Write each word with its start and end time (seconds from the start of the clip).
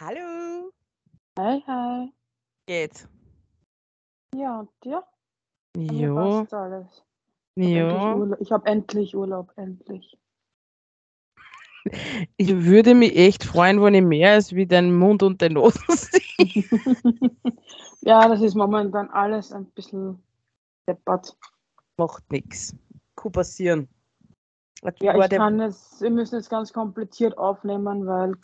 Hallo, 0.00 0.72
Hi, 1.38 1.62
hi. 1.66 2.10
geht's? 2.64 3.06
Ja, 4.34 4.60
und 4.60 4.70
dir? 4.82 5.04
Jo, 5.76 6.46
alles. 6.52 7.04
Ich 7.56 7.66
habe 7.66 7.76
endlich 7.76 8.08
jo. 8.08 8.14
Urlaub. 8.16 8.40
Ich 8.40 8.50
habe 8.50 8.66
endlich 8.66 9.14
Urlaub, 9.14 9.52
endlich. 9.56 10.18
Ich 12.38 12.64
würde 12.64 12.94
mich 12.94 13.14
echt 13.14 13.44
freuen, 13.44 13.82
wenn 13.82 13.92
ich 13.92 14.02
mehr 14.02 14.32
als 14.32 14.54
wie 14.54 14.66
deinen 14.66 14.98
Mund 14.98 15.22
und 15.22 15.42
den 15.42 15.52
Nase 15.52 15.78
sehe. 15.88 16.64
ja, 18.00 18.26
das 18.26 18.40
ist 18.40 18.54
momentan 18.54 19.10
alles 19.10 19.52
ein 19.52 19.66
bisschen 19.66 20.22
deppert. 20.86 21.36
Macht 21.98 22.24
nix. 22.32 22.74
Kann 23.16 23.32
passieren. 23.32 23.88
Ja, 25.02 25.14
ich 25.14 25.28
kann 25.28 25.60
es, 25.60 26.00
wir 26.00 26.08
müssen 26.08 26.36
jetzt 26.36 26.48
ganz 26.48 26.72
kompliziert 26.72 27.36
aufnehmen, 27.36 28.06
weil 28.06 28.34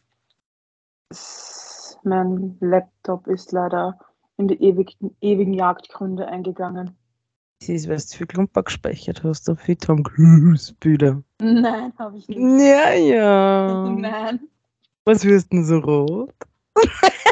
mein 2.03 2.57
Laptop 2.61 3.27
ist 3.27 3.53
leider 3.53 3.99
in 4.39 4.49
die 4.49 4.63
ewigen, 4.63 5.17
ewigen 5.21 5.53
Jagdgründe 5.53 6.27
eingegangen. 6.27 6.97
Das 7.61 7.69
ist, 7.71 7.89
weil 7.89 7.97
du 7.97 8.03
viel 8.03 8.27
Klumper 8.27 8.63
gespeichert 8.63 9.25
hast 9.25 9.49
auf 9.49 9.61
Tom 9.81 10.03
Cruise-Bilder. 10.03 11.23
Nein, 11.41 11.93
habe 11.99 12.19
ich 12.19 12.29
nicht. 12.29 12.39
Ja, 12.39 12.93
ja. 12.93 13.91
Nein. 13.99 14.49
Was 15.05 15.25
wirst 15.25 15.53
denn 15.53 15.65
so 15.65 15.79
rot? 15.79 16.35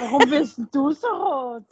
Warum 0.00 0.30
bist 0.30 0.58
du 0.72 0.92
so 0.92 1.08
rot? 1.08 1.64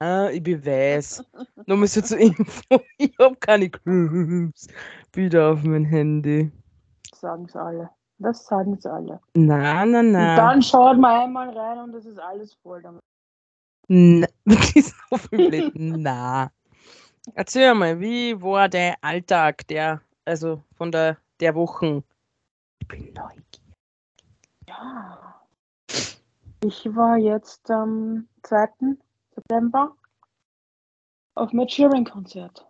Ah, 0.00 0.30
ich 0.30 0.42
bin 0.42 0.64
weiß. 0.64 1.24
Nur 1.66 1.76
mal 1.76 1.88
so 1.88 2.00
zur 2.00 2.18
Info. 2.18 2.80
Ich 2.98 3.12
habe 3.18 3.36
keine 3.36 3.68
Cruise-Bilder 3.68 5.52
auf 5.52 5.62
mein 5.62 5.84
Handy. 5.84 6.50
Sagen 7.14 7.46
sie 7.48 7.60
alle. 7.60 7.90
Das 8.18 8.46
sagen 8.46 8.76
sie 8.80 8.90
alle. 8.92 9.20
Nein, 9.34 9.90
nein, 9.92 10.06
Und 10.06 10.12
nein. 10.12 10.36
dann 10.36 10.62
schaut 10.62 10.98
man 10.98 11.22
einmal 11.22 11.56
rein 11.56 11.78
und 11.78 11.94
es 11.94 12.04
ist 12.04 12.18
alles 12.18 12.54
voll 12.54 12.82
damit. 12.82 13.02
Na, 13.88 14.26
das 14.44 14.72
ist 14.76 14.94
so 15.08 15.16
viel 15.16 15.48
blöd. 15.48 15.72
Na. 15.74 16.50
Erzähl 17.34 17.74
mal, 17.74 18.00
wie 18.00 18.40
war 18.40 18.68
der 18.68 18.96
Alltag 19.02 19.66
der, 19.68 20.00
also 20.24 20.62
von 20.76 20.90
der, 20.90 21.18
der 21.40 21.54
Wochen? 21.54 22.02
Ich 22.80 22.88
bin 22.88 23.12
neugierig. 23.14 23.44
Ja. 24.66 25.40
Ich 26.64 26.84
war 26.96 27.16
jetzt 27.16 27.70
am 27.70 28.26
2. 28.42 28.96
September 29.34 29.94
auf 31.36 31.52
mein 31.52 31.68
Cheering-Konzert. 31.68 32.66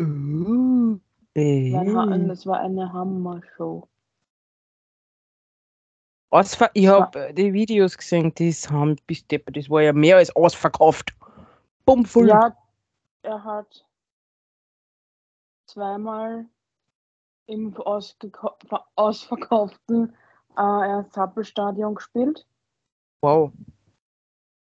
Uh, 0.00 0.98
Das 1.34 1.42
äh. 1.42 2.26
Das 2.26 2.46
war 2.46 2.58
eine 2.58 2.92
Hammer-Show. 2.92 3.88
Ausver 6.36 6.70
ich 6.74 6.86
habe 6.86 7.32
die 7.32 7.54
Videos 7.54 7.96
gesehen, 7.96 8.34
die 8.34 8.52
haben 8.52 8.96
bis 9.06 9.26
deppert, 9.26 9.56
das 9.56 9.70
war 9.70 9.80
ja 9.80 9.94
mehr 9.94 10.18
als 10.18 10.36
ausverkauft. 10.36 11.16
Bummvoll. 11.86 12.28
Ja, 12.28 12.54
er 13.22 13.42
hat 13.42 13.86
zweimal 15.66 16.44
im 17.46 17.74
ausverkauften 17.76 20.14
äh, 20.56 21.04
Zappelstadion 21.10 21.94
gespielt. 21.94 22.46
Wow. 23.22 23.52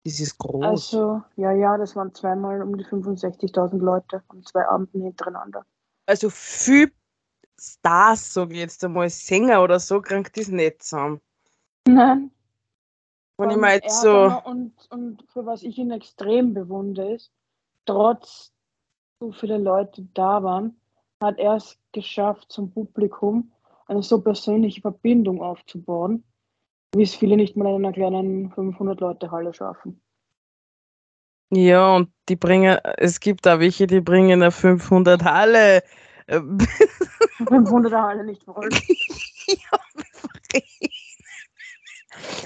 Das 0.05 0.19
ist 0.19 0.37
groß. 0.39 0.65
Also, 0.65 1.23
ja, 1.37 1.53
ja, 1.53 1.79
das 1.79 1.95
waren 1.95 2.13
zweimal 2.13 2.61
um 2.61 2.77
die 2.77 2.85
65.000 2.85 3.79
Leute 3.79 4.21
an 4.29 4.43
zwei 4.45 4.67
Abenden 4.67 5.03
hintereinander. 5.03 5.65
Also 6.07 6.29
viel 6.29 6.91
Stars, 7.57 8.35
sage 8.35 8.55
ich 8.55 8.59
jetzt 8.59 8.85
einmal, 8.85 9.09
Sänger 9.11 9.63
oder 9.63 9.79
so, 9.79 10.01
kriegt 10.01 10.37
das 10.37 10.49
nicht 10.49 10.83
zusammen. 10.83 11.21
Nein, 11.87 12.31
ich 13.39 13.39
Und 13.39 13.63
er 13.63 13.75
jetzt 13.75 13.97
hat 13.97 14.03
so. 14.03 14.51
Und, 14.51 14.73
und 14.91 15.25
für 15.33 15.47
was 15.47 15.63
ich 15.63 15.79
ihn 15.79 15.91
extrem 15.91 16.55
bewundere, 16.55 17.15
ist, 17.15 17.33
trotz 17.87 18.53
so 19.21 19.33
viele 19.33 19.59
Leute 19.59 20.07
da 20.15 20.43
waren, 20.43 20.77
hat 21.23 21.39
er 21.39 21.57
es 21.57 21.79
geschafft, 21.93 22.51
zum 22.51 22.73
Publikum 22.73 23.53
eine 23.87 24.03
so 24.03 24.21
persönliche 24.21 24.81
Verbindung 24.81 25.43
aufzubauen, 25.43 26.25
wie 26.95 27.03
es 27.03 27.15
viele 27.15 27.37
nicht 27.37 27.57
mal 27.57 27.69
in 27.69 27.85
einer 27.85 27.93
kleinen 27.93 28.53
500-Leute-Halle 28.53 29.55
schaffen. 29.55 30.01
Ja, 31.51 31.97
und 31.97 32.11
die 32.29 32.37
bringen, 32.37 32.79
es 32.97 33.21
gibt 33.21 33.45
da 33.45 33.61
welche, 33.61 33.87
die 33.87 34.01
bringen 34.01 34.43
eine 34.43 34.51
500 34.51 35.23
Halle. 35.23 35.83
Ähm, 36.27 36.59
500er-Halle 37.41 38.25
nicht 38.25 38.43
voll. 38.45 38.71
ja, 39.47 39.79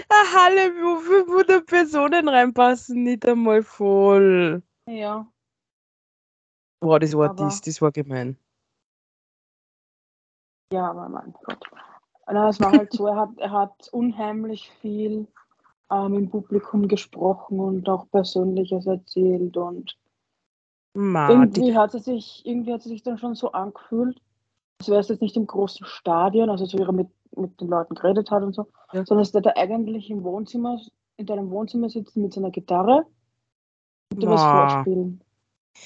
eine 0.08 0.32
Halle, 0.34 0.70
wo 0.82 0.96
500 1.00 1.66
Personen 1.66 2.28
reinpassen, 2.28 3.02
nicht 3.02 3.26
einmal 3.26 3.62
voll. 3.62 4.62
Ja, 4.88 5.26
Boah, 6.80 7.00
das 7.00 7.16
war 7.16 7.30
Aber- 7.30 7.44
dies, 7.48 7.60
das 7.62 7.80
war 7.82 7.90
gemein. 7.90 8.36
ja, 10.72 10.90
aber 10.90 11.08
mein 11.08 11.32
Gott. 11.44 11.64
Na, 12.28 12.48
es 12.48 12.60
war 12.60 12.72
halt 12.72 12.92
so, 12.92 13.06
er 13.06 13.16
hat, 13.16 13.30
er 13.38 13.50
hat 13.52 13.88
unheimlich 13.92 14.70
viel 14.82 15.26
ähm, 15.90 16.14
im 16.14 16.28
Publikum 16.30 16.88
gesprochen 16.88 17.60
und 17.60 17.88
auch 17.88 18.10
Persönliches 18.10 18.86
erzählt 18.86 19.56
und 19.56 19.96
Ma, 20.94 21.28
Irgendwie 21.30 21.76
hat 21.76 21.92
sie 21.92 21.98
sich, 22.00 22.42
irgendwie 22.44 22.72
hat 22.72 22.82
sie 22.82 22.88
sich 22.88 23.02
dann 23.02 23.18
schon 23.18 23.34
so 23.34 23.52
angefühlt, 23.52 24.20
als 24.80 24.88
wäre 24.88 25.00
es 25.00 25.08
jetzt 25.08 25.20
nicht 25.22 25.36
im 25.36 25.46
großen 25.46 25.86
Stadion, 25.86 26.48
also 26.50 26.64
so 26.64 26.78
er 26.78 26.90
mit, 26.92 27.08
mit 27.36 27.60
den 27.60 27.68
Leuten 27.68 27.94
geredet 27.94 28.30
hat 28.30 28.42
und 28.42 28.54
so, 28.54 28.66
Ja. 28.92 29.04
sondern 29.04 29.18
dass 29.24 29.32
der 29.32 29.42
da 29.42 29.52
eigentlich 29.56 30.10
im 30.10 30.22
Wohnzimmer, 30.24 30.80
in 31.16 31.26
deinem 31.26 31.50
Wohnzimmer 31.50 31.88
sitzen 31.90 32.22
mit 32.22 32.32
seiner 32.32 32.50
Gitarre 32.50 33.06
und 34.12 34.22
dir 34.22 34.28
was 34.28 34.40
Ma. 34.40 34.68
vorspielen. 34.70 35.20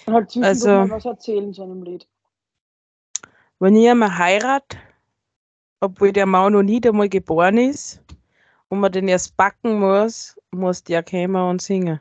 Und 0.06 0.14
halt 0.14 0.30
zwischendurch 0.30 0.48
Also- 0.48 0.68
mal 0.70 0.90
was 0.90 1.04
erzählen 1.04 1.52
zu 1.52 1.62
einem 1.62 1.82
Lied. 1.82 2.06
wenn 3.58 3.76
ich 3.76 3.88
einmal 3.90 4.16
heirat, 4.16 4.76
obwohl 5.80 6.12
der 6.12 6.26
Mann 6.26 6.52
noch 6.54 6.62
nicht 6.62 6.86
einmal 6.86 7.08
geboren 7.10 7.58
ist 7.58 8.02
und 8.68 8.80
man 8.80 8.90
den 8.92 9.06
erst 9.08 9.36
backen 9.36 9.78
muss, 9.80 10.38
muss 10.50 10.82
der 10.84 11.02
kommen 11.02 11.36
und 11.36 11.60
singen. 11.60 12.00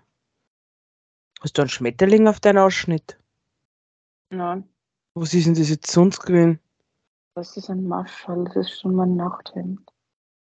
Hast 1.41 1.57
du 1.57 1.61
einen 1.63 1.69
Schmetterling 1.69 2.27
auf 2.27 2.39
deinen 2.39 2.59
Ausschnitt? 2.59 3.17
Nein, 4.29 4.69
Was 5.15 5.33
ist 5.33 5.47
denn 5.47 5.55
das 5.55 5.69
jetzt 5.69 5.91
sonst 5.91 6.19
gewesen? 6.21 6.59
Das 7.39 7.55
ist 7.55 7.69
ein 7.69 7.87
Marschall, 7.87 8.43
das 8.45 8.55
ist 8.57 8.81
schon 8.81 8.95
mein 8.95 9.15
Nachthemd. 9.15 9.79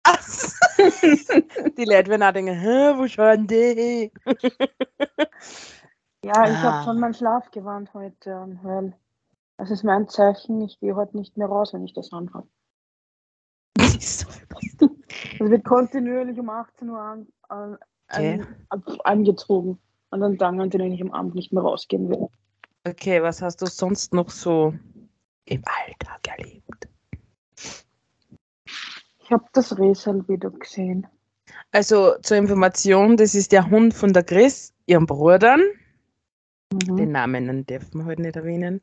die 1.76 1.84
Leute 1.84 2.10
werden 2.10 2.22
auch 2.22 2.32
denken, 2.32 2.54
hä, 2.54 2.94
wo 2.96 3.08
schauen 3.08 3.46
die? 3.46 4.12
Ja, 6.24 6.48
ich 6.48 6.56
Ah. 6.56 6.72
habe 6.72 6.84
schon 6.84 7.00
mein 7.00 7.12
Schlafgewand 7.12 7.92
heute 7.92 8.34
an, 8.34 8.58
weil 8.62 8.96
das 9.58 9.70
ist 9.70 9.84
mein 9.84 10.08
Zeichen, 10.08 10.62
ich 10.62 10.80
gehe 10.80 10.96
heute 10.96 11.18
nicht 11.18 11.36
mehr 11.36 11.48
raus, 11.48 11.74
wenn 11.74 11.84
ich 11.84 11.92
das 11.92 12.12
anhabe. 12.12 12.48
Es 13.78 14.26
wird 15.38 15.64
kontinuierlich 15.64 16.38
um 16.40 16.48
18 16.48 16.88
Uhr 16.88 16.98
an, 16.98 17.26
an, 17.48 17.76
Okay. 18.08 18.42
an, 18.70 18.82
angezogen. 19.04 19.78
Und 20.10 20.20
dann 20.20 20.38
Tag, 20.38 20.58
an 20.58 20.70
denen 20.70 20.92
ich 20.92 21.02
am 21.02 21.12
Abend 21.12 21.34
nicht 21.34 21.52
mehr 21.52 21.62
rausgehen 21.62 22.08
will. 22.08 22.28
Okay, 22.86 23.22
was 23.22 23.42
hast 23.42 23.60
du 23.60 23.66
sonst 23.66 24.14
noch 24.14 24.30
so 24.30 24.72
im 25.46 25.62
Alltag 25.64 26.28
erlebt? 26.28 26.88
Ich 29.22 29.30
habe 29.30 29.44
das 29.52 29.78
Resel-Video 29.78 30.50
gesehen. 30.50 31.06
Also 31.72 32.16
zur 32.22 32.36
Information, 32.36 33.16
das 33.16 33.34
ist 33.34 33.52
der 33.52 33.70
Hund 33.70 33.94
von 33.94 34.12
der 34.12 34.22
Chris, 34.22 34.72
ihrem 34.86 35.06
Bruder. 35.06 35.56
Mhm. 36.72 36.96
Den 36.96 37.12
Namen 37.12 37.66
dürfen 37.66 38.00
wir 38.00 38.04
heute 38.06 38.22
nicht 38.22 38.36
erwähnen. 38.36 38.80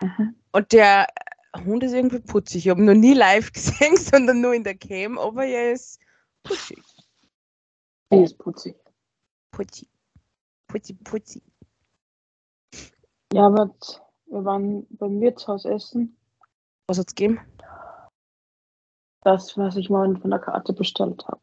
Mhm. 0.00 0.34
Und 0.52 0.72
der 0.72 1.06
Hund 1.64 1.82
ist 1.82 1.92
irgendwie 1.92 2.20
putzig. 2.20 2.66
Ich 2.66 2.70
habe 2.70 2.80
ihn 2.80 2.86
noch 2.86 2.94
nie 2.94 3.14
live 3.14 3.52
gesehen, 3.52 3.96
sondern 3.96 4.40
nur 4.40 4.54
in 4.54 4.64
der 4.64 4.76
Cam, 4.76 5.18
aber 5.18 5.44
er 5.44 5.72
ist 5.72 6.00
putzig. 6.42 6.82
Die 8.12 8.22
ist 8.22 8.38
putzig. 8.38 8.76
Putzig. 9.50 9.88
Putzig, 10.66 11.02
putzig. 11.04 11.42
Ja, 13.32 13.46
aber 13.46 13.74
wir 14.30 14.44
waren 14.44 14.86
beim 14.90 15.20
Wirtshaus 15.20 15.64
essen. 15.64 16.16
Was 16.86 16.98
hat's 16.98 17.14
gegeben? 17.14 17.40
Das, 19.22 19.56
was 19.58 19.76
ich 19.76 19.90
mal 19.90 20.16
von 20.16 20.30
der 20.30 20.38
Karte 20.38 20.72
bestellt 20.72 21.26
habe. 21.26 21.40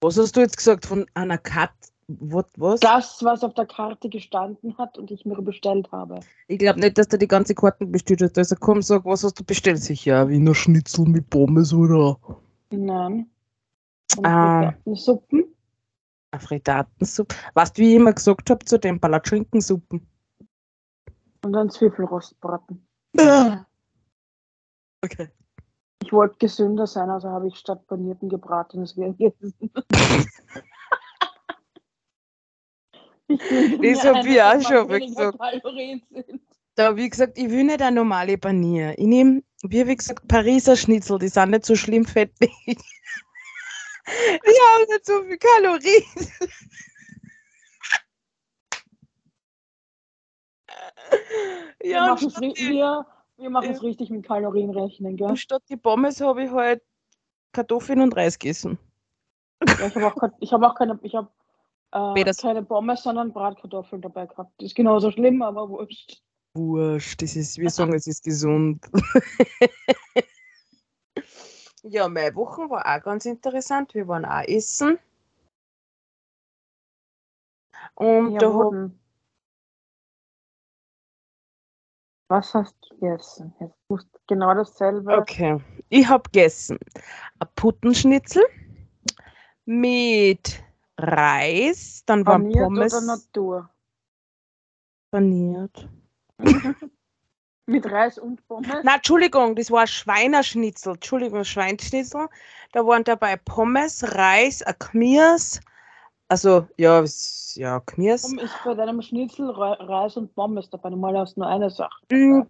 Was 0.00 0.18
hast 0.18 0.36
du 0.36 0.40
jetzt 0.40 0.56
gesagt 0.56 0.86
von 0.86 1.06
einer 1.14 1.38
Kat? 1.38 1.72
What, 2.08 2.46
was? 2.56 2.80
Das, 2.80 3.22
was 3.24 3.42
auf 3.42 3.54
der 3.54 3.66
Karte 3.66 4.08
gestanden 4.08 4.78
hat 4.78 4.96
und 4.96 5.10
ich 5.10 5.24
mir 5.24 5.40
bestellt 5.42 5.90
habe. 5.90 6.20
Ich 6.46 6.58
glaube 6.58 6.80
nicht, 6.80 6.96
dass 6.98 7.08
der 7.08 7.18
die 7.18 7.26
ganze 7.26 7.54
Karten 7.54 7.90
bestellt 7.90 8.22
hat. 8.22 8.38
Also 8.38 8.54
komm, 8.58 8.82
sag, 8.82 9.04
was 9.04 9.24
hast 9.24 9.40
du 9.40 9.44
bestellt? 9.44 9.82
Sicher, 9.82 10.28
Wiener 10.28 10.54
Schnitzel 10.54 11.06
mit 11.06 11.28
Pommes 11.30 11.72
oder 11.72 12.18
Nein. 12.70 13.30
Ah. 14.22 14.72
Suppen. 14.94 15.44
eine 16.30 16.40
Frittatensuppe. 16.40 17.34
Weißt 17.54 17.76
du, 17.76 17.82
wie 17.82 17.90
ich 17.90 17.96
immer 17.96 18.12
gesagt 18.12 18.50
habe 18.50 18.64
zu 18.64 18.78
den 18.78 19.00
Palatschinkensuppen? 19.00 20.06
Und 21.46 21.52
dann 21.52 21.70
Zwiebelrostbraten. 21.70 22.86
Okay. 25.04 25.28
Ich 26.02 26.12
wollte 26.12 26.36
gesünder 26.38 26.86
sein, 26.88 27.10
also 27.10 27.28
habe 27.28 27.46
ich 27.46 27.54
statt 27.56 27.86
panierten 27.86 28.28
gebratenes 28.28 28.96
gegessen. 28.96 29.54
Ich 33.28 33.38
Das 33.38 33.80
mir 33.80 34.02
hab 34.04 34.16
ein, 34.16 34.26
ich 34.26 34.42
auch 34.42 34.62
schon 34.62 34.88
gesagt. 34.88 35.38
Da, 36.74 36.96
wie 36.96 37.08
gesagt, 37.08 37.38
ich 37.38 37.50
will 37.50 37.64
nicht 37.64 37.82
eine 37.82 37.96
normale 37.96 38.38
Panier. 38.38 38.98
Ich 38.98 39.06
nehme, 39.06 39.42
wie, 39.62 39.86
wie 39.86 39.96
gesagt, 39.96 40.26
Pariser 40.28 40.76
Schnitzel, 40.76 41.18
die 41.18 41.28
sind 41.28 41.50
nicht 41.50 41.66
so 41.66 41.76
schlimm 41.76 42.04
fettig. 42.04 42.50
Die 42.66 42.74
haben 44.06 44.86
nicht 44.88 45.06
so 45.06 45.22
viel 45.22 45.38
Kalorien. 45.38 46.04
Ja, 51.82 52.14
und 52.14 52.22
machen 52.22 52.44
es 52.44 52.58
wir, 52.58 53.06
wir 53.36 53.50
machen 53.50 53.70
es 53.70 53.78
Ja. 53.78 53.82
richtig 53.82 54.10
mit 54.10 54.26
Kalorien 54.26 54.70
rechnen, 54.70 55.16
gell? 55.16 55.36
statt 55.36 55.62
die 55.68 55.76
Pommes 55.76 56.20
habe 56.20 56.44
ich 56.44 56.50
halt 56.50 56.82
Kartoffeln 57.52 58.00
und 58.00 58.16
Reis 58.16 58.38
gegessen. 58.38 58.78
Ja, 59.66 59.86
ich 59.86 59.94
habe 59.94 60.06
auch, 60.06 60.16
ich 60.40 60.52
hab 60.52 60.62
auch 60.62 60.74
keine, 60.74 60.98
ich 61.02 61.14
hab, 61.14 61.32
äh, 61.92 62.34
keine 62.34 62.62
Pommes, 62.62 63.02
sondern 63.02 63.32
Bratkartoffeln 63.32 64.02
dabei 64.02 64.26
gehabt. 64.26 64.52
Das 64.58 64.66
ist 64.66 64.74
genauso 64.74 65.10
schlimm, 65.10 65.42
aber 65.42 65.68
wurscht. 65.68 66.22
Wurscht, 66.54 67.22
das 67.22 67.36
ist, 67.36 67.58
wir 67.58 67.70
sagen, 67.90 67.94
es 67.94 68.06
ist 68.06 68.24
gesund. 68.24 68.84
ja, 71.82 72.08
meine 72.08 72.34
Woche 72.34 72.68
war 72.68 72.84
auch 72.86 73.02
ganz 73.02 73.26
interessant. 73.26 73.94
Wir 73.94 74.08
waren 74.08 74.24
auch 74.24 74.42
essen. 74.46 74.98
Und 77.94 78.32
Ja, 78.32 78.40
da 78.40 78.52
wo 78.52 78.90
Was 82.28 82.54
hast 82.54 82.76
du 82.82 82.96
gegessen? 82.96 83.54
Jetzt 83.60 83.76
musst 83.88 84.08
du 84.12 84.18
genau 84.26 84.54
dasselbe. 84.54 85.18
okay, 85.18 85.60
ich 85.88 86.08
habe 86.08 86.24
gegessen 86.24 86.78
ein 87.38 87.48
Puttenschnitzel 87.54 88.44
mit 89.64 90.62
Reis, 90.98 92.02
dann 92.06 92.26
waren 92.26 92.42
Paniert 92.42 92.64
Pommes 92.64 92.94
oder 92.94 93.06
Natur? 93.06 93.70
paniert. 95.10 95.88
Mit 97.68 97.90
Reis 97.90 98.18
und 98.18 98.46
Pommes? 98.46 98.84
Na, 98.84 98.96
Entschuldigung, 98.96 99.56
das 99.56 99.70
war 99.70 99.80
ein 99.80 99.86
Schweinerschnitzel. 99.88 100.94
Entschuldigung, 100.94 101.42
Schweinschnitzel. 101.42 102.28
Da 102.72 102.86
waren 102.86 103.02
dabei 103.02 103.36
Pommes, 103.36 104.14
Reis, 104.14 104.62
ein 104.62 104.78
Kmirs. 104.78 105.60
Also, 106.28 106.66
ja, 106.76 107.04
ja, 107.54 107.80
Kmirs. 107.80 108.24
Warum 108.24 108.38
ist 108.40 108.54
bei 108.64 108.74
deinem 108.74 109.00
Schnitzel 109.00 109.50
Re 109.50 109.76
Reis 109.80 110.16
und 110.16 110.34
Pommes 110.34 110.68
dabei? 110.70 110.90
Normal 110.90 111.18
hast 111.18 111.36
du 111.36 111.40
nur 111.40 111.48
eine 111.48 111.70
Sache. 111.70 111.94
Mm, 112.10 112.42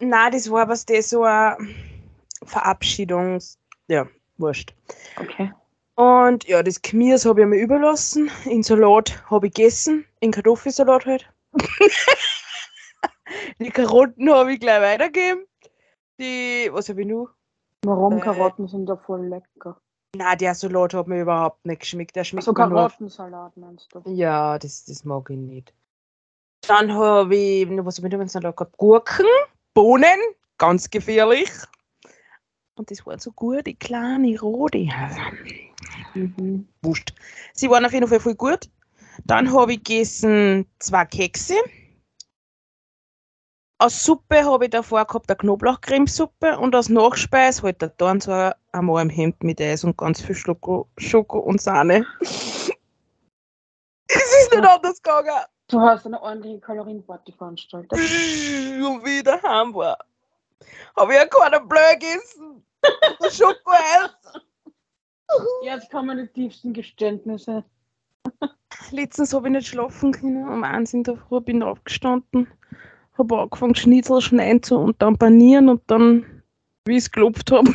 Na, 0.00 0.30
das 0.30 0.50
war 0.50 0.68
was, 0.68 0.86
das 0.86 1.10
so 1.10 1.24
ein 1.24 1.56
Verabschiedungs... 2.44 3.58
Ja, 3.88 4.06
wurscht. 4.38 4.74
Okay. 5.20 5.52
Und 5.96 6.46
ja, 6.46 6.62
das 6.62 6.82
Kmirs 6.82 7.24
habe 7.24 7.40
ich 7.40 7.46
mir 7.46 7.58
überlassen. 7.58 8.30
In 8.44 8.62
Salat 8.62 9.22
habe 9.30 9.46
ich 9.48 9.54
gegessen. 9.54 10.06
In 10.20 10.30
Kartoffelsalat 10.30 11.06
halt. 11.06 11.28
Die 13.58 13.70
Karotten 13.70 14.30
habe 14.30 14.52
ich 14.52 14.60
gleich 14.60 14.80
weitergegeben. 14.80 15.46
Die, 16.20 16.68
was 16.72 16.88
habe 16.88 17.00
ich 17.00 17.08
noch? 17.08 17.28
Warum 17.84 18.18
Äh. 18.18 18.20
Karotten 18.20 18.68
sind 18.68 18.86
da 18.86 18.96
voll 18.96 19.26
lecker. 19.26 19.80
Na, 20.16 20.34
der 20.34 20.54
Salat 20.54 20.94
hat 20.94 21.08
mir 21.08 21.20
überhaupt 21.20 21.66
nicht 21.66 21.80
geschmeckt. 21.80 22.16
Der 22.16 22.24
schmeckt 22.24 22.46
So. 22.46 22.54
Karottensalat 22.54 23.56
meinst 23.56 23.94
du? 23.94 24.02
Ja, 24.06 24.58
das, 24.58 24.84
das 24.86 25.04
mag 25.04 25.28
ich 25.28 25.36
nicht. 25.36 25.74
Dann 26.66 26.92
habe 26.92 27.36
ich, 27.36 27.68
was 27.68 27.98
habe 27.98 28.08
ich 28.08 28.14
im 28.14 28.28
Salat 28.28 28.56
gehabt? 28.56 28.76
Gurken, 28.78 29.26
Bohnen, 29.74 30.18
ganz 30.56 30.88
gefährlich. 30.88 31.50
Und 32.76 32.90
das 32.90 33.04
waren 33.06 33.18
so 33.18 33.30
gute, 33.32 33.74
kleine, 33.74 34.38
rote. 34.40 34.86
Mhm. 36.14 36.66
Wurscht. 36.82 37.14
Sie 37.52 37.68
waren 37.68 37.84
auf 37.84 37.92
jeden 37.92 38.08
Fall 38.08 38.20
voll 38.20 38.34
gut. 38.34 38.70
Dann 39.24 39.52
habe 39.52 39.74
ich 39.74 39.84
gegessen 39.84 40.66
zwei 40.78 41.04
Kekse. 41.04 41.54
Aus 43.78 44.04
Suppe 44.04 44.42
habe 44.42 44.64
ich 44.64 44.70
davor 44.70 45.04
gehabt 45.04 45.28
eine 45.28 45.36
Knoblauchcremesuppe 45.36 46.58
und 46.58 46.74
als 46.74 46.88
Nachspeis 46.88 47.62
halt 47.62 47.82
der 47.82 47.90
dann 47.90 48.22
so 48.22 48.32
einmal 48.72 49.02
im 49.02 49.10
Hemd 49.10 49.44
mit 49.44 49.60
Eis 49.60 49.84
und 49.84 49.98
ganz 49.98 50.22
viel 50.22 50.34
Schoko, 50.34 50.88
Schoko 50.96 51.40
und 51.40 51.60
Sahne. 51.60 52.06
es 52.20 52.72
ist 54.08 54.50
nicht 54.52 54.64
anders 54.64 55.02
gegangen. 55.02 55.44
Du 55.68 55.80
hast 55.80 56.06
eine 56.06 56.22
ordentliche 56.22 56.60
Kalorienparty 56.60 57.32
veranstaltet. 57.32 57.92
Und 57.92 59.04
wie 59.04 59.18
ich 59.18 59.24
daheim 59.24 59.74
war, 59.74 59.98
habe 60.96 61.12
ich 61.12 61.18
ja 61.18 61.26
keinen 61.26 61.68
Blöd 61.68 62.00
gegessen. 62.00 62.64
Schokoeis. 63.30 64.16
Jetzt 65.62 65.90
kommen 65.90 66.16
die 66.16 66.28
tiefsten 66.28 66.72
Geständnisse. 66.72 67.62
Letztens 68.90 69.34
habe 69.34 69.48
ich 69.48 69.52
nicht 69.52 69.68
schlafen 69.68 70.12
können. 70.12 70.48
Um 70.48 70.64
eins 70.64 70.94
in 70.94 71.02
der 71.02 71.16
Früh 71.16 71.40
bin 71.40 71.58
ich 71.58 71.64
aufgestanden, 71.64 72.48
habe 73.18 73.38
angefangen 73.40 73.74
Schnitzel 73.74 74.20
schneiden 74.20 74.62
zu 74.62 74.76
und 74.76 75.00
dann 75.00 75.16
panieren 75.16 75.68
und 75.68 75.82
dann, 75.86 76.42
wie 76.84 76.92
ich 76.92 77.04
es 77.04 77.10
gelobt 77.10 77.50
habe, 77.50 77.72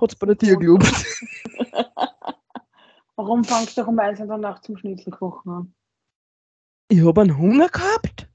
hat 0.00 0.12
es 0.12 0.16
bei 0.16 0.26
der 0.26 0.38
Tür 0.38 0.56
gelobt. 0.56 0.86
Warum 3.16 3.44
fangst 3.44 3.76
du 3.76 3.84
um 3.84 3.98
eins 3.98 4.20
in 4.20 4.28
der 4.28 4.38
Nacht 4.38 4.64
zum 4.64 4.76
Schnitzelkochen 4.76 5.52
an? 5.52 5.74
Ich 6.88 7.04
habe 7.04 7.20
einen 7.20 7.38
Hunger 7.38 7.68
gehabt 7.68 8.28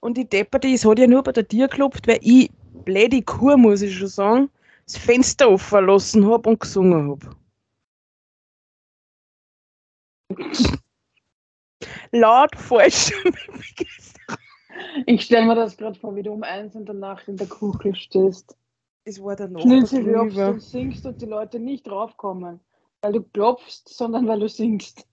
und 0.00 0.16
die 0.16 0.28
Depperte, 0.28 0.68
es 0.68 0.84
hat 0.84 0.98
ja 0.98 1.06
nur 1.06 1.22
bei 1.22 1.32
der 1.32 1.46
Tür 1.46 1.68
geklopft, 1.68 2.06
weil 2.06 2.18
ich, 2.20 2.50
blöde 2.84 3.22
Kuh, 3.22 3.56
muss 3.56 3.82
ich 3.82 3.96
schon 3.96 4.08
sagen, 4.08 4.50
das 4.86 4.96
Fenster 4.96 5.50
offen 5.50 5.86
lassen 5.86 6.26
habe 6.26 6.50
und 6.50 6.60
gesungen 6.60 7.10
habe. 7.10 7.36
Laut, 12.12 12.56
falsch. 12.56 13.12
Ich 15.06 15.22
stelle 15.22 15.46
mir 15.46 15.54
das 15.54 15.76
gerade 15.76 15.98
vor, 15.98 16.14
wie 16.16 16.22
du 16.22 16.32
um 16.32 16.42
eins 16.42 16.74
in 16.74 16.84
der 16.84 16.94
Nacht 16.94 17.28
in 17.28 17.36
der 17.36 17.46
Küche 17.46 17.94
stehst. 17.94 18.56
Es 19.04 19.22
war 19.22 19.36
der 19.36 19.50
Schnitzel 19.58 20.16
und 20.16 20.62
singst 20.62 21.04
und 21.04 21.20
die 21.20 21.26
Leute 21.26 21.58
nicht 21.58 21.86
draufkommen. 21.86 22.60
Weil 23.02 23.12
du 23.12 23.22
klopfst, 23.22 23.88
sondern 23.88 24.26
weil 24.26 24.40
du 24.40 24.48
singst. 24.48 25.06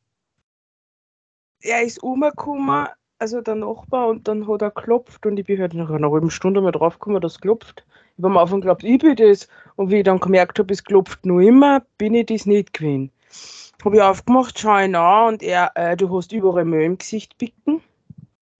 er 1.61 1.83
ist 1.83 2.01
umgekommen, 2.01 2.87
also 3.19 3.41
der 3.41 3.55
Nachbar, 3.55 4.07
und 4.07 4.27
dann 4.27 4.47
hat 4.47 4.61
er 4.61 4.71
geklopft 4.71 5.25
und 5.25 5.37
ich 5.37 5.45
bin 5.45 5.59
halt 5.59 5.73
nach 5.73 5.89
einer 5.89 6.11
halben 6.11 6.31
Stunde 6.31 6.61
mal 6.61 6.71
draufgekommen, 6.71 7.21
dass 7.21 7.33
es 7.33 7.41
klopft. 7.41 7.85
Ich 8.17 8.23
habe 8.23 8.33
am 8.33 8.37
Anfang 8.37 8.61
geglaubt, 8.61 8.83
ich 8.83 8.97
bin 8.97 9.15
das. 9.15 9.47
Und 9.75 9.91
wie 9.91 9.97
ich 9.97 10.03
dann 10.03 10.19
gemerkt 10.19 10.57
habe, 10.57 10.73
es 10.73 10.83
klopft 10.83 11.25
nur 11.25 11.41
immer, 11.41 11.83
bin 11.97 12.15
ich 12.15 12.25
das 12.27 12.45
nicht 12.45 12.73
gewesen. 12.73 13.11
Habe 13.83 13.95
ich 13.97 14.01
aufgemacht, 14.01 14.57
schaue 14.57 14.85
ihn 14.85 14.95
an 14.95 15.33
und 15.33 15.43
er, 15.43 15.71
äh, 15.75 15.97
du 15.97 16.15
hast 16.15 16.31
überall 16.31 16.65
Müll 16.65 16.83
im 16.83 16.97
Gesicht 16.97 17.37
bicken. 17.37 17.81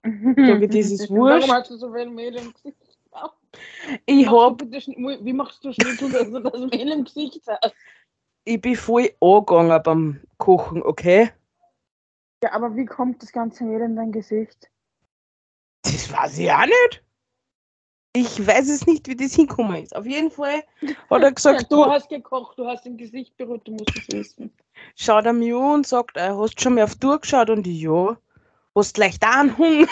Sag 0.03 0.61
das 0.71 0.75
ist 0.75 1.09
wurscht. 1.09 1.47
Warum 1.47 1.51
hast 1.51 1.69
du 1.71 1.77
so 1.77 1.93
viel 1.93 2.09
Mehl 2.09 2.35
im 2.35 2.53
Gesicht? 2.53 2.77
Ich, 4.05 4.27
hab, 4.29 4.61
Wie 4.61 5.33
machst 5.33 5.63
du 5.63 5.73
Schnitzel, 5.73 6.11
dass 6.11 6.31
du 6.31 6.39
das 6.39 6.59
Mehl 6.71 6.91
im 6.91 7.03
Gesicht 7.03 7.41
hast? 7.47 7.73
ich 8.45 8.61
bin 8.61 8.75
voll 8.75 9.11
angegangen 9.19 9.83
beim 9.83 10.21
Kochen, 10.37 10.81
okay? 10.83 11.31
Ja, 12.43 12.53
aber 12.53 12.75
wie 12.75 12.85
kommt 12.85 13.21
das 13.21 13.31
ganze 13.31 13.63
Mehl 13.63 13.81
in 13.81 13.95
dein 13.95 14.11
Gesicht? 14.11 14.69
Das 15.83 16.11
weiß 16.11 16.39
ich 16.39 16.51
auch 16.51 16.65
nicht. 16.65 17.03
Ich 18.13 18.45
weiß 18.45 18.67
es 18.69 18.87
nicht, 18.87 19.07
wie 19.07 19.15
das 19.15 19.35
hingekommen 19.35 19.83
ist. 19.83 19.95
Auf 19.95 20.05
jeden 20.05 20.31
Fall 20.31 20.63
hat 21.09 21.23
er 21.23 21.31
gesagt, 21.31 21.61
Ja, 21.61 21.67
du, 21.69 21.75
du 21.83 21.85
hast 21.85 22.09
gekocht, 22.09 22.57
du 22.57 22.65
hast 22.65 22.85
im 22.85 22.97
Gesicht 22.97 23.37
berührt, 23.37 23.67
du 23.67 23.71
musst 23.71 23.95
es 23.95 24.07
wissen. 24.11 24.51
schaut 24.95 25.25
er 25.25 25.33
mich 25.33 25.53
an 25.53 25.75
und 25.75 25.87
sagt, 25.87 26.17
äh, 26.17 26.31
hast 26.31 26.55
du 26.55 26.63
schon 26.63 26.73
mal 26.75 26.83
auf 26.83 26.93
die 26.93 26.99
Tour 26.99 27.19
geschaut? 27.19 27.49
Und 27.49 27.65
ich, 27.67 27.81
ja. 27.81 28.17
Hast 28.75 28.97
du 28.97 29.01
leicht 29.01 29.23
auch 29.25 29.35
einen 29.35 29.57
Hunger? 29.57 29.87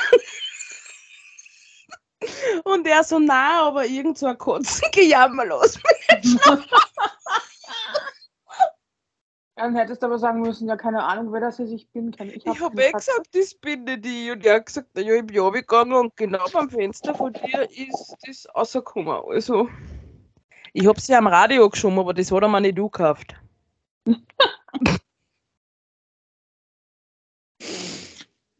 und 2.63 2.87
er 2.87 3.03
so, 3.03 3.19
nein, 3.19 3.59
aber 3.59 3.85
irgend 3.85 4.17
so 4.17 4.27
ein 4.27 4.37
Kotzengejammer 4.37 5.45
los. 5.47 5.79
Dann 9.55 9.75
hättest 9.75 10.01
du 10.01 10.07
aber 10.07 10.17
sagen 10.17 10.39
müssen, 10.39 10.69
ja, 10.69 10.77
keine 10.77 11.03
Ahnung, 11.03 11.33
wer 11.33 11.41
das 11.41 11.59
ist, 11.59 11.71
ich 11.71 11.89
bin 11.89 12.11
kein. 12.11 12.29
Ich, 12.29 12.37
Ich 12.37 12.47
hab 12.47 12.59
habe 12.59 12.81
eh 12.81 12.91
gesagt, 12.93 13.27
das 13.33 13.53
bin 13.53 13.83
nicht 13.83 14.05
ich. 14.05 14.31
Und 14.31 14.45
er 14.45 14.55
hat 14.55 14.67
gesagt, 14.67 14.87
ja, 14.97 15.15
ich 15.15 15.25
bin 15.25 15.37
runtergegangen 15.37 15.93
und 15.93 16.15
genau 16.15 16.45
beim 16.53 16.69
Fenster 16.69 17.13
von 17.13 17.33
dir 17.33 17.69
ist 17.69 18.15
das 18.25 18.47
rausgekommen. 18.55 19.21
Also, 19.27 19.67
ich 20.71 20.87
habe 20.87 21.01
sie 21.01 21.13
am 21.13 21.27
Radio 21.27 21.69
geschoben, 21.69 21.99
aber 21.99 22.13
das 22.13 22.31
hat 22.31 22.41
er 22.41 22.47
mir 22.47 22.61
nicht 22.61 22.77
gekauft. 22.77 23.35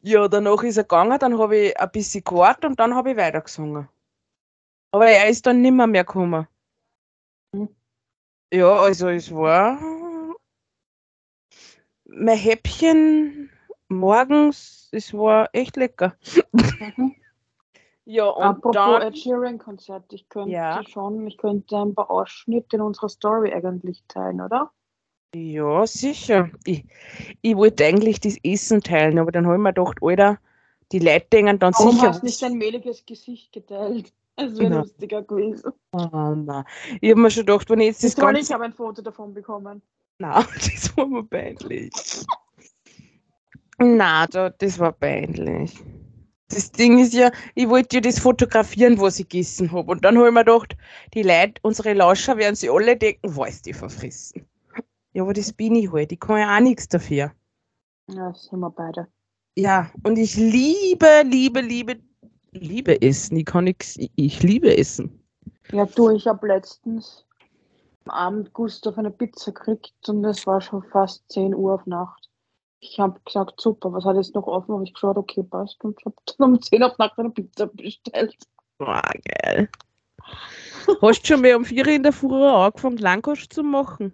ja, 0.02 0.28
danach 0.28 0.64
ist 0.64 0.78
er 0.78 0.84
gegangen, 0.84 1.20
dann 1.20 1.38
habe 1.38 1.58
ich 1.58 1.80
ein 1.80 1.92
bisschen 1.92 2.24
gewartet 2.24 2.66
und 2.66 2.80
dann 2.80 2.96
habe 2.96 3.12
ich 3.12 3.18
weitergesungen. 3.18 3.88
Aber 4.92 5.08
er 5.08 5.28
ist 5.30 5.46
dann 5.46 5.62
nimmer 5.62 5.88
mehr 5.88 6.04
gekommen. 6.04 6.48
Hm. 7.54 7.70
Ja, 8.52 8.72
also 8.74 9.10
es 9.10 9.34
war 9.34 9.80
mein 12.06 12.38
Häppchen 12.38 13.50
morgens, 13.88 14.90
es 14.92 15.14
war 15.14 15.50
echt 15.54 15.78
lecker. 15.78 16.16
Mhm. 16.52 17.16
Ja, 18.06 18.26
und 18.26 18.44
Apropos 18.44 18.74
dann, 18.74 19.02
Ed 19.04 19.20
Sheeran 19.20 19.60
Konzert, 19.60 20.12
ich 20.14 20.28
könnte 20.30 20.52
Ja. 20.52 20.82
schon, 20.84 21.28
ich 21.28 21.38
könnte 21.38 21.78
ein 21.78 21.94
paar 21.94 22.10
Ausschnitte 22.10 22.78
in 22.78 22.82
unserer 22.82 23.08
Story 23.08 23.54
eigentlich 23.54 24.04
teilen, 24.08 24.42
oder? 24.42 24.72
Ja, 25.36 25.86
sicher. 25.86 26.50
Ich, 26.66 26.84
ich 27.42 27.56
wollte 27.56 27.86
eigentlich 27.86 28.20
das 28.20 28.38
Essen 28.44 28.82
teilen, 28.82 29.20
aber 29.20 29.32
dann 29.32 29.46
habe 29.46 29.56
ich 29.56 29.62
mir 29.62 29.74
gedacht, 29.74 29.98
Alter, 30.02 30.40
die 30.92 31.00
Leute 31.00 31.28
denken 31.32 31.60
dann 31.60 31.74
Warum 31.74 31.92
sicher. 31.96 32.10
hast 32.10 32.22
du 32.22 32.26
nicht 32.26 32.42
dein 32.42 32.54
mehliges 32.58 33.06
Gesicht 33.06 33.52
geteilt? 33.54 34.14
Das 34.40 34.58
wäre 34.58 34.70
Na. 34.70 34.80
lustiger 34.84 35.22
gewesen. 35.22 35.74
Oh, 35.92 36.34
nein. 36.34 36.64
Ich 37.02 37.12
habe 37.12 37.20
mir 37.20 37.30
schon 37.30 37.46
gedacht, 37.46 37.70
wenn 37.70 37.82
ich 37.82 37.88
jetzt 37.88 38.04
das 38.06 38.16
Das 38.16 38.24
toll, 38.24 38.32
ich 38.36 38.38
Ganze. 38.38 38.54
habe 38.54 38.64
ein 38.64 38.72
Foto 38.74 39.02
davon 39.02 39.34
bekommen. 39.34 39.82
Nein, 40.18 40.46
das 40.56 40.96
war 40.96 41.06
mir 41.08 41.24
peinlich. 41.26 41.92
Nein, 43.80 44.28
da, 44.32 44.50
das 44.50 44.80
war 44.80 44.94
peinlich. 44.94 45.78
Das 46.48 46.72
Ding 46.72 47.00
ist 47.00 47.14
ja, 47.14 47.32
ich 47.54 47.68
wollte 47.68 47.98
ja 47.98 48.02
das 48.02 48.18
fotografieren, 48.20 48.98
was 49.02 49.20
ich 49.20 49.28
gegessen 49.28 49.74
habe. 49.74 49.92
Und 49.92 50.06
dann 50.06 50.18
habe 50.18 50.30
ich 50.30 50.34
mir 50.34 50.46
gedacht, 50.46 50.78
die 51.14 51.24
Leute, 51.24 51.56
unsere 51.62 51.94
Lauscher 51.94 52.38
werden 52.38 52.56
sie 52.56 52.70
alle 52.70 52.96
denken, 52.96 53.36
was 53.36 53.62
die 53.62 53.74
verfressen. 53.74 54.46
Ja, 55.20 55.24
aber 55.24 55.34
das 55.34 55.52
bin 55.52 55.76
ich 55.76 55.92
halt. 55.92 56.14
Ich 56.14 56.20
kann 56.22 56.38
ja 56.38 56.56
auch 56.56 56.62
nichts 56.62 56.88
dafür. 56.88 57.34
Ja, 58.10 58.30
das 58.30 58.46
sind 58.46 58.62
wir 58.62 58.70
beide. 58.70 59.10
Ja, 59.58 59.92
und 60.04 60.18
ich 60.18 60.38
liebe, 60.38 61.24
liebe, 61.26 61.60
liebe, 61.60 62.00
liebe 62.52 63.02
Essen. 63.02 63.36
Ich 63.36 63.44
kann 63.44 63.66
nichts, 63.66 63.98
ich, 63.98 64.14
ich 64.16 64.42
liebe 64.44 64.78
Essen. 64.78 65.22
Ja, 65.74 65.86
du, 65.86 66.12
ich 66.12 66.26
habe 66.26 66.48
letztens 66.48 67.26
am 68.06 68.12
Abend 68.12 68.54
Gustav 68.54 68.98
eine 68.98 69.12
Pizza 69.12 69.52
gekriegt 69.52 70.08
und 70.08 70.24
es 70.24 70.48
war 70.48 70.62
schon 70.62 70.84
fast 70.84 71.30
10 71.34 71.54
Uhr 71.54 71.74
auf 71.74 71.86
Nacht. 71.86 72.30
Ich 72.80 72.98
habe 72.98 73.20
gesagt, 73.26 73.60
super, 73.60 73.92
was 73.92 74.06
hat 74.06 74.16
jetzt 74.16 74.36
noch 74.36 74.48
offen? 74.48 74.74
Habe 74.74 74.86
ich 74.86 74.94
geschaut, 74.94 75.18
okay, 75.18 75.44
passt. 75.44 75.84
Und 75.84 76.00
habe 76.06 76.16
dann 76.38 76.54
um 76.54 76.62
10 76.62 76.82
Uhr 76.82 76.92
auf 76.92 76.98
Nacht 76.98 77.20
eine 77.20 77.32
Pizza 77.32 77.66
bestellt. 77.68 78.38
Boah, 78.78 79.04
geil. 79.44 79.68
Hast 81.02 81.24
du 81.24 81.28
schon 81.28 81.42
mal 81.42 81.56
um 81.56 81.66
4 81.66 81.86
Uhr 81.86 81.92
in 81.92 82.04
der 82.04 82.14
Früh 82.14 82.42
angefangen, 82.42 83.00
Langkost 83.00 83.52
zu 83.52 83.64
machen? 83.64 84.14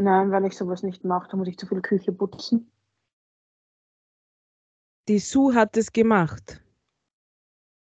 Nein, 0.00 0.32
weil 0.32 0.44
ich 0.46 0.56
sowas 0.56 0.82
nicht 0.82 1.04
mache, 1.04 1.28
da 1.30 1.36
muss 1.36 1.48
ich 1.48 1.58
zu 1.58 1.66
viel 1.66 1.80
Küche 1.80 2.12
putzen. 2.12 2.70
Die 5.08 5.18
Sue 5.18 5.54
hat 5.54 5.76
es 5.76 5.92
gemacht. 5.92 6.60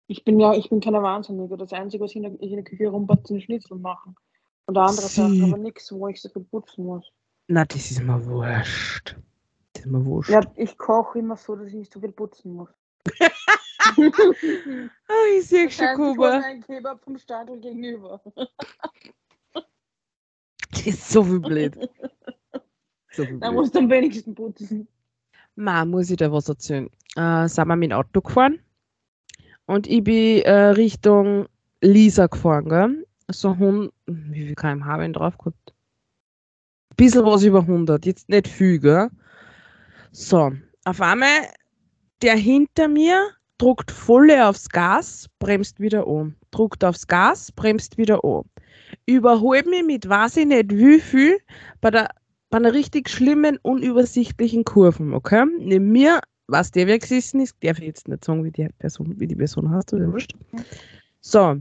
Ich 0.06 0.24
bin 0.24 0.40
ja, 0.40 0.54
ich 0.54 0.70
bin 0.70 0.80
keine 0.80 1.02
Wahnsinnige. 1.02 1.56
Das 1.56 1.72
Einzige, 1.72 2.02
was 2.04 2.10
ich 2.10 2.16
in 2.16 2.22
der, 2.22 2.32
ich 2.34 2.50
in 2.50 2.56
der 2.56 2.64
Küche 2.64 2.88
rumpatze, 2.88 3.28
sind 3.28 3.42
Schnitzel 3.42 3.78
machen. 3.78 4.16
Und 4.66 4.76
andere 4.78 5.08
Sachen, 5.08 5.34
Sie- 5.36 5.42
aber 5.42 5.56
nichts, 5.58 5.92
wo 5.92 6.08
ich 6.08 6.20
so 6.20 6.28
viel 6.28 6.42
putzen 6.44 6.84
muss. 6.86 7.12
Na, 7.48 7.64
das 7.64 7.90
ist 7.90 8.02
mir 8.02 8.24
wurscht. 8.26 9.16
Das 9.72 9.84
ist 9.84 9.90
mir 9.90 10.04
wurscht. 10.04 10.30
Ja, 10.30 10.40
ich 10.56 10.78
koche 10.78 11.18
immer 11.18 11.36
so, 11.36 11.56
dass 11.56 11.68
ich 11.68 11.74
nicht 11.74 11.92
so 11.92 12.00
viel 12.00 12.12
putzen 12.12 12.54
muss. 12.54 12.70
Ah, 13.20 13.94
ich 15.36 15.46
sehe 15.46 15.70
schon, 15.70 15.86
heißt, 15.86 15.98
ich 16.00 16.16
Kuba. 16.16 16.38
mir 16.38 16.44
einen 16.44 16.62
Kebab 16.62 17.02
vom 17.02 17.18
Stadel 17.18 17.60
gegenüber. 17.60 18.22
Das 20.84 20.86
ist 20.94 21.10
so 21.10 21.24
viel 21.24 21.40
blöd. 21.40 21.76
So 23.12 23.24
viel 23.24 23.40
Da 23.40 23.50
musst 23.50 23.74
du 23.74 23.80
am 23.80 23.90
wenigsten 23.90 24.36
putzen. 24.36 24.86
Ma, 25.56 25.84
muss 25.84 26.10
ich 26.10 26.16
dir 26.16 26.30
was 26.30 26.48
erzählen? 26.48 26.88
Äh, 27.16 27.48
sind 27.48 27.66
wir 27.66 27.74
mit 27.74 27.90
dem 27.90 27.98
Auto 27.98 28.20
gefahren 28.20 28.60
und 29.66 29.88
ich 29.88 30.04
bin 30.04 30.42
äh, 30.42 30.70
Richtung 30.70 31.48
Lisa 31.80 32.28
gefahren, 32.28 32.68
gell? 32.68 33.06
So 33.32 33.50
100, 33.50 33.92
wie 34.06 34.46
viel 34.46 34.54
kmh 34.54 34.84
habe 34.84 35.06
ich 35.06 35.12
drauf 35.12 35.36
gehabt? 35.38 35.74
Bisschen 36.96 37.24
was 37.24 37.42
über 37.42 37.62
100, 37.62 38.06
jetzt 38.06 38.28
nicht 38.28 38.46
viel, 38.46 38.78
gell? 38.78 39.10
So, 40.12 40.52
auf 40.84 41.00
einmal, 41.00 41.48
der 42.22 42.36
hinter 42.36 42.86
mir 42.86 43.28
druckt 43.58 43.90
volle 43.90 44.46
aufs 44.46 44.68
Gas, 44.68 45.26
bremst 45.40 45.80
wieder 45.80 46.06
um. 46.06 46.36
Druckt 46.52 46.84
aufs 46.84 47.06
Gas, 47.08 47.50
bremst 47.52 47.98
wieder 47.98 48.22
um. 48.22 48.44
Überholt 49.06 49.66
mich 49.66 49.84
mit 49.84 50.08
weiß 50.08 50.38
ich 50.38 50.46
nicht 50.46 50.74
wie 50.74 51.00
viel 51.00 51.38
bei 51.80 51.90
der 51.90 52.10
bei 52.50 52.58
einer 52.58 52.72
richtig 52.72 53.08
schlimmen, 53.08 53.58
unübersichtlichen 53.62 54.64
Kurven, 54.64 55.14
okay? 55.14 55.46
Neben 55.60 55.92
mir, 55.92 56.20
was 56.48 56.72
der 56.72 56.88
wer 56.88 56.98
gesessen 56.98 57.40
ist, 57.40 57.56
darf 57.62 57.78
ich 57.78 57.86
jetzt 57.86 58.08
nicht 58.08 58.24
sagen, 58.24 58.44
wie 58.44 58.50
die 58.50 58.68
Person, 58.78 59.14
wie 59.18 59.26
die 59.28 59.36
Person 59.36 59.70
heißt, 59.70 59.94
oder 59.94 60.12
wurscht. 60.12 60.34
So. 61.20 61.60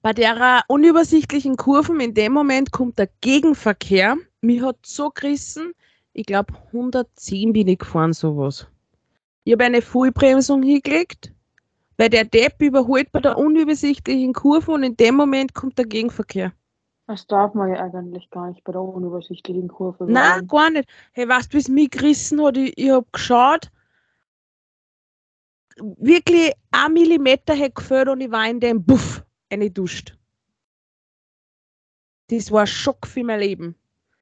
Bei 0.00 0.12
der 0.12 0.62
unübersichtlichen 0.68 1.56
Kurven, 1.56 2.00
in 2.00 2.14
dem 2.14 2.32
Moment 2.32 2.70
kommt 2.70 2.98
der 2.98 3.08
Gegenverkehr. 3.20 4.16
Mich 4.40 4.62
hat 4.62 4.76
so 4.82 5.10
gerissen, 5.10 5.72
ich 6.12 6.26
glaube 6.26 6.54
110 6.68 7.52
bin 7.52 7.68
ich 7.68 7.78
gefahren, 7.78 8.12
sowas. 8.12 8.66
Ich 9.44 9.52
habe 9.52 9.64
eine 9.64 9.82
Vollbremsung 9.82 10.62
hingelegt, 10.62 11.31
weil 12.02 12.10
der 12.10 12.24
Depp 12.24 12.60
überholt 12.60 13.12
bei 13.12 13.20
der 13.20 13.38
unübersichtlichen 13.38 14.32
Kurve 14.32 14.72
und 14.72 14.82
in 14.82 14.96
dem 14.96 15.14
Moment 15.14 15.54
kommt 15.54 15.78
der 15.78 15.86
Gegenverkehr. 15.86 16.52
Das 17.06 17.28
darf 17.28 17.54
man 17.54 17.70
ja 17.70 17.78
eigentlich 17.78 18.28
gar 18.30 18.48
nicht 18.48 18.64
bei 18.64 18.72
der 18.72 18.82
unübersichtlichen 18.82 19.68
Kurve. 19.68 20.10
Nein, 20.10 20.24
fahren. 20.24 20.48
gar 20.48 20.70
nicht. 20.70 20.88
Hey, 21.12 21.28
weißt 21.28 21.52
du, 21.52 21.54
wie 21.54 21.60
es 21.60 21.68
mich 21.68 21.90
gerissen 21.90 22.42
hat? 22.44 22.56
Ich, 22.56 22.76
ich 22.76 22.90
habe 22.90 23.06
geschaut, 23.12 23.70
wirklich 25.76 26.50
ein 26.72 26.92
Millimeter 26.92 27.54
hätte 27.54 27.74
gefällt 27.74 28.08
und 28.08 28.20
ich 28.20 28.32
war 28.32 28.50
in 28.50 28.58
dem 28.58 28.84
Buff 28.84 29.24
duscht. 29.72 30.18
Das 32.30 32.50
war 32.50 32.62
ein 32.62 32.66
Schock 32.66 33.06
für 33.06 33.22
mein 33.22 33.38
Leben. 33.38 33.76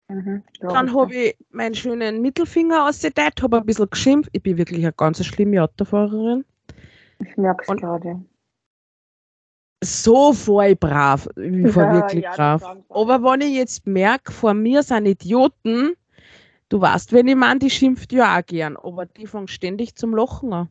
Mhm, 0.09 0.43
Dann 0.61 0.95
habe 0.95 1.15
ich 1.15 1.37
meinen 1.51 1.75
schönen 1.75 2.21
Mittelfinger 2.21 2.87
ausgeteilt, 2.89 3.41
habe 3.41 3.57
ein 3.57 3.65
bisschen 3.65 3.89
geschimpft. 3.89 4.29
Ich 4.35 4.43
bin 4.43 4.59
wirklich 4.59 4.81
eine 4.85 4.93
ganz 4.93 5.25
schlimme 5.25 5.63
Autofahrerin. 5.63 6.45
Ich 7.21 7.37
merke 7.37 7.65
es 7.67 7.81
gerade. 7.81 8.25
So 9.83 10.33
voll 10.33 10.77
brav. 10.77 11.27
Ich 11.37 11.75
war 11.75 11.87
Ja, 11.87 11.95
wirklich 11.95 12.25
ja, 12.25 12.35
brav. 12.35 12.63
Aber 12.89 13.23
wenn 13.23 13.41
ich 13.41 13.55
jetzt 13.55 13.87
merke, 13.87 14.33
vor 14.33 14.53
mir 14.53 14.83
sind 14.83 15.07
Idioten, 15.07 15.95
du 16.69 16.81
weißt, 16.81 17.13
wenn 17.13 17.29
ich 17.29 17.37
meine, 17.37 17.61
die 17.61 17.71
schimpft 17.71 18.13
ja 18.13 18.39
auch 18.39 18.45
gern, 18.45 18.77
aber 18.77 19.07
die 19.07 19.27
fangen 19.27 19.49
ständig 19.49 19.97
zum 19.97 20.15
Lachen 20.15 20.53
an. 20.53 20.69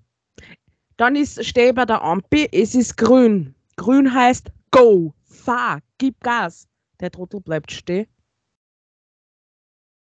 Dann 0.98 1.15
ist, 1.15 1.44
stehe 1.44 1.70
ich 1.70 1.75
bei 1.75 1.86
der 1.86 2.03
Ampel, 2.03 2.48
es 2.51 2.75
ist 2.75 2.98
grün. 2.98 3.56
Grün 3.77 4.13
heißt 4.13 4.51
go, 4.72 5.13
fahr, 5.24 5.79
gib 5.98 6.20
Gas. 6.22 6.68
Der 7.00 7.10
Trottel 7.10 7.39
bleibt 7.39 7.72
stehen. 7.72 8.08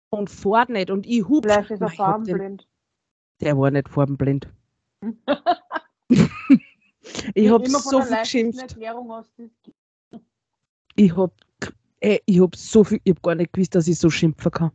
Und 0.10 0.30
fährt 0.30 0.70
nicht. 0.70 0.90
Und 0.90 1.06
ich 1.06 1.24
hupf. 1.24 1.44
Vielleicht 1.44 1.72
ist 1.72 1.82
er 1.82 1.90
farbenblind. 1.90 2.68
Der 3.40 3.58
war 3.58 3.72
nicht 3.72 3.88
farbenblind. 3.88 4.50
ich 7.36 7.50
habe 7.50 7.70
so 7.70 8.02
viel 8.02 8.18
geschimpft. 8.18 8.78
Ich 10.96 11.16
hab, 11.16 11.34
ey, 12.02 12.22
ich 12.26 12.42
hab 12.42 12.56
so 12.56 12.84
viel, 12.84 13.00
ich 13.04 13.16
hab 13.16 13.24
gar 13.24 13.36
nicht 13.36 13.54
gewusst, 13.54 13.76
dass 13.76 13.88
ich 13.88 13.98
so 13.98 14.10
schimpfen 14.10 14.52
kann. 14.52 14.72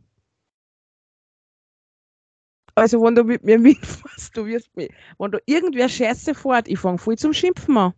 Also, 2.75 3.01
wenn 3.01 3.15
du 3.15 3.23
mit 3.23 3.43
mir 3.43 3.57
mitfährst, 3.59 4.35
du 4.37 4.45
wirst 4.45 4.75
mich, 4.75 4.91
wenn 5.17 5.31
du 5.31 5.41
irgendwer 5.45 5.89
Scheiße 5.89 6.35
fährt, 6.35 6.67
ich 6.67 6.79
fang 6.79 6.97
voll 6.97 7.17
zum 7.17 7.33
Schimpfen 7.33 7.77
an. 7.77 7.93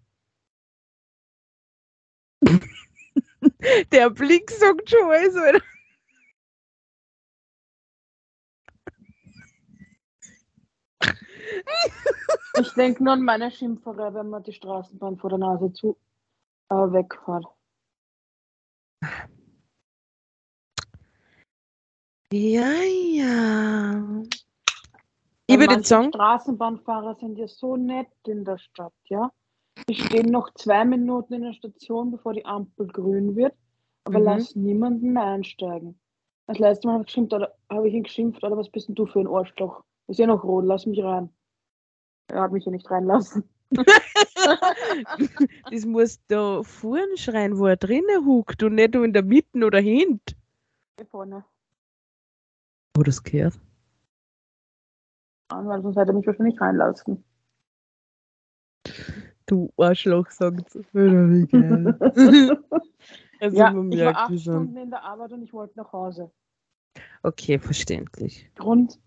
Der 3.92 4.10
Blick 4.10 4.50
sagt 4.52 4.90
schon 4.90 5.12
alles, 5.12 5.36
Alter. 5.36 5.62
Ich 12.60 12.74
denke 12.74 13.04
nur 13.04 13.14
an 13.14 13.22
meine 13.24 13.52
Schimpferei, 13.52 14.14
wenn 14.14 14.30
man 14.30 14.44
die 14.44 14.52
Straßenbahn 14.52 15.18
vor 15.18 15.30
der 15.30 15.40
Nase 15.40 15.72
zu 15.72 15.96
äh, 16.70 16.76
wegfährt. 16.76 17.46
Ja, 22.34 22.72
ja. 22.84 23.94
Manche 25.50 25.76
jetzt 25.76 25.88
sagen, 25.88 26.10
Straßenbahnfahrer 26.10 27.16
sind 27.16 27.38
ja 27.38 27.48
so 27.48 27.76
nett 27.76 28.10
in 28.28 28.46
der 28.46 28.58
Stadt, 28.58 28.94
ja. 29.06 29.32
Die 29.88 29.96
stehen 29.96 30.32
noch 30.32 30.54
zwei 30.54 30.86
Minuten 30.86 31.34
in 31.34 31.44
der 31.44 31.54
Station, 31.54 32.12
bevor 32.12 32.34
die 32.34 32.46
Ampel 32.46 32.88
grün 32.88 33.36
wird, 33.36 33.54
aber 34.04 34.20
Mhm. 34.20 34.26
lassen 34.26 34.64
niemanden 34.64 35.18
einsteigen. 35.18 36.00
Das 36.48 36.60
letzte 36.60 36.88
Mal 36.88 36.94
habe 36.94 37.04
ich, 37.04 37.08
geschimpft, 37.08 37.34
oder, 37.34 37.56
habe 37.70 37.88
ich 37.88 37.94
ihn 37.94 38.04
geschimpft, 38.04 38.44
oder 38.44 38.58
was 38.58 38.70
bist 38.70 38.90
denn 38.90 38.96
du 38.96 39.06
für 39.06 39.20
ein 39.20 39.28
Arschloch? 39.28 39.84
Ist 40.08 40.20
ja 40.20 40.28
noch 40.28 40.44
rot, 40.44 40.66
lass 40.66 40.86
mich 40.86 41.02
rein. 41.02 41.30
Er 42.30 42.42
hat 42.42 42.52
mich 42.52 42.66
ja 42.66 42.72
nicht 42.72 42.90
reinlassen. 42.90 43.44
das 45.72 45.86
muss 45.86 46.20
da 46.28 46.64
vorne 46.64 47.18
schreien, 47.18 47.58
wo 47.58 47.68
er 47.68 47.78
drinnen 47.78 48.26
huckt 48.26 48.64
und 48.64 48.76
nicht 48.76 48.94
nur 48.94 49.06
in 49.06 49.14
der 49.14 49.24
Mitte 49.24 49.66
oder 49.66 49.80
hint. 49.80 50.36
Hier 50.98 51.06
vorne. 51.08 51.44
Wo 52.96 53.04
das 53.04 53.22
gehört. 53.24 53.60
Weil 55.50 55.82
sonst 55.82 55.98
hätte 55.98 56.12
er 56.12 56.16
mich 56.16 56.28
wahrscheinlich 56.28 56.60
reinlassen. 56.60 57.24
Du 59.46 59.72
Arschloch, 59.78 60.30
sagt 60.30 60.76
Wie 60.94 61.48
geil. 61.48 61.98
also 63.40 63.58
ja, 63.58 63.72
man 63.72 63.92
ich 63.92 64.00
war 64.00 64.06
merkt, 64.06 64.18
acht 64.18 64.40
Stunden 64.40 64.78
in 64.78 64.90
der 64.92 65.04
Arbeit 65.04 65.32
und 65.34 65.42
ich 65.44 65.54
wollte 65.54 65.78
nach 65.78 65.92
Hause. 65.92 66.32
Okay, 67.24 67.58
verständlich. 67.58 68.52
Grund 68.56 69.00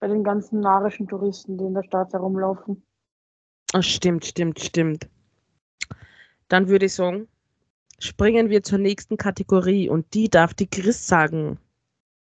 bei 0.00 0.08
den 0.08 0.24
ganzen 0.24 0.60
narischen 0.60 1.06
Touristen, 1.06 1.58
die 1.58 1.64
in 1.64 1.74
der 1.74 1.84
Stadt 1.84 2.12
herumlaufen. 2.12 2.82
Stimmt, 3.80 4.24
stimmt, 4.24 4.58
stimmt. 4.58 5.08
Dann 6.48 6.68
würde 6.68 6.86
ich 6.86 6.94
sagen, 6.94 7.28
springen 8.00 8.48
wir 8.48 8.62
zur 8.62 8.78
nächsten 8.78 9.16
Kategorie 9.16 9.88
und 9.88 10.12
die 10.14 10.28
darf 10.28 10.54
die 10.54 10.66
Chris 10.66 11.06
sagen. 11.06 11.60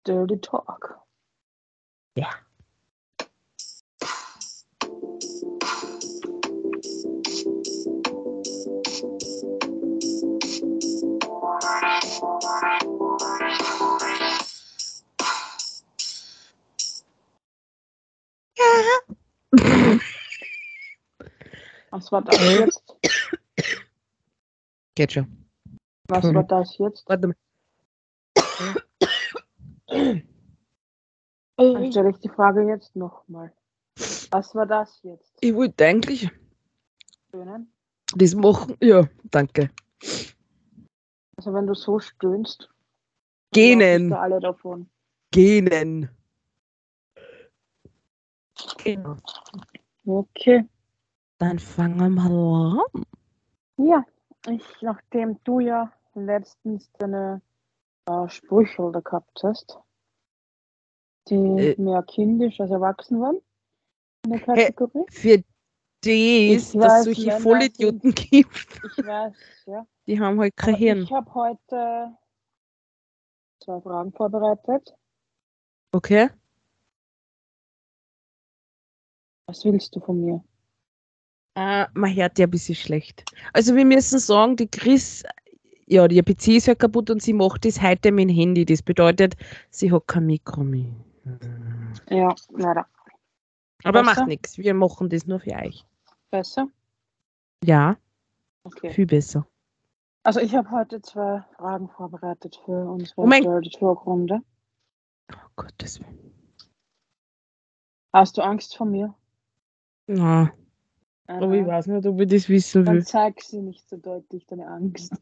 Dirty 0.06 0.42
Talk. 0.42 1.00
Ja. 2.16 2.28
Was 22.08 22.12
war 22.14 22.22
das 22.22 22.40
jetzt? 22.40 22.84
Geht 24.96 25.12
schon. 25.12 25.50
Was 26.08 26.24
Mhm. 26.24 26.36
war 26.36 26.44
das 26.44 26.78
jetzt? 26.78 27.10
Warte 27.10 27.28
mal. 27.28 27.36
Dann 31.58 31.92
stelle 31.92 32.10
ich 32.12 32.20
die 32.20 32.30
Frage 32.30 32.62
jetzt 32.68 32.96
nochmal. 32.96 33.52
Was 34.32 34.56
war 34.56 34.66
das 34.66 35.02
jetzt? 35.04 35.34
Ich 35.42 35.54
wollte 35.54 35.86
eigentlich 35.86 36.30
Stöhnen? 37.28 37.74
das 38.16 38.36
machen. 38.36 38.78
Ja, 38.82 39.08
danke. 39.32 39.70
Also 41.36 41.54
wenn 41.54 41.68
du 41.68 41.74
so 41.74 42.00
stöhnst, 42.00 42.70
Genen. 43.52 44.10
wir 44.10 44.22
alle 44.22 44.40
davon. 44.40 44.90
Genen. 45.32 46.10
Genau. 48.84 49.18
Okay. 50.06 50.66
Dann 51.40 51.60
fangen 51.60 51.98
wir 52.00 52.10
mal 52.10 52.80
an. 52.94 53.04
Ja, 53.78 54.04
ich, 54.50 54.64
nachdem 54.82 55.40
du 55.44 55.60
ja 55.60 55.92
letztens 56.16 56.92
deine 56.94 57.42
äh, 58.06 58.28
Sprüche 58.28 58.90
da 58.92 59.00
gehabt 59.02 59.42
hast, 59.44 59.78
die 61.30 61.36
Äh. 61.36 61.82
mehr 61.82 62.02
kindisch 62.04 62.60
als 62.60 62.72
erwachsen 62.72 63.20
waren, 63.22 63.40
in 64.26 64.32
der 64.32 64.40
Kategorie. 64.42 65.06
Für 65.12 65.38
das, 65.38 65.46
Ich 66.06 66.72
dass 66.72 67.04
solche 67.04 67.32
Vollidioten 67.40 68.14
gibt, 68.16 68.80
Ich 68.98 69.06
weiß, 69.06 69.36
ja. 69.66 69.86
die 70.08 70.20
haben 70.20 70.40
halt 70.40 70.56
kein 70.56 70.74
Aber 70.74 70.78
Hirn. 70.84 71.02
ich 71.04 71.12
habe 71.12 71.34
heute 71.34 72.18
zwei 73.64 73.82
Fragen 73.82 74.12
vorbereitet. 74.14 74.96
Okay? 75.92 76.30
Was 79.48 79.64
willst 79.66 79.96
du 79.96 80.00
von 80.00 80.24
mir? 80.24 80.44
Äh, 81.58 81.88
man 81.96 82.16
hört 82.16 82.38
ja 82.38 82.46
ein 82.46 82.52
bisschen 82.52 82.76
schlecht. 82.76 83.26
Also 83.52 83.76
wir 83.76 83.84
müssen 83.84 84.20
sagen, 84.20 84.56
die 84.58 84.68
Chris, 84.68 85.24
ja, 85.88 86.08
die 86.08 86.22
PC 86.22 86.50
ist 86.58 86.68
ja 86.68 86.76
kaputt 86.76 87.10
und 87.10 87.20
sie 87.24 87.34
macht 87.34 87.66
das 87.66 87.82
heute 87.82 88.12
mit 88.12 88.30
dem 88.30 88.36
Handy. 88.36 88.64
Das 88.64 88.84
bedeutet, 88.84 89.36
sie 89.72 89.92
hat 89.92 90.06
kein 90.06 90.28
Mikro 90.28 90.64
mehr. 90.64 90.86
Ja, 92.12 92.36
leider. 92.52 92.86
Aber 93.84 94.04
Besser? 94.04 94.20
macht 94.22 94.28
nichts, 94.28 94.60
wir 94.60 94.76
machen 94.76 95.10
das 95.10 95.26
nur 95.26 95.40
für 95.40 95.54
euch. 95.56 95.84
Besser? 96.30 96.68
Ja, 97.64 97.98
Okay. 98.64 98.92
viel 98.92 99.08
besser. 99.08 99.48
Also 100.22 100.40
ich 100.42 100.54
habe 100.54 100.70
heute 100.70 101.02
zwei 101.02 101.44
Fragen 101.56 101.90
vorbereitet 101.90 102.62
für 102.66 102.86
unsere 102.92 103.22
Oh 103.22 103.26
mein-. 103.26 103.46
Oh 103.48 103.60
Gottes 105.56 106.00
Willen. 106.02 106.34
Hast 108.14 108.38
du 108.38 108.42
Angst 108.44 108.78
vor 108.78 108.86
mir? 108.86 109.16
Na, 110.08 110.52
aber 111.28 111.54
ich 111.54 111.62
Aha. 111.62 111.68
weiß 111.68 111.88
nicht, 111.88 112.06
ob 112.06 112.20
ich 112.22 112.30
das 112.30 112.50
wissen 112.50 112.86
Dann 112.86 112.96
will. 112.96 113.06
zeig 113.06 113.42
sie 113.42 113.62
nicht 113.62 113.88
so 113.90 113.98
deutlich, 113.98 114.46
deine 114.48 114.68
Angst. 114.68 115.14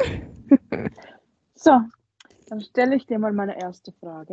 so, 1.54 1.80
dann 2.48 2.60
stelle 2.60 2.96
ich 2.96 3.06
dir 3.06 3.18
mal 3.18 3.32
meine 3.32 3.56
erste 3.56 3.92
Frage. 3.92 4.32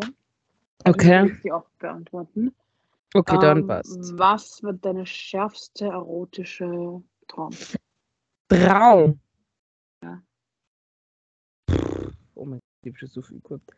Also 0.84 0.99
Okay. 0.99 1.23
Willst 1.23 1.43
die 1.43 1.51
auch 1.51 1.69
beantworten. 1.77 2.56
Okay, 3.13 3.38
dann 3.39 3.60
Ähm, 3.60 3.67
passt. 3.67 4.17
Was 4.17 4.62
wird 4.63 4.84
deine 4.84 5.06
schärfste 5.06 5.86
erotische 5.86 7.01
Traum? 7.27 7.51
Traum. 8.49 9.19
Ja. 10.03 10.21
Oh 12.36 12.45
mein 12.45 12.60
Gott, 12.60 12.63
ich 12.84 12.89
habe 12.89 12.99
schon 12.99 13.10
so 13.10 13.21
viel 13.21 13.41
gehabt. 13.41 13.71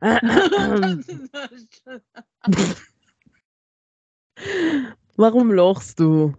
Warum 5.16 5.50
lachst 5.52 5.98
du? 5.98 6.28
Du 6.28 6.36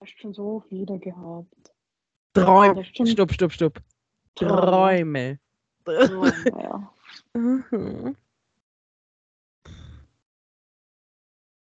hast 0.00 0.18
schon 0.18 0.34
so 0.34 0.64
viele 0.68 0.98
gehabt. 0.98 1.72
Träume. 2.32 2.84
Stimmt. 2.84 3.10
Stopp, 3.10 3.32
stopp, 3.32 3.52
stopp. 3.52 3.80
Träume. 4.34 5.38
Träume. 5.84 6.32
Ja. 6.46 6.92
Mhm. 7.34 8.16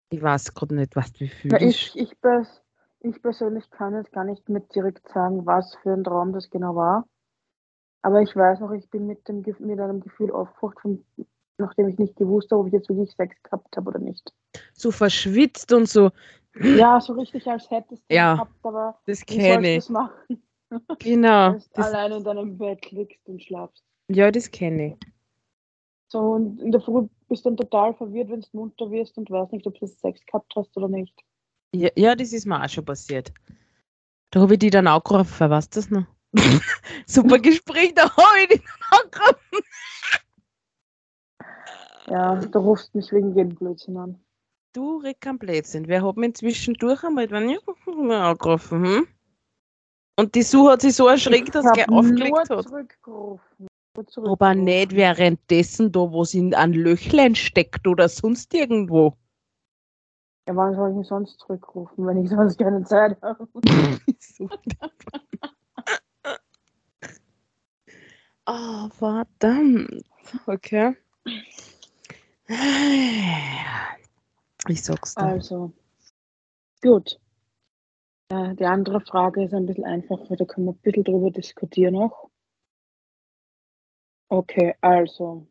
Ich 0.10 0.22
weiß 0.22 0.54
gerade 0.54 0.76
nicht, 0.76 0.96
was 0.96 1.12
du 1.14 1.28
fühlst. 1.28 1.62
ich, 1.62 1.96
ich, 1.96 2.16
ich 3.02 3.22
persönlich 3.22 3.70
kann 3.72 3.96
jetzt 3.96 4.12
gar 4.12 4.24
nicht 4.24 4.48
mit 4.50 4.74
direkt 4.76 5.08
sagen, 5.10 5.46
was 5.46 5.76
für 5.84 5.94
ein 5.94 6.04
Traum 6.04 6.34
das 6.34 6.50
genau 6.50 6.76
war. 6.76 7.06
Aber 8.02 8.22
ich 8.22 8.36
weiß 8.36 8.62
noch, 8.62 8.72
ich 8.72 8.90
bin 8.90 9.08
mit, 9.08 9.28
dem, 9.28 9.44
mit 9.60 9.80
einem 9.80 10.02
Gefühl 10.02 10.32
aufgewacht, 10.32 10.80
von, 10.82 11.06
nachdem 11.58 11.88
ich 11.90 11.98
nicht 11.98 12.16
gewusst 12.16 12.52
habe, 12.52 12.62
ob 12.62 12.68
ich 12.68 12.74
jetzt 12.74 12.90
wirklich 12.90 13.12
Sex 13.12 13.36
gehabt 13.44 13.76
habe 13.78 13.90
oder 13.90 14.00
nicht. 14.00 14.34
So 14.74 14.92
verschwitzt 14.92 15.72
und 15.74 15.88
so. 15.90 16.12
Ja, 16.78 17.00
so 17.00 17.14
richtig, 17.14 17.48
als 17.48 17.70
hättest 17.70 18.04
du 18.10 18.16
Ja, 18.16 18.34
gehabt, 18.34 18.56
aber 18.64 19.00
Das 19.06 19.26
kenne 19.26 19.70
ich. 19.70 19.76
das 19.78 19.90
machen, 19.90 20.44
Genau. 21.00 21.54
wenn 21.54 21.60
du 21.60 21.66
Das, 21.74 21.86
alleine 21.88 22.18
in 22.18 22.24
deinem 22.24 22.58
Bett 22.58 22.92
liegst 22.92 23.26
und 23.28 23.42
schlafst? 23.42 23.84
ja, 24.10 24.30
das 24.32 24.52
kenne 24.52 24.88
ich. 24.88 24.96
So, 26.12 26.20
und 26.20 26.60
in 26.60 26.74
der 26.74 26.82
Früh 26.82 27.08
bist 27.30 27.46
du 27.46 27.50
dann 27.52 27.58
total 27.58 27.94
verwirrt, 27.94 28.30
wenn 28.30 28.42
du 28.42 28.48
munter 28.52 28.92
wirst 28.92 29.18
und 29.18 29.30
weißt 29.32 29.54
nicht, 29.54 29.66
ob 29.66 29.80
du 29.80 29.88
Sex 29.88 30.20
gehabt 30.26 30.52
hast 30.58 30.76
oder 30.76 30.90
nicht. 30.90 31.18
Ja, 31.74 31.90
ja, 31.96 32.16
das 32.16 32.34
ist 32.34 32.46
mir 32.46 32.62
auch 32.62 32.68
schon 32.68 32.84
passiert. 32.84 33.32
Da 34.32 34.42
habe 34.42 34.54
ich 34.54 34.60
die 34.60 34.70
dann 34.70 34.88
angerufen, 34.88 35.50
weißt 35.50 35.74
du 35.74 35.80
das 35.80 35.90
noch? 35.90 36.06
Super 37.06 37.40
Gespräch, 37.40 37.94
da 37.96 38.10
habe 38.10 38.40
ich 38.42 38.48
die 38.50 38.58
dann 38.90 39.00
angerufen. 39.06 39.66
Ja, 42.12 42.36
du 42.36 42.60
rufst 42.60 42.94
mich 42.94 43.10
wegen 43.14 43.34
jedem 43.36 43.56
Blödsinn 43.56 43.96
an. 43.96 44.20
Du 44.74 45.02
kein 45.22 45.40
Blödsinn. 45.40 45.88
Wer 45.88 46.06
hat 46.06 46.18
mich 46.18 46.36
zwischendurch 46.36 47.06
einmal 47.06 47.32
wenn 47.32 47.50
ich 47.50 47.60
angerufen? 47.88 48.86
Hm? 48.86 49.08
Und 50.18 50.36
die 50.36 50.42
Sue 50.42 50.70
hat 50.70 50.82
sich 50.82 50.94
so 50.94 51.08
erschreckt, 51.08 51.56
dass 51.56 51.66
sie 51.74 51.88
aufgelegt 51.88 52.50
nur 52.50 52.58
hat. 52.58 52.68
zurückgerufen. 52.68 53.68
Aber 54.26 54.54
nicht 54.54 54.94
währenddessen 54.94 55.94
da, 55.94 56.00
wo 56.12 56.26
sie 56.26 56.40
in 56.40 56.54
ein 56.54 56.74
Löchlein 56.74 57.34
steckt 57.34 57.88
oder 57.88 58.10
sonst 58.10 58.54
irgendwo. 58.54 59.14
Ja, 60.50 60.56
wann 60.58 60.76
soll 60.76 60.92
ich 60.92 60.98
ihn 60.98 61.04
sonst 61.06 61.40
zurückrufen, 61.40 62.06
wenn 62.06 62.24
ich 62.24 62.30
sonst 62.30 62.58
keine 62.58 62.84
Zeit 62.84 63.22
habe? 63.22 63.48
So. 64.20 64.50
Ah, 68.46 68.90
verdammt. 68.90 70.04
Okay. 70.48 70.96
Ich 74.68 74.84
sag's 74.84 75.16
dir. 75.16 75.24
Also, 75.24 75.74
gut. 76.82 77.20
Die 78.32 78.66
andere 78.66 79.02
Frage 79.02 79.44
ist 79.44 79.54
ein 79.54 79.66
bisschen 79.66 79.86
einfacher, 79.86 80.36
da 80.36 80.46
können 80.46 80.68
wir 80.68 80.74
ein 80.74 80.80
bisschen 80.82 81.04
drüber 81.04 81.32
diskutieren 81.32 81.96
noch. 81.96 82.30
Okay, 84.30 84.76
also. 84.80 85.48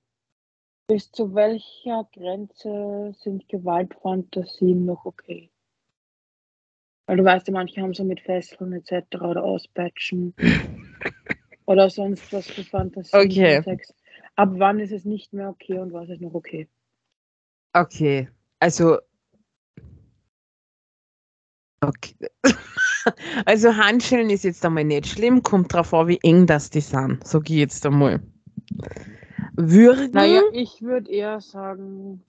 Bis 0.86 1.12
zu 1.12 1.34
welcher 1.34 2.08
Grenze 2.12 3.14
sind 3.18 3.48
Gewaltfantasien 3.48 4.86
noch 4.86 5.04
okay? 5.04 5.50
Weil 7.06 7.18
du 7.18 7.24
weißt 7.24 7.48
ja, 7.48 7.52
manche 7.52 7.80
haben 7.82 7.94
so 7.94 8.04
mit 8.04 8.20
Fesseln 8.20 8.72
etc. 8.72 9.16
oder 9.16 9.44
Auspeitschen 9.44 10.34
oder 11.66 11.90
sonst 11.90 12.32
was 12.32 12.46
für 12.46 12.64
Fantasien. 12.64 13.20
Okay. 13.20 13.78
Ab 14.36 14.50
wann 14.54 14.80
ist 14.80 14.92
es 14.92 15.04
nicht 15.04 15.32
mehr 15.32 15.50
okay 15.50 15.78
und 15.78 15.92
was 15.92 16.08
ist 16.08 16.20
noch 16.20 16.34
okay? 16.34 16.68
Okay, 17.72 18.28
also. 18.59 18.98
Okay. 21.80 22.14
Also 23.46 23.74
Handschellen 23.74 24.28
ist 24.28 24.44
jetzt 24.44 24.64
einmal 24.64 24.85
nicht 24.85 25.06
schlimm, 25.06 25.42
kommt 25.42 25.72
drauf 25.72 25.94
an, 25.94 26.09
wie 26.09 26.18
eng 26.22 26.46
das 26.46 26.68
die 26.68 26.83
sind, 26.83 27.26
sag 27.26 27.48
ich 27.48 27.56
jetzt 27.56 27.87
einmal. 27.87 28.20
Würgen? 29.56 30.11
Naja, 30.12 30.42
ich 30.52 30.83
würde 30.83 31.11
eher 31.11 31.40
sagen, 31.40 32.22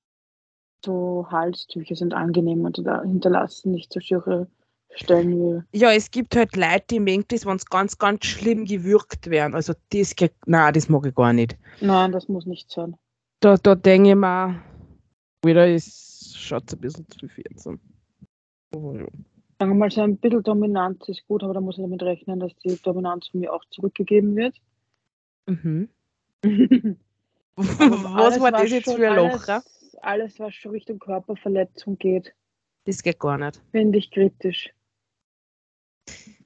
so 0.83 1.27
Halstücher 1.29 1.95
sind 1.95 2.13
angenehm 2.13 2.63
und 2.65 2.77
da 2.85 3.03
hinterlassen 3.03 3.71
nicht 3.71 3.91
so 3.93 3.99
schöne 3.99 4.47
Stellen 4.93 5.63
wie. 5.71 5.77
Ja, 5.77 5.91
es 5.91 6.11
gibt 6.11 6.35
halt 6.35 6.55
Leute, 6.55 6.85
die 6.91 6.99
mögen 6.99 7.25
das, 7.27 7.45
wenn 7.45 7.55
es 7.55 7.65
ganz, 7.65 7.97
ganz 7.97 8.25
schlimm 8.25 8.65
gewürgt 8.65 9.29
werden. 9.29 9.55
Also 9.55 9.73
das 9.91 10.15
nein, 10.45 10.73
das 10.73 10.89
mag 10.89 11.05
ich 11.05 11.15
gar 11.15 11.33
nicht. 11.33 11.57
Nein, 11.79 12.11
das 12.11 12.27
muss 12.27 12.45
nicht 12.45 12.71
sein. 12.71 12.95
Da, 13.39 13.57
da 13.57 13.75
denke 13.75 14.09
ich 14.09 14.15
mir, 14.15 14.61
wieder 15.43 15.67
ist, 15.67 16.37
schaut 16.37 16.71
ein 16.71 16.79
bisschen 16.79 17.07
zu 17.07 17.27
viel 17.27 17.55
zu. 17.55 17.77
Aber 18.73 18.99
ja. 18.99 19.07
Sagen 19.59 19.71
wir 19.73 19.75
mal, 19.75 19.91
so 19.91 20.01
ein 20.01 20.17
bisschen 20.17 20.43
Dominanz 20.43 21.07
ist 21.07 21.27
gut, 21.27 21.43
aber 21.43 21.53
da 21.53 21.61
muss 21.61 21.77
ich 21.77 21.83
damit 21.83 22.01
rechnen, 22.01 22.39
dass 22.39 22.55
die 22.57 22.81
Dominanz 22.81 23.27
von 23.27 23.41
mir 23.41 23.53
auch 23.53 23.63
zurückgegeben 23.69 24.35
wird. 24.35 24.55
Mhm. 25.47 25.89
Was 27.55 28.39
war 28.39 28.51
das 28.51 28.71
jetzt 28.71 28.91
für 28.91 29.09
ein 29.09 29.17
Loch? 29.17 29.47
Alles, 29.47 29.95
alles, 30.01 30.39
was 30.39 30.55
schon 30.55 30.71
Richtung 30.71 30.97
Körperverletzung 30.99 31.97
geht, 31.97 32.33
Das 32.85 33.03
geht 33.03 33.19
gar 33.19 33.37
nicht. 33.37 33.61
finde 33.71 33.99
ich 33.99 34.09
kritisch. 34.09 34.73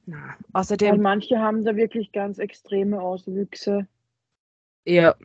Na, 0.06 0.36
Weil 0.52 0.62
außerdem, 0.62 1.02
manche 1.02 1.40
haben 1.40 1.64
da 1.64 1.76
wirklich 1.76 2.12
ganz 2.12 2.38
extreme 2.38 3.02
Auswüchse, 3.02 3.88
ja, 4.86 5.16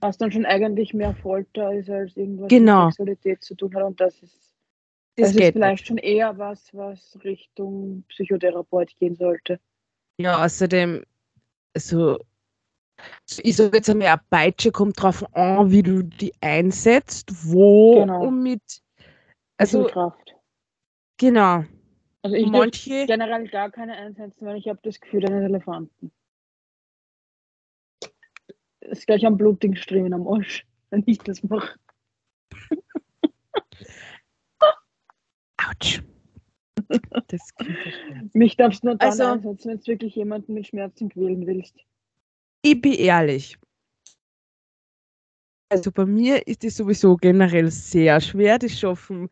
was 0.00 0.18
dann 0.18 0.30
schon 0.32 0.46
eigentlich 0.46 0.94
mehr 0.94 1.14
Folter 1.14 1.72
ist, 1.72 1.90
als 1.90 2.16
irgendwas 2.16 2.48
Genau. 2.48 2.86
mit 2.86 2.94
Sexualität 2.94 3.42
zu 3.42 3.54
tun 3.54 3.74
hat. 3.74 3.82
Und 3.84 4.00
das 4.00 4.14
ist, 4.22 4.54
das 5.16 5.32
das 5.32 5.36
ist 5.36 5.52
vielleicht 5.52 5.82
nicht. 5.82 5.86
schon 5.88 5.98
eher 5.98 6.36
was, 6.38 6.74
was 6.74 7.18
Richtung 7.24 8.04
Psychotherapeut 8.08 8.96
gehen 8.98 9.16
sollte. 9.16 9.58
Ja, 10.18 10.44
außerdem, 10.44 11.04
so, 11.76 12.18
so 13.26 13.42
ich 13.42 13.56
sage 13.56 13.76
jetzt 13.76 13.90
einmal, 13.90 14.08
eine 14.08 14.20
Peitsche 14.30 14.72
kommt 14.72 15.00
drauf 15.02 15.24
an, 15.34 15.70
wie 15.70 15.82
du 15.82 16.02
die 16.02 16.32
einsetzt, 16.40 17.30
wo 17.44 17.94
Genau. 18.00 18.26
und 18.28 18.42
mit, 18.42 18.62
Also 19.58 19.80
also, 19.80 19.90
Kraft. 19.92 20.34
genau, 21.18 21.64
Also 22.22 22.36
ich 22.36 22.46
manche, 22.46 23.06
generell 23.06 23.48
gar 23.48 23.70
keine 23.70 23.94
einsetzen, 23.94 24.46
weil 24.46 24.56
ich 24.56 24.68
habe 24.68 24.80
das 24.82 25.00
Gefühl 25.00 25.24
eines 25.26 25.44
Elefanten. 25.44 26.12
Das 28.88 28.98
ist 29.00 29.06
gleich 29.06 29.26
am 29.26 29.36
blutigen 29.36 29.76
Striemen 29.76 30.12
am 30.14 30.26
Arsch, 30.28 30.64
wenn 30.90 31.02
ich 31.06 31.18
das 31.18 31.42
mache. 31.42 31.76
ouch. 35.58 36.02
Das. 37.28 37.40
Mich 38.32 38.56
darfst 38.56 38.82
du 38.84 38.88
nur 38.88 38.96
dann 38.96 39.10
Also- 39.10 39.24
einsetzen, 39.24 39.70
wenn 39.70 39.78
du 39.80 39.86
wirklich 39.86 40.14
jemanden 40.14 40.54
mit 40.54 40.66
Schmerzen 40.68 41.08
quälen 41.08 41.46
willst. 41.46 41.74
Ich 42.62 42.80
bin 42.80 42.92
ehrlich. 42.92 43.58
Also 45.68 45.90
bei 45.90 46.06
mir 46.06 46.46
ist 46.46 46.62
es 46.62 46.76
sowieso 46.76 47.16
generell 47.16 47.70
sehr 47.72 48.20
schwer, 48.20 48.58
das 48.58 48.78
schaffen, 48.78 49.28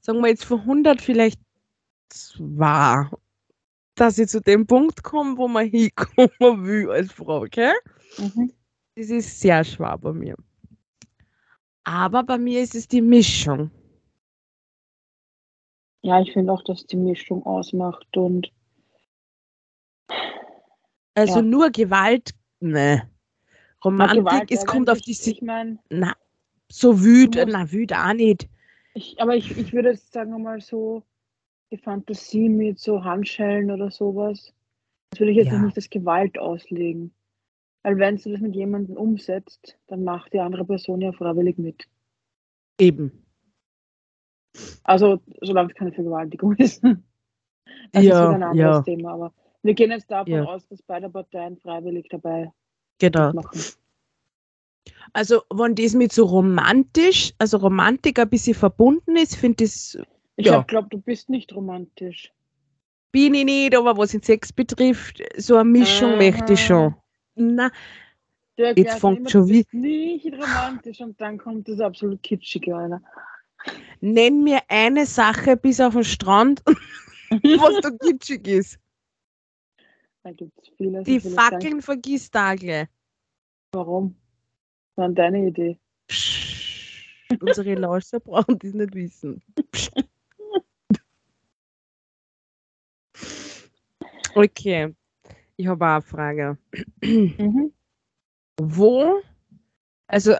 sagen 0.00 0.20
wir 0.20 0.28
jetzt 0.28 0.44
von 0.44 0.60
100 0.66 1.00
vielleicht 1.00 1.40
zwei, 2.10 3.08
dass 3.94 4.18
ich 4.18 4.28
zu 4.28 4.42
dem 4.42 4.66
Punkt 4.66 5.02
komme, 5.02 5.38
wo 5.38 5.48
man 5.48 5.66
hinkommen 5.66 6.66
will 6.66 6.90
als 6.90 7.10
Frau, 7.12 7.40
okay? 7.42 7.72
Mhm. 8.18 8.52
Das 8.98 9.10
ist 9.10 9.38
sehr 9.40 9.62
schwer 9.62 9.96
bei 9.96 10.12
mir. 10.12 10.34
Aber 11.84 12.24
bei 12.24 12.36
mir 12.36 12.60
ist 12.60 12.74
es 12.74 12.88
die 12.88 13.00
Mischung. 13.00 13.70
Ja, 16.02 16.20
ich 16.20 16.32
finde 16.32 16.52
auch, 16.52 16.64
dass 16.64 16.84
die 16.84 16.96
Mischung 16.96 17.46
ausmacht 17.46 18.16
und 18.16 18.50
Also 21.14 21.36
Ja. 21.36 21.42
nur 21.42 21.70
Gewalt, 21.70 22.30
ne. 22.60 23.02
Na, 23.02 23.08
Romantik, 23.84 24.18
Gewalt 24.24 24.50
es 24.50 24.66
kommt 24.66 24.90
auf 24.90 24.98
die 24.98 25.10
eigentlich, 25.12 25.18
Si- 25.18 25.30
Ich 25.32 25.42
meine, 25.42 25.78
Na, 25.90 26.14
so 26.70 27.00
wüt, 27.02 27.36
Du 27.36 27.40
musst- 27.42 27.52
na, 27.52 27.70
wüt 27.72 27.92
auch 27.92 28.12
nicht. 28.14 28.48
ich, 28.94 29.20
aber 29.20 29.36
ich, 29.36 29.56
ich 29.56 29.72
würde 29.72 29.90
jetzt 29.90 30.12
sagen 30.12 30.42
mal 30.42 30.60
so, 30.60 31.04
die 31.70 31.78
Fantasie 31.78 32.48
mit 32.48 32.78
so 32.80 33.02
Handschellen 33.04 33.70
oder 33.70 33.90
sowas, 33.92 34.52
das 35.10 35.20
würde 35.20 35.30
ich 35.32 35.38
jetzt 35.38 35.52
Ja. 35.52 35.58
nicht 35.60 35.76
als 35.76 35.88
Gewalt 35.90 36.36
auslegen. 36.38 37.12
Weil 37.82 37.98
wenn 37.98 38.16
du 38.16 38.30
das 38.32 38.40
mit 38.40 38.54
jemandem 38.54 38.96
umsetzt, 38.96 39.78
dann 39.86 40.04
macht 40.04 40.32
die 40.32 40.40
andere 40.40 40.64
Person 40.64 41.00
ja 41.00 41.12
freiwillig 41.12 41.58
mit. 41.58 41.88
Eben. 42.80 43.24
Also, 44.82 45.20
solange 45.40 45.70
es 45.70 45.74
keine 45.76 45.92
Vergewaltigung 45.92 46.54
ist. 46.56 46.82
Das 47.92 48.02
ist 48.02 48.08
Ja, 48.08 48.22
wieder 48.24 48.34
ein 48.34 48.42
anderes 48.42 48.76
ja. 48.78 48.82
Thema. 48.82 49.12
Aber 49.12 49.32
wir 49.62 49.74
gehen 49.74 49.90
jetzt 49.90 50.10
davon 50.10 50.32
Ja. 50.32 50.44
aus, 50.44 50.66
dass 50.68 50.82
beide 50.82 51.08
Parteien 51.10 51.56
freiwillig 51.58 52.08
dabei 52.10 52.52
Genau. 52.98 53.32
machen. 53.32 53.60
Also, 55.12 55.42
wenn 55.52 55.74
das 55.74 55.94
mit 55.94 56.12
so 56.12 56.24
romantisch, 56.24 57.32
also 57.38 57.58
Romantik 57.58 58.18
ein 58.18 58.28
bisschen 58.28 58.54
verbunden 58.54 59.16
ist, 59.16 59.36
finde 59.36 59.64
ich, 59.64 59.98
Ich 60.36 60.46
Ja. 60.46 60.62
glaube, 60.62 60.88
du 60.90 60.98
bist 60.98 61.28
nicht 61.28 61.54
romantisch. 61.54 62.32
bin 63.10 63.34
ich 63.34 63.44
nicht, 63.44 63.76
aber 63.76 63.96
was 63.96 64.12
den 64.12 64.22
Sex 64.22 64.52
betrifft, 64.52 65.22
so 65.36 65.56
eine 65.56 65.64
Mischung 65.68 66.16
möchte 66.18 66.52
ich 66.52 66.64
schon. 66.64 66.94
Na, 67.38 67.70
erklärst 68.56 69.02
mir 69.02 69.14
fängt 69.14 69.30
schon 69.30 69.42
du 69.42 69.48
wie- 69.48 69.62
bist 69.62 69.74
nicht 69.74 70.26
romantisch 70.34 71.00
und 71.00 71.20
dann 71.20 71.38
kommt 71.38 71.68
das 71.68 71.80
absolut 71.80 72.22
kitschige, 72.22 72.76
Alter. 72.76 73.00
nenn 74.00 74.42
mir 74.44 74.60
eine 74.68 75.06
Sache 75.06 75.56
bis 75.56 75.80
auf 75.80 75.94
den 75.94 76.04
Strand, 76.04 76.62
was 76.66 77.80
da 77.80 77.90
kitschig 77.90 78.46
ist. 78.48 78.78
Da 80.24 80.32
gibt 80.32 80.58
es 80.60 80.68
viele. 80.76 81.02
Die 81.04 81.14
jetzt 81.14 81.24
nicht- 81.24 81.34
Fackeln 81.40 81.80
vergisst 81.82 82.34
da 82.34 82.54
gleich. 82.54 82.88
Warum? 83.72 84.16
Das 84.96 85.04
war 85.04 85.08
deine 85.10 85.46
Idee. 85.46 85.78
Psst. 86.08 86.36
Unsere 87.40 87.74
Lauscher 87.74 88.18
brauchen 88.20 88.58
das 88.58 88.72
nicht 88.72 88.94
wissen. 88.94 89.42
Psst. 89.70 89.92
Okay, 94.34 94.94
ich 95.58 95.66
habe 95.66 95.84
auch 95.84 95.90
eine 95.90 96.02
Frage. 96.02 96.58
Mhm. 97.02 97.72
Wo, 98.60 99.20
also 100.06 100.34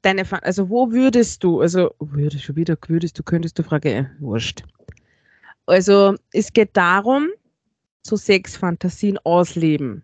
deine, 0.00 0.24
also 0.42 0.70
wo 0.70 0.90
würdest 0.92 1.44
du, 1.44 1.60
also 1.60 1.90
würdest 1.98 2.44
schon 2.44 2.56
wieder, 2.56 2.76
würdest 2.86 3.18
du, 3.18 3.22
könntest 3.22 3.58
du 3.58 3.62
Frage, 3.62 3.90
äh, 3.90 4.06
wurscht. 4.20 4.62
Also 5.66 6.14
es 6.32 6.52
geht 6.52 6.76
darum, 6.76 7.28
so 8.06 8.16
Sexfantasien 8.16 9.18
ausleben. 9.18 10.02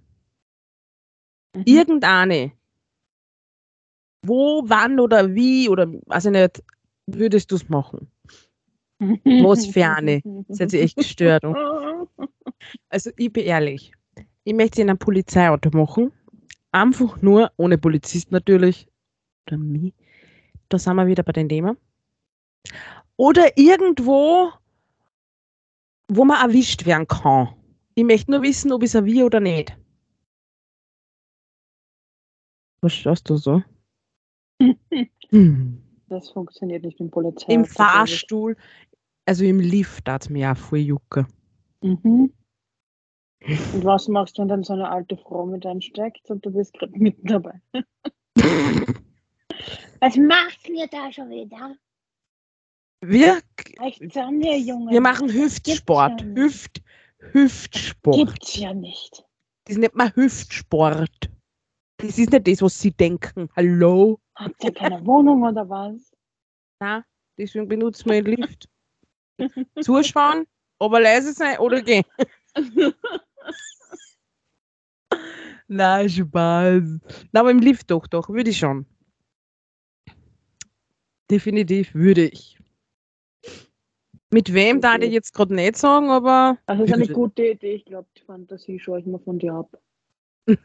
Mhm. 1.55 1.63
Irgendeine. 1.65 2.53
Wo, 4.23 4.65
wann 4.67 4.99
oder 4.99 5.33
wie 5.33 5.69
oder 5.69 5.89
also 6.09 6.31
nicht, 6.31 6.63
würdest 7.07 7.53
du 7.53 7.57
es 7.57 7.69
machen? 7.69 8.11
Was 9.01 9.67
für 9.67 9.87
eine? 9.87 10.21
Das 10.49 10.59
hat 10.59 10.71
sie 10.71 10.81
echt 10.81 10.97
gestört. 10.97 11.45
Also 12.89 13.11
ich 13.17 13.33
bin 13.33 13.45
ehrlich. 13.45 13.93
Ich 14.47 14.55
möchte 14.55 14.81
in 14.81 14.89
einem 14.89 14.99
Polizeiauto 14.99 15.77
machen. 15.77 16.13
Einfach 16.71 17.21
nur, 17.21 17.51
ohne 17.57 17.79
Polizist 17.79 18.31
natürlich. 18.31 18.87
Oder 19.49 19.59
mich. 19.59 19.93
Da 20.69 20.79
sind 20.79 20.95
wir 20.95 21.09
wieder 21.09 21.25
bei 21.25 21.33
dem 21.33 21.49
Thema. 21.49 21.77
Oder 23.17 23.59
irgendwo, 23.59 24.53
wo 26.07 26.25
man 26.25 26.49
erwischt 26.49 26.87
werden 26.87 27.09
kann. 27.09 27.57
Ich 27.97 28.05
möchte 28.05 28.31
nur 28.31 28.43
wissen, 28.43 28.71
ob 28.71 28.85
ich 28.85 28.91
es 28.91 28.95
erwische 28.95 29.25
oder 29.25 29.41
nicht. 29.41 29.77
Was 32.83 32.95
schaust 32.95 33.29
du 33.29 33.37
so? 33.37 33.63
Hm. 35.31 35.83
Das 36.09 36.31
funktioniert 36.31 36.85
nicht 36.85 37.01
im 37.01 37.11
Polizei. 37.11 37.53
Im 37.53 37.65
Fahrstuhl, 37.65 38.57
also 39.25 39.45
im 39.45 39.59
Lift 39.59 40.09
hat 40.09 40.23
es 40.23 40.31
mir 40.31 40.53
auch 40.53 40.57
voll 40.57 40.79
jucken. 40.79 41.27
Mhm. 41.83 42.33
Und 43.43 43.85
was 43.85 44.09
machst 44.09 44.39
du, 44.39 44.43
wenn 44.43 44.49
dann 44.49 44.65
so 44.65 44.73
eine 44.73 44.89
alte 44.89 45.17
Frau 45.17 45.47
mit 45.47 45.65
einsteigt 45.67 46.31
und 46.31 46.45
du 46.45 46.51
bist 46.51 46.73
gerade 46.75 46.99
mitten 46.99 47.27
dabei? 47.27 47.61
Was 50.01 50.17
macht 50.17 50.69
ihr 50.69 50.87
da 50.89 51.11
schon 51.13 51.31
wieder? 51.31 51.77
Wir, 53.01 53.41
mir, 54.31 54.59
Junge. 54.59 54.91
wir 54.91 55.01
machen 55.01 55.33
Hüftsport. 55.33 56.21
Ja. 56.21 56.27
Hüft, 56.27 56.83
Hüftsport. 57.19 58.17
Gibt's 58.17 58.57
ja 58.57 58.75
nicht. 58.75 59.25
Das 59.65 59.77
nennt 59.77 59.95
man 59.95 60.15
Hüftsport. 60.15 61.31
Das 61.99 62.19
ist 62.19 62.31
nicht 62.31 62.49
das, 62.49 62.63
was 62.63 62.79
sie 62.79 62.91
denken. 62.91 63.49
Hallo? 63.57 64.21
Habt 64.35 64.63
ihr 64.65 64.73
keine 64.73 65.05
Wohnung 65.07 65.43
oder 65.43 65.69
was? 65.69 66.13
Na, 66.81 67.05
deswegen 67.39 67.69
benutzen 67.69 68.11
wir 68.11 68.23
den 68.23 68.37
Lift. 68.37 68.69
Zuschauen, 69.81 70.47
aber 70.79 71.01
leise 71.01 71.33
sein 71.33 71.59
oder 71.59 71.83
gehen. 71.83 72.05
Na, 75.69 76.09
Spaß. 76.09 76.85
Na, 77.33 77.41
aber 77.41 77.51
im 77.51 77.59
Lift 77.59 77.91
doch, 77.91 78.07
doch, 78.07 78.29
würde 78.29 78.51
ich 78.51 78.59
schon. 78.59 78.87
Definitiv 81.31 81.95
würde 81.95 82.29
ich. 82.29 82.57
Mit 84.31 84.53
wem 84.53 84.81
darf 84.81 85.01
ich 85.01 85.13
jetzt 85.13 85.33
gerade 85.33 85.55
nicht 85.55 85.77
sagen, 85.77 86.11
aber 86.11 86.59
Das 86.67 86.81
ist 86.81 86.93
eine 86.93 87.09
gute 87.09 87.47
Idee. 87.49 87.75
Ich 87.75 87.85
glaube, 87.85 88.09
die 88.17 88.23
Fantasie 88.23 88.79
schaue 88.79 89.01
ich 89.01 89.07
mir 89.07 89.19
von 89.19 89.39
dir 89.39 89.55
ab. 89.55 89.79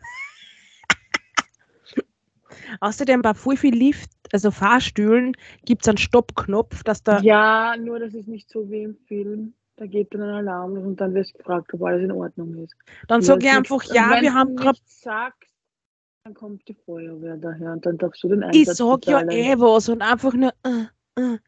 außerdem 2.80 3.22
bei 3.22 3.34
voll 3.34 3.58
viel 3.58 3.76
Lift, 3.76 4.12
also 4.32 4.52
Fahrstühlen, 4.52 5.36
gibt 5.66 5.84
es 5.84 5.88
einen 5.88 5.98
Stoppknopf, 5.98 6.84
dass 6.84 7.04
da. 7.04 7.20
Ja, 7.22 7.76
nur 7.78 8.00
das 8.00 8.14
ist 8.14 8.28
nicht 8.28 8.50
so 8.50 8.70
wie 8.70 8.84
im 8.84 8.98
Film. 9.08 9.54
Da 9.82 9.88
geht 9.88 10.14
dann 10.14 10.22
ein 10.22 10.30
Alarm 10.30 10.74
und 10.74 11.02
dann 11.02 11.16
wirst 11.16 11.34
du 11.34 11.40
gefragt, 11.40 11.74
ob 11.74 11.82
alles 11.82 12.04
in 12.04 12.12
Ordnung 12.12 12.54
ist. 12.64 12.76
Dann 13.08 13.24
sage 13.24 13.48
ich 13.48 13.52
einfach, 13.52 13.84
ja, 13.86 14.22
wir 14.22 14.32
haben 14.32 14.56
gerade. 14.56 14.78
dann 16.24 16.36
kommt 16.36 16.68
die 16.68 16.76
Feuerwehr 16.76 17.36
daher 17.36 17.72
und 17.72 17.84
dann 17.84 17.98
darfst 17.98 18.24
du 18.24 18.28
den 18.28 18.44
Ich 18.52 18.60
Einsatz 18.70 18.78
sag 18.78 19.08
ja 19.08 19.24
eh 19.32 19.60
was 19.60 19.90
und 19.90 20.04
einfach 20.04 20.34
nur. 20.36 20.54
Äh, 20.62 20.84
äh. 21.20 21.40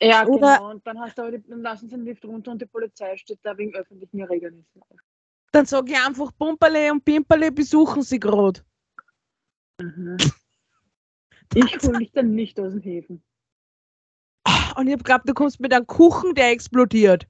Ja, 0.00 0.26
Oder- 0.26 0.56
genau. 0.56 0.70
Und 0.70 0.86
dann, 0.86 1.00
hast 1.00 1.18
du 1.18 1.22
aber 1.22 1.32
die, 1.32 1.46
dann 1.46 1.60
lassen 1.60 1.90
sie 1.90 1.96
den 1.96 2.06
Lift 2.06 2.24
runter 2.24 2.52
und 2.52 2.62
die 2.62 2.66
Polizei 2.66 3.14
steht 3.18 3.40
da 3.42 3.58
wegen 3.58 3.74
öffentlichen 3.74 4.20
Erregernissen. 4.20 4.82
Dann 5.52 5.66
sage 5.66 5.92
ich 5.92 5.98
einfach, 6.02 6.30
Pumperle 6.38 6.92
und 6.92 7.04
Pimperle 7.04 7.52
besuchen 7.52 8.00
sie 8.00 8.18
gerade. 8.18 8.62
Mhm. 9.82 10.16
Ich 11.54 11.78
hole 11.82 11.98
dich 11.98 12.12
dann 12.12 12.34
nicht 12.34 12.58
aus 12.58 12.72
dem 12.72 12.80
Häfen. 12.80 13.22
Und 14.76 14.86
ich 14.86 14.94
hab 14.94 15.00
geglaubt, 15.00 15.28
du 15.28 15.34
kommst 15.34 15.60
mit 15.60 15.74
einem 15.74 15.86
Kuchen, 15.86 16.34
der 16.34 16.52
explodiert. 16.52 17.26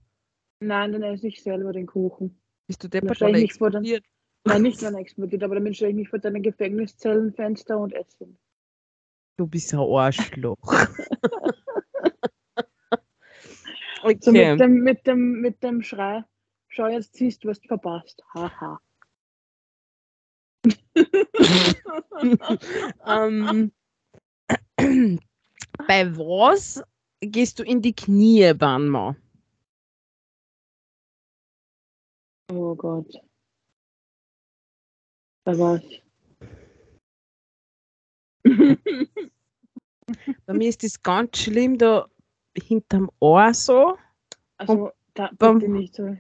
Nein, 0.62 0.92
dann 0.92 1.03
esse 1.03 1.27
ich 1.27 1.42
selber 1.42 1.72
den 1.72 1.87
Kuchen. 1.87 2.40
Bist 2.68 2.85
du 2.85 2.88
Dann 2.88 3.01
deppert 3.03 3.22
oder 3.22 3.35
explodiert? 3.35 4.05
Nein, 4.44 4.62
nicht 4.62 4.83
er 4.83 4.94
explodiert, 4.94 5.42
aber 5.42 5.57
damit 5.57 5.77
stelle 5.77 5.90
ich 5.90 5.96
mich 5.96 6.09
vor 6.09 6.20
deine 6.20 6.40
Gefängniszellenfenster 6.40 7.79
und 7.79 7.92
esse 7.92 8.25
ihn. 8.25 8.38
Du 9.37 9.46
bist 9.46 9.75
ein 9.75 9.81
Arschloch. 9.81 10.57
So 14.03 14.09
okay. 14.09 14.51
mit 14.51 14.61
dem, 14.61 14.83
mit 14.83 15.07
dem, 15.07 15.40
mit 15.40 15.62
dem 15.62 15.81
Schrei, 15.81 16.25
schau 16.66 16.88
jetzt 16.88 17.14
siehst, 17.14 17.44
du 17.44 17.51
hast 17.51 17.64
verpasst. 17.64 18.20
Haha. 18.35 18.81
ähm, 23.07 23.70
bei 25.87 26.16
was 26.16 26.83
gehst 27.20 27.61
du 27.61 27.62
in 27.62 27.81
die 27.81 27.94
Knie, 27.94 28.53
Banma? 28.55 29.14
Oh 32.54 32.74
Gott. 32.74 33.06
Da 35.44 35.58
war's. 35.58 35.82
Bei 40.46 40.52
mir 40.52 40.68
ist 40.68 40.82
das 40.82 41.02
ganz 41.02 41.38
schlimm, 41.38 41.78
da 41.78 42.08
hinterm 42.54 43.10
Ohr 43.20 43.54
so. 43.54 43.96
Also, 44.58 44.90
da 45.14 45.30
bitte 45.30 45.68
nicht 45.70 45.94
so. 45.94 46.14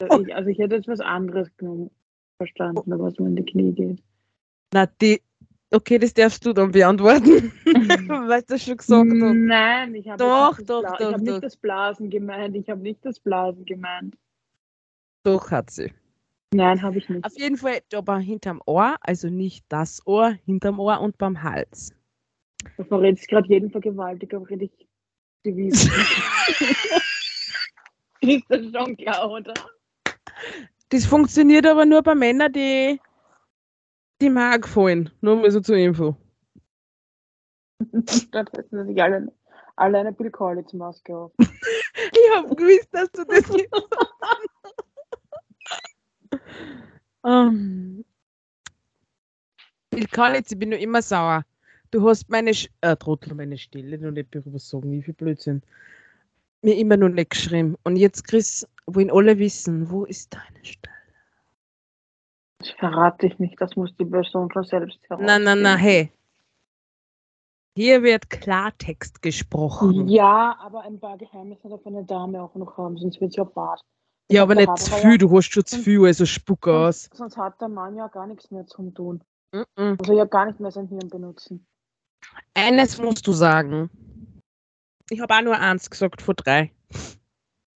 Also 0.00 0.24
ich, 0.24 0.34
also 0.34 0.48
ich 0.48 0.58
hätte 0.58 0.76
jetzt 0.76 0.86
was 0.86 1.00
anderes 1.00 1.48
genommen, 1.56 1.90
verstanden, 2.36 2.98
was 3.00 3.18
man 3.18 3.36
in 3.36 3.44
die 3.44 3.50
Knie 3.50 3.72
geht. 3.72 4.00
Na, 4.72 4.86
die. 4.86 5.20
Okay, 5.70 5.98
das 5.98 6.14
darfst 6.14 6.46
du 6.46 6.52
dann 6.52 6.70
beantworten. 6.70 7.52
Weil 8.28 8.42
du 8.42 8.58
schon 8.58 8.76
gesagt 8.76 9.10
hast. 9.10 9.34
Nein, 9.34 9.94
ich 9.96 10.08
habe 10.08 10.18
Doch, 10.22 10.58
doch, 10.62 10.84
ich 10.84 10.98
doch. 10.98 11.18
nicht 11.18 11.42
das 11.42 11.56
Blasen 11.56 12.08
gemeint. 12.08 12.54
Ich 12.56 12.70
habe 12.70 12.80
nicht 12.80 13.04
das 13.04 13.18
Blasen 13.18 13.64
gemeint. 13.64 14.16
Doch, 15.28 15.50
hat 15.50 15.70
sie. 15.70 15.92
Nein, 16.54 16.80
habe 16.80 16.96
ich 16.96 17.08
nicht. 17.08 17.24
Auf 17.24 17.38
jeden 17.38 17.58
Fall 17.58 17.80
aber 17.94 18.18
hinterm 18.18 18.62
Ohr, 18.64 18.96
also 19.02 19.28
nicht 19.28 19.66
das 19.68 20.06
Ohr, 20.06 20.38
hinterm 20.46 20.80
Ohr 20.80 21.00
und 21.00 21.18
beim 21.18 21.42
Hals. 21.42 21.92
Du 22.76 22.84
verrätst 22.84 23.28
gerade 23.28 23.46
jeden 23.48 23.70
Vergewaltiger, 23.70 24.48
rede 24.48 24.64
ich 24.64 24.88
Devisen. 25.44 25.90
ist 28.20 28.44
das 28.48 28.66
schon 28.72 28.96
klar, 28.96 29.30
oder? 29.30 29.52
Das 30.88 31.04
funktioniert 31.04 31.66
aber 31.66 31.84
nur 31.84 32.02
bei 32.02 32.14
Männern, 32.14 32.52
die, 32.52 32.98
die 34.22 34.30
mir 34.30 34.54
auch 34.54 34.60
gefallen. 34.60 35.10
Nur 35.20 35.36
mal 35.36 35.50
so 35.50 35.60
zur 35.60 35.76
Info. 35.76 36.16
Stattdessen 38.08 38.78
dass 38.78 38.88
ich 38.88 39.02
alle, 39.02 39.30
alle 39.76 39.98
eine 39.98 40.12
Bill 40.12 40.30
Collins 40.30 40.72
Maske 40.72 41.14
auf. 41.14 41.32
Ich 41.38 42.30
hab 42.34 42.56
gewusst, 42.56 42.88
dass 42.92 43.10
du 43.12 43.24
das 43.24 43.46
jetzt 43.54 43.70
um, 47.22 48.04
Ich 49.94 50.10
kann 50.10 50.34
jetzt, 50.34 50.52
ich 50.52 50.58
bin 50.58 50.70
nur 50.70 50.78
immer 50.78 51.02
sauer. 51.02 51.44
Du 51.90 52.06
hast 52.08 52.28
meine, 52.28 52.52
Sch 52.54 52.68
äh, 52.82 52.96
Trottel, 52.96 53.34
meine 53.34 53.56
Stelle 53.56 53.98
noch 53.98 54.10
nicht 54.10 54.34
darüber 54.34 54.58
sagen, 54.58 54.92
wie 54.92 55.02
viel 55.02 55.14
Blödsinn. 55.14 55.62
Mir 56.62 56.76
immer 56.76 56.96
noch 56.96 57.08
nicht 57.08 57.30
geschrieben. 57.30 57.76
Und 57.84 57.96
jetzt, 57.96 58.24
Chris, 58.28 58.66
wollen 58.86 59.10
alle 59.10 59.38
wissen, 59.38 59.90
wo 59.90 60.04
ist 60.04 60.34
deine 60.34 60.64
Stelle? 60.64 60.94
Das 62.58 62.70
verrate 62.70 63.26
ich 63.26 63.38
nicht, 63.38 63.60
das 63.60 63.76
muss 63.76 63.94
die 63.96 64.04
Person 64.04 64.50
schon 64.52 64.64
selbst 64.64 64.98
herausfinden. 65.08 65.26
Nein, 65.26 65.44
nein, 65.44 65.62
nein, 65.62 65.78
hey. 65.78 66.12
Hier 67.76 68.02
wird 68.02 68.28
Klartext 68.28 69.22
gesprochen. 69.22 70.08
Ja, 70.08 70.58
aber 70.60 70.82
ein 70.82 70.98
paar 70.98 71.16
Geheimnisse 71.16 71.68
darf 71.68 71.86
eine 71.86 72.04
Dame 72.04 72.42
auch 72.42 72.54
noch 72.56 72.76
haben, 72.76 72.96
sonst 72.98 73.20
wird 73.20 73.32
sie 73.32 73.40
auch 73.40 73.52
bad. 73.52 73.80
Ja, 74.30 74.42
aber 74.42 74.54
nicht 74.54 74.78
zu 74.78 74.92
viel, 74.92 75.12
ja- 75.12 75.16
du 75.18 75.36
hast 75.36 75.50
schon 75.52 75.64
zu 75.64 75.78
viel, 75.78 76.04
also 76.04 76.26
spuck 76.26 76.68
aus. 76.68 77.08
Sonst, 77.14 77.36
hat 77.36 77.60
der 77.60 77.68
Mann 77.68 77.96
ja 77.96 78.08
gar 78.08 78.26
nichts 78.26 78.50
mehr 78.50 78.66
zum 78.66 78.94
tun. 78.94 79.22
Mhm. 79.52 79.96
Also 79.98 80.12
ja 80.12 80.24
gar 80.26 80.46
nicht 80.46 80.60
mehr 80.60 80.70
sein 80.70 80.86
Hirn 80.88 81.08
benutzen. 81.08 81.66
Eines 82.54 82.98
musst 82.98 83.26
du 83.26 83.32
sagen. 83.32 83.88
Ich 85.10 85.20
habe 85.20 85.34
auch 85.34 85.42
nur 85.42 85.58
eins 85.58 85.88
gesagt 85.88 86.20
von 86.20 86.34
drei. 86.36 86.70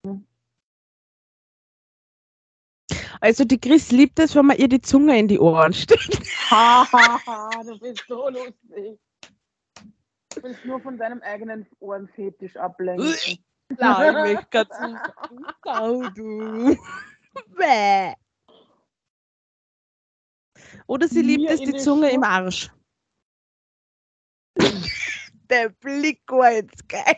Hm. 0.06 0.26
Also 3.20 3.44
die 3.44 3.58
Chris 3.58 3.90
liebt 3.90 4.18
es, 4.18 4.34
wenn 4.34 4.46
man 4.46 4.58
ihr 4.58 4.68
die 4.68 4.80
Zunge 4.82 5.18
in 5.18 5.28
die 5.28 5.38
Ohren 5.38 5.72
steckt. 5.72 6.20
Ha, 6.50 6.86
ha, 6.92 7.20
ha, 7.24 7.62
du 7.62 7.78
bist 7.78 8.04
so 8.08 8.28
lustig. 8.28 8.98
Du 10.34 10.42
willst 10.42 10.64
nur 10.64 10.80
von 10.80 10.98
deinem 10.98 11.22
eigenen 11.22 11.66
Ohrenfetisch 11.78 12.56
ablenken. 12.56 13.06
Nein, 13.78 14.16
ich 14.26 14.34
möchte 14.34 14.46
ganz 14.50 14.70
Sau, 15.64 16.02
du. 16.10 16.76
Bäh. 17.56 18.14
Oder 20.86 21.08
sie 21.08 21.22
liebt 21.22 21.42
Mir 21.42 21.50
es, 21.50 21.60
die 21.60 21.76
Zunge 21.76 22.10
im 22.10 22.22
Schuhe- 22.22 22.28
Arsch. 22.28 22.70
Der 25.50 25.68
Blick 25.68 26.22
war 26.28 26.52
jetzt 26.52 26.88
geil. 26.88 27.16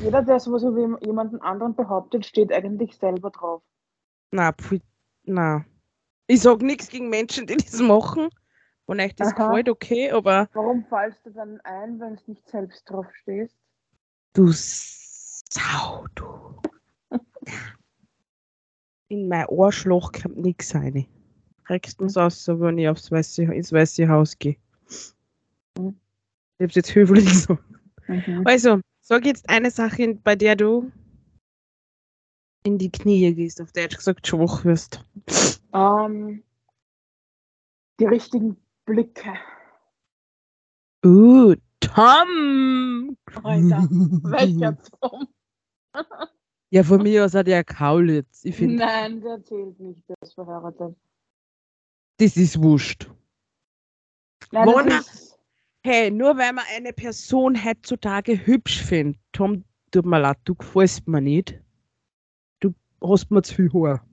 Jeder, 0.00 0.22
der 0.22 0.40
sowas 0.40 0.62
über 0.62 0.98
jemanden 1.04 1.40
anderen 1.40 1.74
behauptet, 1.74 2.26
steht 2.26 2.52
eigentlich 2.52 2.96
selber 2.96 3.30
drauf. 3.30 3.62
Na, 4.32 4.52
na. 5.24 5.64
Ich 6.26 6.40
sag 6.40 6.62
nichts 6.62 6.88
gegen 6.88 7.10
Menschen, 7.10 7.46
die 7.46 7.56
das 7.56 7.78
machen. 7.80 8.28
Und 8.86 9.00
euch 9.00 9.14
das 9.14 9.32
Aha. 9.32 9.48
gefällt, 9.48 9.68
okay, 9.68 10.10
aber 10.10 10.48
Warum 10.52 10.84
fallst 10.84 11.24
du 11.24 11.30
dann 11.30 11.60
ein, 11.62 11.98
wenn 12.00 12.14
es 12.14 12.28
nicht 12.28 12.46
selbst 12.48 12.88
drauf 12.88 13.06
stehst? 13.22 13.56
du 14.34 14.50
Sau, 14.52 16.06
du. 16.14 16.60
In 19.08 19.28
mein 19.28 19.46
Ohrschloch 19.46 20.12
kommt 20.12 20.38
nichts 20.38 20.74
rein. 20.74 21.06
Höchstens 21.66 22.16
aus, 22.16 22.44
so, 22.44 22.60
wenn 22.60 22.78
ich 22.78 22.88
aufs 22.88 23.10
weiße, 23.10 23.44
ins 23.44 23.72
Weiße 23.72 24.08
Haus 24.08 24.38
gehe. 24.38 24.56
Mhm. 25.78 25.98
Ich 26.58 26.64
hab's 26.64 26.74
jetzt 26.74 26.94
höflich 26.94 27.24
gesagt. 27.30 27.62
Mhm. 28.08 28.42
Also, 28.44 28.80
sag 29.00 29.24
jetzt 29.24 29.48
eine 29.48 29.70
Sache, 29.70 30.14
bei 30.22 30.36
der 30.36 30.56
du 30.56 30.90
in 32.64 32.78
die 32.78 32.90
Knie 32.90 33.34
gehst, 33.34 33.60
auf 33.60 33.72
Deutsch 33.72 33.96
gesagt 33.96 34.26
schwach 34.26 34.64
wirst. 34.64 35.04
Ähm, 35.72 36.42
die 38.00 38.06
richtigen 38.06 38.56
Blicke. 38.84 39.34
Uh, 41.04 41.54
Tom! 41.80 43.16
Alter, 43.42 43.88
welcher 44.22 44.76
Tom? 45.00 45.28
Ja, 46.70 46.82
von 46.82 47.02
mir 47.02 47.24
aus 47.24 47.34
hat 47.34 47.46
er 47.48 47.62
Kaulitz. 47.62 48.44
Ich 48.44 48.56
finde, 48.56 48.76
Nein, 48.76 49.20
der 49.20 49.42
zählt 49.44 49.78
nicht, 49.78 50.02
der 50.08 50.16
ist 50.22 50.34
verheiratet. 50.34 50.96
das 52.18 52.36
ist 52.36 52.60
wurscht. 52.60 53.10
Nein, 54.50 54.64
Mona- 54.66 54.98
ist, 55.00 55.38
Hey, 55.86 56.10
nur 56.10 56.38
weil 56.38 56.52
man 56.54 56.64
eine 56.74 56.94
Person 56.94 57.62
heutzutage 57.62 58.46
hübsch 58.46 58.82
findet, 58.82 59.20
Tom, 59.32 59.64
tut 59.90 60.06
mir 60.06 60.18
leid, 60.18 60.38
du 60.44 60.54
gefällst 60.54 61.06
mir 61.06 61.20
nicht. 61.20 61.60
Du 62.60 62.74
hast 63.02 63.30
mir 63.30 63.42
zu 63.42 63.54
viel 63.54 63.70
Haar. 63.72 64.06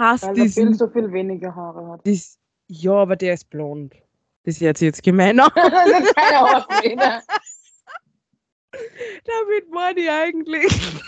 Hast 0.00 0.24
weil 0.24 0.32
diesen, 0.32 0.72
so 0.72 0.88
viel 0.88 1.12
weniger 1.12 1.54
Haare 1.54 1.86
hat. 1.88 2.06
dies, 2.06 2.38
ja, 2.68 2.94
aber 2.94 3.16
der 3.16 3.34
ist 3.34 3.50
blond. 3.50 3.94
Das 4.44 4.54
ist 4.54 4.60
jetzt, 4.60 4.80
jetzt 4.80 5.02
gemeiner. 5.02 5.50
das 5.54 6.00
ist 6.00 6.16
keine 6.16 6.56
Ausrede. 6.56 7.22
Damit 8.72 9.70
meine 9.70 10.00
ich 10.00 10.10
eigentlich. 10.10 11.02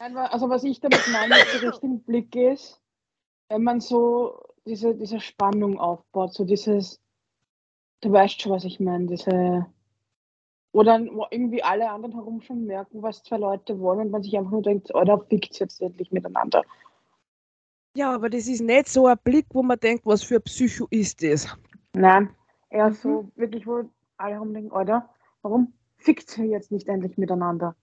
Also 0.00 0.50
was 0.50 0.64
ich 0.64 0.80
damit 0.80 1.06
meine, 1.12 1.36
mit 1.36 1.62
dem 1.62 1.68
richtigen 1.68 2.02
Blick 2.02 2.34
ist, 2.34 2.80
wenn 3.48 3.62
man 3.62 3.80
so 3.80 4.42
diese, 4.66 4.96
diese 4.96 5.20
Spannung 5.20 5.78
aufbaut, 5.78 6.34
so 6.34 6.44
dieses, 6.44 7.00
du 8.00 8.10
weißt 8.10 8.42
schon, 8.42 8.50
was 8.50 8.64
ich 8.64 8.80
meine, 8.80 9.06
diese, 9.06 9.66
oder 10.76 11.00
wo 11.10 11.26
irgendwie 11.30 11.62
alle 11.62 11.88
anderen 11.90 12.14
herum 12.14 12.42
schon 12.42 12.66
merken, 12.66 13.02
was 13.02 13.22
zwei 13.22 13.38
Leute 13.38 13.80
wollen 13.80 14.00
und 14.00 14.10
man 14.10 14.22
sich 14.22 14.36
einfach 14.36 14.50
nur 14.50 14.62
denkt, 14.62 14.90
oh, 14.94 15.04
da 15.04 15.16
fickt's 15.16 15.58
jetzt 15.58 15.80
endlich 15.80 16.12
miteinander. 16.12 16.62
Ja, 17.96 18.14
aber 18.14 18.28
das 18.28 18.46
ist 18.46 18.60
nicht 18.60 18.88
so 18.88 19.06
ein 19.06 19.16
Blick, 19.24 19.46
wo 19.54 19.62
man 19.62 19.80
denkt, 19.80 20.04
was 20.04 20.22
für 20.22 20.36
ein 20.36 20.42
Psycho 20.42 20.86
ist 20.90 21.22
das. 21.22 21.48
Nein, 21.94 22.28
eher 22.68 22.90
Mhm. 22.90 22.94
so 22.94 23.30
wirklich, 23.36 23.66
wo 23.66 23.88
alle 24.18 24.34
herum 24.34 24.52
denken, 24.52 24.70
oder, 24.70 25.08
warum 25.40 25.72
fickt 25.96 26.36
ihr 26.36 26.44
jetzt 26.44 26.70
nicht 26.70 26.88
endlich 26.88 27.16
miteinander? 27.16 27.74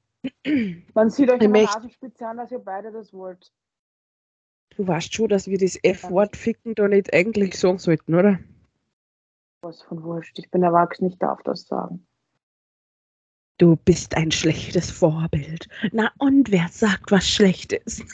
Man 0.94 1.10
sieht 1.10 1.32
euch 1.32 1.42
an 1.42 1.52
der 1.52 1.64
Nasenspitze 1.64 2.28
an, 2.28 2.38
dass 2.38 2.52
ihr 2.52 2.60
beide 2.60 2.92
das 2.92 3.12
wollt. 3.12 3.52
Du 4.78 4.88
weißt 4.88 5.12
schon, 5.12 5.30
dass 5.30 5.48
wir 5.48 5.58
das 5.58 5.80
F-Wort 5.82 6.38
ficken 6.38 6.76
da 6.76 6.88
nicht 6.88 7.12
eigentlich 7.12 7.60
sagen 7.60 7.80
sollten, 7.80 8.14
oder? 8.14 8.38
Was 9.64 9.82
von 9.82 10.04
wurscht. 10.04 10.38
Ich 10.38 10.52
bin 10.52 10.62
erwachsen, 10.62 11.08
ich 11.08 11.18
darf 11.18 11.42
das 11.42 11.66
sagen. 11.66 12.06
Du 13.58 13.76
bist 13.76 14.16
ein 14.18 14.32
schlechtes 14.32 14.90
Vorbild. 14.90 15.68
Na 15.92 16.12
und 16.18 16.52
wer 16.52 16.68
sagt, 16.70 17.12
was 17.12 17.28
schlecht 17.28 17.74
ist? 17.74 18.04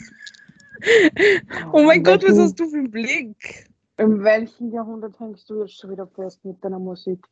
Oh 1.74 1.82
mein 1.82 1.98
In 1.98 2.04
Gott, 2.04 2.24
was 2.24 2.38
hast 2.38 2.58
du 2.58 2.66
für 2.66 2.78
einen 2.78 2.90
Blick? 2.90 3.68
In 3.98 4.24
welchem 4.24 4.72
Jahrhundert 4.72 5.20
hängst 5.20 5.50
du 5.50 5.60
jetzt 5.60 5.78
schon 5.78 5.90
wieder 5.90 6.06
fest 6.06 6.42
mit 6.42 6.64
deiner 6.64 6.78
Musik? 6.78 7.26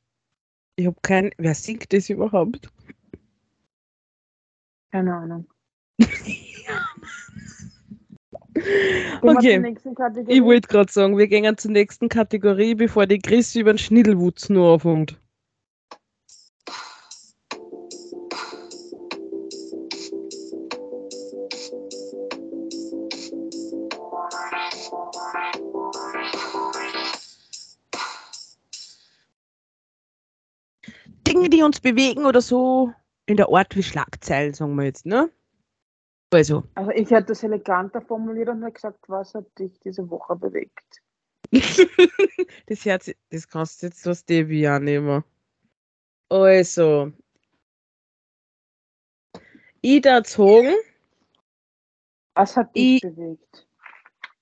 Ich 0.76 0.86
hab 0.86 1.02
kein. 1.02 1.30
Wer 1.38 1.54
singt 1.54 1.90
das 1.94 2.10
überhaupt? 2.10 2.70
Keine 4.92 5.14
Ahnung. 5.14 5.46
Okay, 9.22 9.76
ich 10.26 10.42
wollte 10.42 10.68
gerade 10.68 10.90
sagen, 10.90 11.16
wir 11.16 11.28
gehen 11.28 11.56
zur 11.56 11.70
nächsten 11.70 12.08
Kategorie, 12.08 12.74
bevor 12.74 13.06
die 13.06 13.20
Chris 13.20 13.54
über 13.54 13.72
den 13.72 13.78
Schnittelwutz 13.78 14.48
nur 14.48 14.74
anfängt. 14.74 15.16
Dinge, 31.26 31.48
die 31.50 31.62
uns 31.62 31.80
bewegen 31.80 32.24
oder 32.26 32.40
so 32.40 32.92
in 33.26 33.36
der 33.36 33.48
Art 33.50 33.74
wie 33.76 33.82
Schlagzeilen, 33.82 34.54
sagen 34.54 34.74
wir 34.76 34.84
jetzt, 34.84 35.04
ne? 35.06 35.30
Also, 36.30 36.64
Also 36.74 36.90
ich 36.90 37.10
hätte 37.10 37.28
das 37.28 37.42
eleganter 37.42 38.02
formuliert 38.02 38.48
und 38.50 38.62
hätte 38.62 38.72
gesagt, 38.74 39.08
was 39.08 39.34
hat 39.34 39.46
dich 39.58 39.78
diese 39.80 40.08
Woche 40.10 40.36
bewegt? 40.36 41.02
das 42.66 42.84
Herz, 42.84 43.10
das 43.30 43.48
kannst 43.48 43.82
du 43.82 43.86
jetzt 43.86 44.02
so 44.02 44.12
Stevie 44.14 44.66
annehmen. 44.66 45.24
Also, 46.28 47.12
Ida 49.80 50.18
gezogen. 50.18 50.74
Was 52.34 52.56
hat 52.56 52.74
dich 52.76 52.96
Ich- 52.96 53.00
bewegt? 53.02 53.66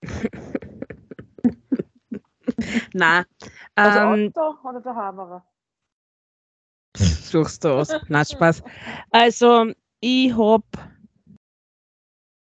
Nein. 2.93 3.25
Also 3.75 3.99
Ähm, 3.99 4.33
Otto 4.35 4.69
oder 4.69 4.81
der 4.81 4.95
Haberer? 4.95 5.47
Suchst 7.31 7.65
du 7.65 7.69
aus. 7.69 7.89
Nein, 8.09 8.25
Spaß. 8.25 8.63
Also, 9.11 9.73
ich 10.01 10.37
hab 10.37 10.65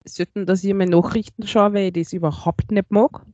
selten, 0.05 0.45
dass 0.45 0.63
ich 0.63 0.73
meine 0.73 0.91
Nachrichten 0.91 1.47
schaue, 1.47 1.73
weil 1.73 1.87
ich 1.87 1.93
das 1.93 2.13
überhaupt 2.13 2.71
nicht 2.71 2.91
mag. 2.91 3.25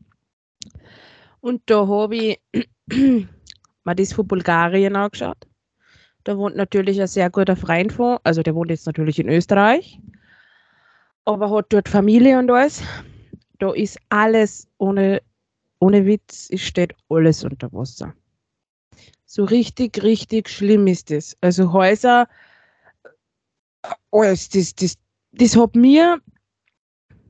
Und 1.42 1.62
da 1.68 1.88
habe 1.88 2.16
ich 2.16 2.40
mir 2.88 3.96
das 3.96 4.14
von 4.14 4.28
Bulgarien 4.28 4.96
angeschaut. 4.96 5.38
Da 6.24 6.38
wohnt 6.38 6.56
natürlich 6.56 7.00
ein 7.02 7.08
sehr 7.08 7.30
guter 7.30 7.56
Freund 7.56 7.94
von, 7.94 8.20
also 8.24 8.44
der 8.44 8.54
wohnt 8.54 8.70
jetzt 8.70 8.86
natürlich 8.86 9.20
in 9.20 9.30
Österreich, 9.30 10.00
aber 11.26 11.50
hat 11.50 11.68
dort 11.70 11.88
Familie 11.88 12.38
und 12.38 12.52
alles. 12.52 12.84
Da 13.60 13.74
ist 13.74 13.98
alles 14.10 14.68
ohne, 14.78 15.22
ohne 15.80 16.06
Witz, 16.06 16.50
es 16.52 16.62
steht 16.62 16.94
alles 17.10 17.44
unter 17.44 17.72
Wasser. 17.72 18.14
So 19.32 19.44
richtig, 19.44 20.02
richtig 20.02 20.50
schlimm 20.50 20.88
ist 20.88 21.12
das. 21.12 21.38
Also 21.40 21.72
Häuser, 21.72 22.28
alles, 24.12 24.50
das, 24.50 24.74
das, 24.74 24.98
das 25.34 25.56
hat 25.56 25.76
mir 25.76 26.20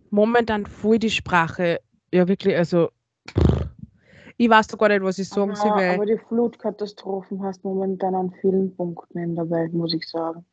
momentan 0.10 0.66
voll 0.66 0.98
die 0.98 1.10
Sprache, 1.10 1.82
ja 2.14 2.26
wirklich, 2.26 2.56
also 2.56 2.90
ich 4.38 4.50
weiß 4.50 4.68
doch 4.68 4.78
gar 4.78 4.88
nicht, 4.88 5.04
was 5.04 5.20
ich 5.20 5.28
sagen 5.28 5.54
soll, 5.54 5.72
aber, 5.72 5.96
aber 5.96 6.06
die 6.06 6.18
Flutkatastrophen 6.18 7.44
hast 7.44 7.66
momentan 7.66 8.16
an 8.16 8.34
vielen 8.40 8.74
Punkten 8.78 9.18
in 9.18 9.36
der 9.36 9.50
Welt, 9.50 9.74
muss 9.74 9.94
ich 9.94 10.08
sagen. 10.08 10.46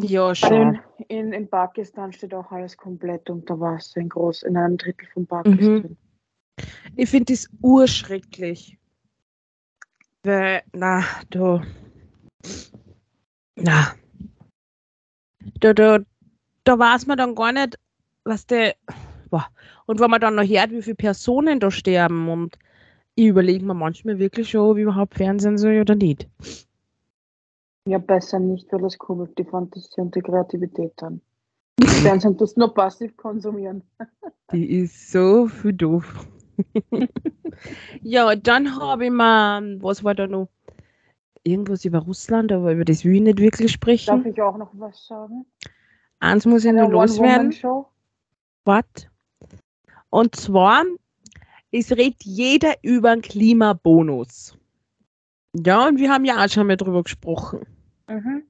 ja 0.00 0.28
In, 0.28 0.34
schon. 0.34 0.78
in, 1.08 1.32
in 1.32 1.48
Pakistan 1.48 2.12
steht 2.12 2.32
auch 2.32 2.52
alles 2.52 2.76
komplett 2.76 3.28
unter 3.28 3.58
Wasser, 3.58 4.00
in, 4.00 4.10
groß, 4.10 4.44
in 4.44 4.56
einem 4.56 4.76
Drittel 4.76 5.08
von 5.12 5.26
Pakistan. 5.26 5.82
Mhm. 5.82 5.96
Ich 6.94 7.10
finde 7.10 7.32
das 7.32 7.48
urschrecklich. 7.62 8.78
Na, 10.24 11.04
da. 11.30 11.62
Na. 13.56 13.94
Da, 15.60 15.72
da, 15.72 15.98
da 16.64 16.78
weiß 16.78 17.06
man 17.06 17.18
dann 17.18 17.34
gar 17.34 17.52
nicht, 17.52 17.78
was 18.24 18.46
der. 18.46 18.74
Und 19.86 20.00
wenn 20.00 20.10
man 20.10 20.20
dann 20.20 20.34
noch 20.34 20.44
hört, 20.44 20.70
wie 20.70 20.82
viele 20.82 20.96
Personen 20.96 21.60
da 21.60 21.70
sterben 21.70 22.28
und 22.28 22.58
ich 23.14 23.26
überlege 23.26 23.64
mir 23.64 23.74
manchmal 23.74 24.18
wirklich 24.18 24.50
schon, 24.50 24.70
ob 24.70 24.76
ich 24.76 24.82
überhaupt 24.82 25.14
Fernsehen 25.14 25.58
soll 25.58 25.80
oder 25.80 25.94
nicht. 25.94 26.28
Ja, 27.88 27.98
besser 27.98 28.38
nicht, 28.38 28.70
weil 28.70 28.80
das 28.80 28.98
kurbelt 28.98 29.36
die 29.38 29.44
Fantasie 29.44 30.00
und 30.00 30.14
die 30.14 30.20
Kreativität 30.20 31.02
an. 31.02 31.20
Fernsehen 32.02 32.36
tust 32.36 32.56
nur 32.56 32.72
passiv 32.72 33.16
konsumieren. 33.16 33.82
Die 34.52 34.80
ist 34.80 35.10
so 35.10 35.46
viel 35.46 35.72
doof. 35.72 36.26
ja, 38.02 38.34
dann 38.36 38.80
habe 38.80 39.06
ich 39.06 39.10
mal, 39.10 39.82
was 39.82 40.04
war 40.04 40.14
da 40.14 40.26
noch? 40.26 40.48
Irgendwas 41.44 41.84
über 41.84 42.00
Russland, 42.00 42.52
aber 42.52 42.72
über 42.72 42.84
das 42.84 43.04
will 43.04 43.14
ich 43.14 43.20
nicht 43.22 43.38
wirklich 43.38 43.72
Darf 43.72 43.74
sprechen. 43.74 44.26
ich 44.26 44.42
auch 44.42 44.58
noch 44.58 44.70
was 44.74 45.06
sagen? 45.06 45.46
Eins 46.20 46.44
muss 46.44 46.64
ich 46.64 46.72
nur 46.72 46.90
loswerden. 46.90 47.54
Was? 48.64 48.84
Und 50.10 50.36
zwar, 50.36 50.84
es 51.70 51.92
redet 51.92 52.24
jeder 52.24 52.74
über 52.82 53.10
einen 53.10 53.22
Klimabonus. 53.22 54.58
Ja, 55.54 55.86
und 55.88 55.98
wir 55.98 56.10
haben 56.10 56.24
ja 56.24 56.44
auch 56.44 56.48
schon 56.48 56.66
mal 56.66 56.76
drüber 56.76 57.02
gesprochen. 57.02 57.66
Mhm. 58.08 58.42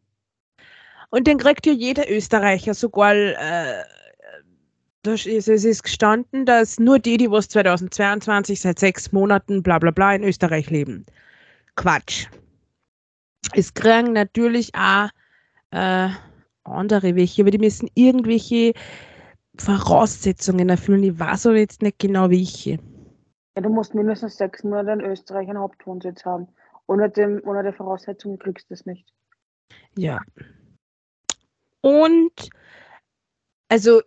Und 1.10 1.26
den 1.26 1.38
kriegt 1.38 1.66
ja 1.66 1.72
jeder 1.72 2.10
Österreicher, 2.10 2.74
sogar 2.74 3.14
äh, 3.14 3.84
es 5.12 5.48
ist 5.48 5.82
gestanden, 5.82 6.46
dass 6.46 6.78
nur 6.78 6.98
die, 6.98 7.16
die 7.16 7.30
was 7.30 7.48
2022 7.48 8.60
seit 8.60 8.78
sechs 8.78 9.12
Monaten 9.12 9.62
bla 9.62 9.78
bla 9.78 9.90
bla 9.90 10.14
in 10.14 10.24
Österreich 10.24 10.70
leben. 10.70 11.06
Quatsch. 11.76 12.26
Es 13.54 13.72
kriegen 13.74 14.12
natürlich 14.12 14.74
auch 14.74 15.08
äh, 15.70 16.08
andere 16.64 17.14
welche, 17.16 17.42
aber 17.42 17.50
die 17.50 17.58
müssen 17.58 17.88
irgendwelche 17.94 18.72
Voraussetzungen 19.58 20.68
erfüllen. 20.68 21.04
Ich 21.04 21.18
weiß 21.18 21.46
aber 21.46 21.56
jetzt 21.56 21.82
nicht 21.82 21.98
genau 21.98 22.30
welche. 22.30 22.78
Ja, 23.56 23.62
du 23.62 23.68
musst 23.70 23.94
mindestens 23.94 24.36
sechs 24.36 24.62
Monate 24.62 24.92
in 24.92 25.00
Österreich 25.00 25.48
einen 25.48 25.58
Hauptwohnsitz 25.58 26.24
haben. 26.24 26.48
Ohne, 26.86 27.10
dem, 27.10 27.42
ohne 27.44 27.62
der 27.62 27.72
Voraussetzung 27.72 28.38
kriegst 28.38 28.70
du 28.70 28.74
es 28.74 28.86
nicht. 28.86 29.12
Ja. 29.96 30.20
Und 31.80 32.50
also 33.68 34.02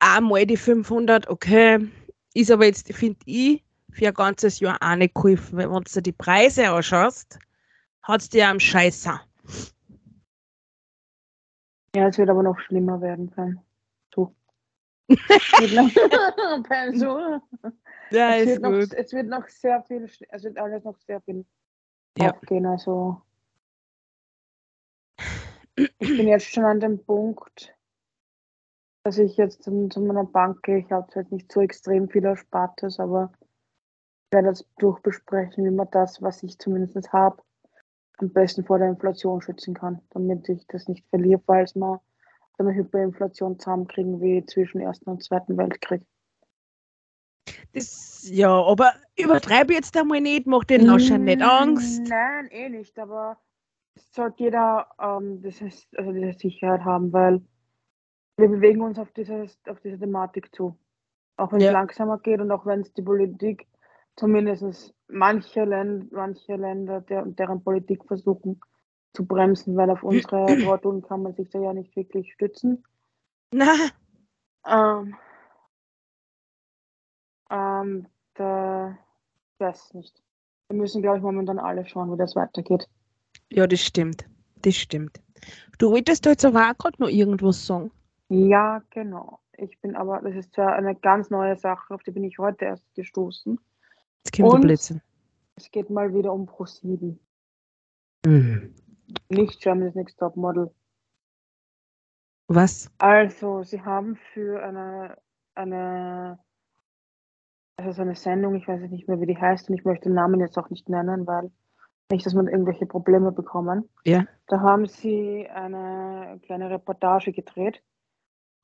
einmal 0.00 0.46
die 0.46 0.56
500, 0.56 1.28
okay, 1.28 1.88
ist 2.34 2.50
aber 2.50 2.66
jetzt, 2.66 2.92
finde 2.92 3.18
ich, 3.26 3.64
für 3.90 4.08
ein 4.08 4.14
ganzes 4.14 4.60
Jahr 4.60 4.78
auch 4.80 4.96
nicht 4.96 5.14
geholfen, 5.14 5.58
weil 5.58 5.70
wenn 5.70 5.82
du 5.82 5.90
dir 5.90 6.02
die 6.02 6.12
Preise 6.12 6.70
anschaust, 6.70 7.38
hat 8.02 8.20
es 8.20 8.28
dir 8.28 8.48
am 8.48 8.60
Scheißer. 8.60 9.20
Ja, 11.96 12.08
es 12.08 12.18
wird 12.18 12.30
aber 12.30 12.42
noch 12.42 12.58
schlimmer 12.60 13.00
werden 13.00 13.30
können. 13.30 13.60
So. 14.14 14.34
Es 15.08 15.18
wird 15.58 15.72
noch, 15.72 15.90
so. 16.94 17.40
Ja, 18.10 18.36
es, 18.36 18.42
ist 18.42 18.46
wird 18.46 18.62
noch, 18.62 18.70
gut. 18.70 18.92
es 18.92 19.12
wird 19.12 19.26
noch 19.26 19.48
sehr 19.48 19.82
viel, 19.82 20.04
es 20.04 20.44
wird 20.44 20.58
alles 20.58 20.84
noch 20.84 20.98
sehr 20.98 21.20
viel 21.22 21.44
Ja. 22.18 22.30
aufgehen. 22.32 22.66
Also 22.66 23.20
ich 25.66 25.98
bin 25.98 26.28
jetzt 26.28 26.46
schon 26.46 26.64
an 26.64 26.80
dem 26.80 27.04
Punkt, 27.04 27.74
dass 29.04 29.18
ich 29.18 29.36
jetzt 29.36 29.62
zu, 29.62 29.88
zu 29.88 30.00
meiner 30.00 30.24
Bank 30.24 30.62
gehe. 30.62 30.78
Ich 30.78 30.90
habe 30.92 31.08
jetzt 31.14 31.32
nicht 31.32 31.50
so 31.50 31.60
extrem 31.60 32.08
viel 32.08 32.24
Erspartes, 32.24 32.98
aber 33.00 33.32
ich 34.26 34.32
werde 34.34 34.48
das 34.48 34.66
durchbesprechen, 34.78 35.64
wie 35.64 35.70
man 35.70 35.88
das, 35.90 36.20
was 36.20 36.42
ich 36.42 36.58
zumindest 36.58 37.12
habe, 37.12 37.42
am 38.18 38.30
besten 38.30 38.64
vor 38.64 38.78
der 38.78 38.88
Inflation 38.88 39.40
schützen 39.40 39.74
kann, 39.74 40.00
damit 40.10 40.48
ich 40.48 40.66
das 40.66 40.88
nicht 40.88 41.06
verliere, 41.08 41.40
falls 41.46 41.74
wir 41.74 42.00
so 42.56 42.64
eine 42.64 42.74
Hyperinflation 42.74 43.58
zusammenkriegen 43.58 44.20
wie 44.20 44.44
zwischen 44.44 44.80
Ersten 44.80 45.10
und 45.10 45.22
Zweiten 45.22 45.56
Weltkrieg. 45.56 46.02
Das, 47.72 48.28
ja, 48.28 48.50
aber 48.50 48.92
übertreibe 49.16 49.74
jetzt 49.74 49.96
einmal 49.96 50.20
nicht, 50.20 50.46
mach 50.46 50.64
den 50.64 50.86
Laschern 50.86 51.24
nicht 51.24 51.42
Angst. 51.42 52.02
Nein, 52.08 52.48
eh 52.50 52.68
nicht, 52.68 52.98
aber 52.98 53.38
es 53.94 54.12
sollte 54.12 54.42
jeder 54.44 54.88
ähm, 55.00 55.40
das 55.42 55.60
ist, 55.60 55.86
also 55.96 56.12
diese 56.12 56.32
Sicherheit 56.32 56.84
haben, 56.84 57.12
weil 57.12 57.40
wir 58.38 58.48
bewegen 58.48 58.82
uns 58.82 58.98
auf, 58.98 59.10
dieses, 59.12 59.58
auf 59.68 59.80
diese 59.80 59.98
Thematik 59.98 60.54
zu. 60.54 60.78
Auch 61.36 61.52
wenn 61.52 61.62
es 61.62 61.66
Ja. 61.66 61.72
langsamer 61.72 62.18
geht 62.18 62.40
und 62.40 62.50
auch 62.50 62.66
wenn 62.66 62.80
es 62.80 62.92
die 62.94 63.02
Politik, 63.02 63.66
zumindest 64.16 64.94
manche, 65.08 65.64
Länd 65.64 66.12
manche 66.12 66.56
Länder 66.56 67.00
der, 67.02 67.26
deren 67.26 67.62
Politik 67.62 68.04
versuchen 68.06 68.60
zu 69.14 69.26
bremsen, 69.26 69.76
weil 69.76 69.90
auf 69.90 70.02
unsere 70.02 70.60
Wortungen 70.62 71.02
kann 71.02 71.22
man 71.22 71.34
sich 71.34 71.50
da 71.50 71.60
ja 71.60 71.72
nicht 71.74 71.94
wirklich 71.96 72.32
stützen. 72.34 72.84
Na, 73.52 73.90
Ähm, 74.66 75.16
ähm, 77.50 78.08
da, 78.34 78.98
ich 79.54 79.60
weiß 79.60 79.94
nicht. 79.94 80.22
Wir 80.68 80.76
müssen, 80.78 81.02
glaube 81.02 81.18
ich, 81.18 81.22
momentan 81.22 81.58
alle 81.58 81.86
schauen, 81.86 82.12
wie 82.12 82.18
das 82.18 82.36
weitergeht. 82.36 82.88
ja, 83.50 83.66
das 83.66 83.80
stimmt. 83.80 84.24
Das 84.62 84.74
stimmt. 84.76 85.20
Du 85.78 85.90
wolltest 85.90 86.26
da 86.26 86.30
jetzt 86.30 86.44
aber 86.44 86.70
auch 86.70 86.78
gerade 86.78 87.00
noch 87.00 87.08
irgendwas 87.08 87.66
sagen. 87.66 87.90
Ja, 88.28 88.82
genau. 88.90 89.40
Ich 89.56 89.80
bin 89.80 89.96
aber, 89.96 90.20
das 90.20 90.34
ist 90.34 90.56
ja 90.56 90.68
eine 90.68 90.94
ganz 90.94 91.30
neue 91.30 91.56
Sache, 91.56 91.92
auf 91.94 92.02
die 92.02 92.10
bin 92.10 92.24
ich 92.24 92.38
heute 92.38 92.66
erst 92.66 92.94
gestoßen. 92.94 93.58
Jetzt 94.24 94.32
kommt 94.36 94.46
der 94.48 94.54
Und- 94.54 94.60
Blödsinn. 94.62 95.00
Es 95.56 95.70
geht 95.72 95.90
mal 95.90 96.14
wieder 96.14 96.32
um 96.32 96.48
Pro7. 96.48 97.18
Mhm. 98.24 98.74
Nicht 99.28 99.60
Germany's 99.60 99.96
Next 99.96 100.18
Top 100.18 100.36
Model. 100.36 100.70
Was? 102.46 102.90
Also, 102.98 103.64
sie 103.64 103.82
haben 103.82 104.16
für 104.32 104.62
eine, 104.62 105.18
eine, 105.56 106.38
also 107.76 107.90
so 107.92 108.02
eine 108.02 108.14
Sendung, 108.14 108.54
ich 108.54 108.68
weiß 108.68 108.80
jetzt 108.82 108.92
nicht 108.92 109.08
mehr, 109.08 109.20
wie 109.20 109.26
die 109.26 109.36
heißt, 109.36 109.68
und 109.68 109.74
ich 109.76 109.84
möchte 109.84 110.08
den 110.08 110.14
Namen 110.14 110.38
jetzt 110.40 110.56
auch 110.58 110.70
nicht 110.70 110.88
nennen, 110.88 111.26
weil 111.26 111.50
nicht, 112.10 112.24
dass 112.24 112.34
man 112.34 112.46
irgendwelche 112.48 112.86
Probleme 112.86 113.32
bekommen. 113.32 113.88
Ja. 114.04 114.24
Da 114.46 114.60
haben 114.60 114.86
sie 114.86 115.46
eine 115.48 116.38
kleine 116.44 116.70
Reportage 116.70 117.32
gedreht. 117.32 117.82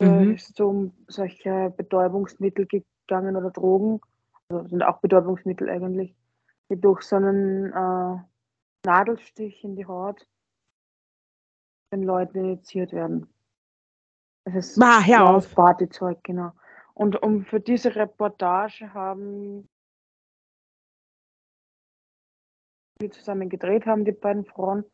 Mhm. 0.01 0.07
Da 0.07 0.23
ist 0.33 0.51
es 0.51 0.61
um 0.61 0.93
solche 1.09 1.73
Betäubungsmittel 1.77 2.67
gegangen 2.67 3.37
oder 3.37 3.51
Drogen, 3.51 4.01
also 4.49 4.67
sind 4.69 4.83
auch 4.83 5.01
Betäubungsmittel 5.01 5.69
eigentlich, 5.69 6.15
die 6.71 6.81
durch 6.81 7.03
so 7.03 7.17
einen 7.17 7.73
äh, 7.73 8.19
Nadelstich 8.85 9.65
in 9.65 9.77
die 9.77 9.87
Haut 9.87 10.27
den 11.93 12.03
Leuten 12.03 12.39
injiziert 12.39 12.93
werden. 12.93 13.29
Es 14.45 14.55
ist 14.55 14.77
Ma, 14.77 15.01
hör 15.01 15.31
auf. 15.31 15.55
Partyzeug, 15.55 16.23
genau. 16.23 16.53
Und 16.93 17.23
um 17.23 17.45
für 17.45 17.61
diese 17.61 17.95
Reportage 17.97 18.93
haben 18.93 19.69
die 23.01 23.11
zusammen 23.11 23.49
gedreht 23.49 23.87
haben, 23.87 24.05
die 24.05 24.13
beiden 24.13 24.45
Frauen, 24.45 24.85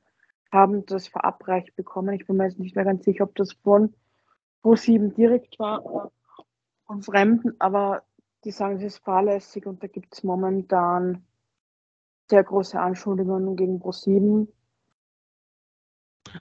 haben 0.53 0.85
das 0.87 1.09
verabreicht 1.09 1.77
bekommen. 1.77 2.15
Ich 2.15 2.27
bin 2.27 2.37
mir 2.37 2.45
jetzt 2.45 2.59
nicht 2.59 2.75
mehr 2.75 2.85
ganz 2.85 3.05
sicher, 3.05 3.25
ob 3.25 3.35
das 3.37 3.53
von 3.53 3.95
Pro7 4.63 5.15
direkt 5.15 5.59
war 5.59 6.11
von 6.87 7.03
Fremden, 7.03 7.55
aber 7.59 8.03
die 8.45 8.51
sagen, 8.51 8.77
es 8.77 8.83
ist 8.83 8.99
fahrlässig 8.99 9.67
und 9.67 9.83
da 9.83 9.87
gibt 9.87 10.15
es 10.15 10.23
momentan 10.23 11.25
sehr 12.29 12.45
große 12.45 12.79
Anschuldigungen 12.79 13.57
gegen 13.57 13.81
Pro7. 13.83 14.47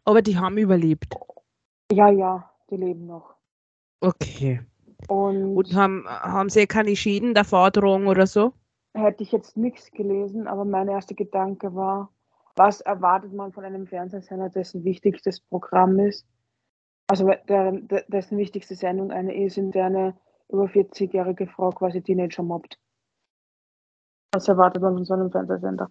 Aber 0.05 0.21
die 0.21 0.37
haben 0.37 0.57
überlebt. 0.57 1.15
Ja, 1.91 2.09
ja, 2.09 2.51
die 2.69 2.77
leben 2.77 3.07
noch. 3.07 3.35
Okay. 4.01 4.61
Und, 5.07 5.55
Und 5.55 5.75
haben, 5.75 6.05
haben 6.07 6.49
sie 6.49 6.67
keine 6.67 6.95
Schäden 6.95 7.33
der 7.33 7.45
Vordrohung 7.45 8.07
oder 8.07 8.27
so? 8.27 8.53
hätte 8.93 9.23
ich 9.23 9.31
jetzt 9.31 9.57
nichts 9.57 9.91
gelesen, 9.91 10.47
aber 10.47 10.65
mein 10.65 10.87
erster 10.87 11.15
Gedanke 11.15 11.73
war, 11.75 12.11
was 12.55 12.81
erwartet 12.81 13.33
man 13.33 13.53
von 13.53 13.63
einem 13.63 13.87
Fernsehsender, 13.87 14.49
dessen 14.49 14.83
wichtigstes 14.83 15.39
Programm 15.39 15.99
ist? 15.99 16.25
Also 17.09 17.33
dessen 18.07 18.37
wichtigste 18.37 18.75
Sendung 18.75 19.11
eine 19.11 19.33
ist, 19.35 19.57
in 19.57 19.71
der 19.71 19.85
eine 19.85 20.15
über 20.47 20.65
40-jährige 20.65 21.47
Frau 21.47 21.71
quasi 21.71 22.03
Teenager 22.03 22.43
mobbt. 22.43 22.77
Was 24.31 24.47
erwartet 24.47 24.83
man 24.83 24.93
von 24.93 25.05
so 25.05 25.15
einem 25.15 25.31
Fernsehsender? 25.31 25.89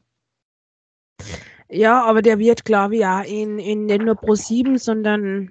Ja, 1.68 2.04
aber 2.04 2.22
der 2.22 2.38
wird, 2.38 2.64
glaube 2.64 2.96
ich, 2.96 3.04
auch 3.04 3.24
in, 3.24 3.58
in 3.58 3.86
nicht 3.86 4.02
nur 4.02 4.14
Pro 4.14 4.36
7, 4.36 4.78
sondern 4.78 5.50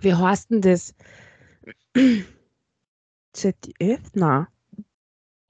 wie 0.00 0.14
heißt 0.14 0.50
denn 0.50 0.60
das? 0.62 0.92
ZDF? 3.32 4.00
Na. 4.14 4.48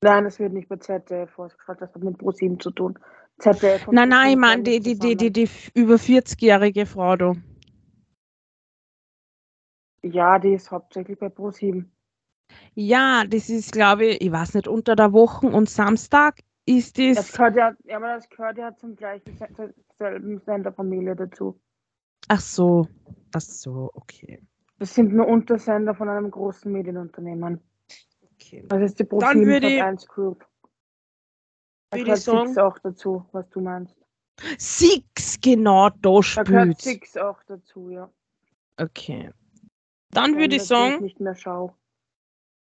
Nein, 0.03 0.25
das 0.25 0.39
wird 0.39 0.53
nicht 0.53 0.69
bei 0.69 0.77
ZDF 0.77 1.39
ausgestrahlt, 1.39 1.81
das 1.81 1.95
hat 1.95 2.03
mit 2.03 2.19
ProSieben 2.19 2.61
zu 2.61 2.71
tun. 2.71 2.99
ZDF 3.39 3.87
Nein, 3.89 4.09
nein, 4.09 4.30
ich 4.30 4.37
meine 4.37 4.62
die, 4.62 4.80
die, 4.80 4.99
die, 4.99 5.14
die, 5.16 5.30
die 5.30 5.49
über 5.74 5.97
40-jährige 5.97 6.87
Frau 6.87 7.16
da. 7.16 7.34
Ja, 10.03 10.39
die 10.39 10.55
ist 10.55 10.70
hauptsächlich 10.70 11.18
bei 11.18 11.28
ProSieben. 11.28 11.93
Ja, 12.74 13.24
das 13.26 13.49
ist, 13.49 13.72
glaube 13.72 14.07
ich, 14.07 14.20
ich 14.20 14.30
weiß 14.32 14.55
nicht, 14.55 14.68
unter 14.68 14.95
der 14.95 15.12
Woche 15.12 15.47
und 15.49 15.68
Samstag 15.68 16.39
ist 16.64 16.99
Das 16.99 17.16
das. 17.16 17.32
gehört 17.32 17.57
ja, 17.57 17.76
ja, 17.84 17.97
aber 17.97 18.14
das 18.14 18.28
gehört 18.28 18.59
ja 18.59 18.74
zum 18.76 18.95
gleichen 18.97 19.37
zur 19.57 19.72
selben 19.99 20.41
Senderfamilie 20.41 21.16
dazu. 21.16 21.61
Ach 22.28 22.41
so. 22.41 22.89
Ach 23.34 23.41
so, 23.41 23.91
okay. 23.95 24.41
Das 24.78 24.95
sind 24.95 25.12
nur 25.12 25.26
Untersender 25.26 25.95
von 25.95 26.09
einem 26.09 26.30
großen 26.30 26.70
Medienunternehmen. 26.70 27.61
okay. 28.34 28.64
Das 28.68 28.82
ist 28.82 28.99
die 29.01 29.05
Dann 29.05 29.18
ProSieben 29.18 29.47
würde 29.47 29.68
ich- 29.68 29.82
1 29.82 30.07
Group. 30.07 30.47
Da 31.91 31.99
würde 31.99 32.14
ich 32.14 32.20
sagen- 32.20 32.49
Six 32.49 32.59
auch 32.59 32.78
dazu, 32.78 33.26
was 33.32 33.49
du 33.51 33.61
meinst. 33.61 33.97
Six, 34.59 35.41
genau, 35.41 35.89
da 35.89 36.20
Da 36.34 36.43
gehört 36.43 36.80
spielt. 36.80 36.80
Six 36.80 37.16
auch 37.16 37.43
dazu, 37.45 37.91
ja. 37.91 38.11
Okay. 38.76 39.30
Dann 40.11 40.32
Wenn 40.32 40.41
würde 40.41 40.57
ich 40.57 40.64
sagen, 40.64 41.03
nicht 41.03 41.20
mehr 41.20 41.34
schau. 41.34 41.74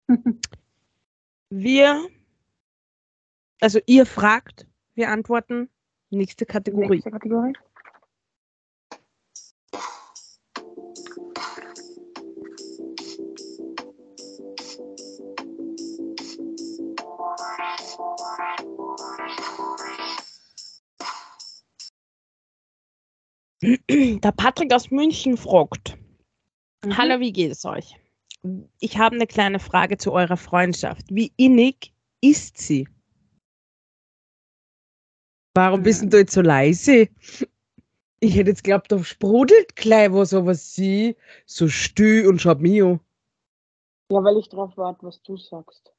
wir, 1.50 2.08
also 3.60 3.78
ihr 3.86 4.06
fragt, 4.06 4.66
wir 4.94 5.10
antworten. 5.10 5.68
Nächste 6.10 6.44
Kategorie. 6.44 6.88
Nächste 6.88 7.12
Kategorie. 7.12 7.52
Der 23.90 24.32
Patrick 24.32 24.72
aus 24.72 24.90
München 24.90 25.36
fragt. 25.36 25.98
Mhm. 26.84 26.96
Hallo, 26.96 27.20
wie 27.20 27.32
geht 27.32 27.52
es 27.52 27.64
euch? 27.64 27.94
Ich 28.78 28.96
habe 28.96 29.16
eine 29.16 29.26
kleine 29.26 29.58
Frage 29.58 29.98
zu 29.98 30.12
eurer 30.12 30.38
Freundschaft. 30.38 31.04
Wie 31.11 31.32
innig 31.36 31.92
ist 32.22 32.56
sie? 32.56 32.88
Warum 35.54 35.82
bist 35.82 36.11
du 36.11 36.18
jetzt 36.18 36.32
so 36.32 36.40
leise? 36.40 37.08
Ich 38.22 38.36
hätte 38.36 38.50
jetzt 38.50 38.64
geglaubt, 38.64 38.92
da 38.92 39.02
sprudelt 39.02 39.76
gleich 39.76 40.12
was, 40.12 40.34
aber 40.34 40.54
sie 40.54 41.16
so 41.46 41.68
still 41.68 42.28
und 42.28 42.38
schaut 42.38 42.61
mich 42.61 42.82
an. 42.82 43.00
Ja, 44.12 44.22
weil 44.22 44.36
ich 44.36 44.50
drauf 44.50 44.76
warte, 44.76 45.06
was 45.06 45.22
du 45.22 45.38
sagst. 45.38 45.90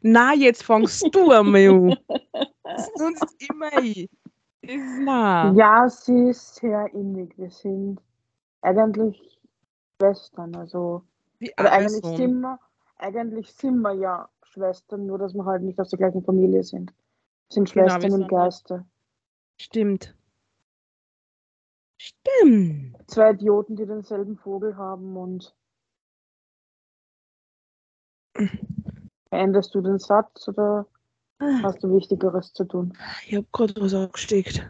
Na, 0.00 0.32
jetzt 0.32 0.62
fangst 0.62 1.06
du 1.14 1.30
einmal 1.30 1.68
an. 1.68 1.96
Sonst 2.96 3.36
immer 3.46 3.82
ich. 3.82 4.08
Na. 4.62 5.52
Ja, 5.52 5.88
sie 5.88 6.30
ist 6.30 6.56
sehr 6.56 6.92
innig. 6.92 7.36
Wir 7.38 7.50
sind 7.50 8.00
eigentlich 8.60 9.40
Schwestern. 9.96 10.54
Also, 10.54 11.02
Wie 11.38 11.52
oder 11.58 11.72
eigentlich 11.72 12.04
sind, 12.04 12.40
wir, 12.40 12.58
eigentlich 12.98 13.52
sind 13.52 13.80
wir 13.80 13.94
ja 13.94 14.28
Schwestern, 14.42 15.06
nur 15.06 15.18
dass 15.18 15.34
wir 15.34 15.44
halt 15.44 15.62
nicht 15.62 15.80
aus 15.80 15.90
der 15.90 15.98
gleichen 15.98 16.22
Familie 16.22 16.62
sind. 16.62 16.90
Wir 16.90 17.54
sind 17.54 17.72
Genau, 17.72 17.88
Schwestern 17.88 18.10
sind 18.10 18.22
im 18.22 18.28
Geiste. 18.28 18.84
Stimmt. 19.58 20.14
Stimmt. 21.98 22.96
Zwei 23.08 23.32
Idioten, 23.32 23.76
die 23.76 23.86
denselben 23.86 24.36
Vogel 24.36 24.76
haben 24.76 25.16
und. 25.16 25.54
Beendest 29.30 29.74
du 29.74 29.80
den 29.80 29.98
Satz 29.98 30.48
oder 30.48 30.86
hast 31.40 31.82
du 31.82 31.94
Wichtigeres 31.96 32.52
zu 32.52 32.64
tun? 32.64 32.92
Ich 33.26 33.34
habe 33.36 33.46
gerade 33.52 33.74
was 33.80 33.94
aufgesteckt. 33.94 34.68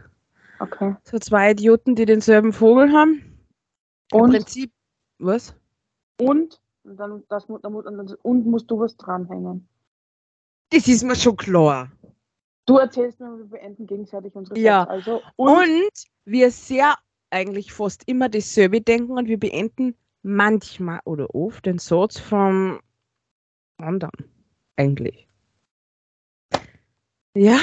Okay. 0.59 0.95
So 1.03 1.17
zwei 1.19 1.51
Idioten, 1.51 1.95
die 1.95 2.05
denselben 2.05 2.53
Vogel 2.53 2.91
haben. 2.91 3.37
Im 4.13 4.21
Und, 4.21 4.31
Prinzip. 4.31 4.71
Was? 5.19 5.55
und, 6.19 6.59
und 6.83 6.97
dann, 6.97 7.23
das, 7.29 7.47
dann, 7.47 7.75
und, 7.75 7.85
dann- 7.85 8.15
und 8.21 8.45
musst 8.45 8.69
du 8.69 8.79
was 8.79 8.95
dranhängen. 8.97 9.67
Das 10.69 10.87
ist 10.87 11.03
mir 11.03 11.15
schon 11.15 11.35
klar. 11.35 11.91
Du 12.65 12.77
erzählst 12.77 13.19
mir, 13.19 13.37
wir 13.37 13.45
beenden 13.45 13.87
gegenseitig 13.87 14.33
unsere 14.35 14.57
Ja. 14.59 14.81
Sätze. 14.81 14.91
Also, 14.91 15.21
Und, 15.35 15.49
und, 15.57 15.91
wir 16.25 16.51
sehr 16.51 16.95
eigentlich 17.31 17.73
fast 17.73 18.07
immer 18.07 18.29
dasselbe 18.29 18.81
denken 18.81 19.17
und 19.17 19.27
wir 19.27 19.39
beenden 19.39 19.95
manchmal 20.21 20.99
oder 21.05 21.33
oft 21.33 21.65
den 21.65 21.79
Satz 21.79 22.19
vom 22.19 22.79
anderen. 23.77 24.11
Eigentlich. 24.75 25.27
Ja, 27.33 27.59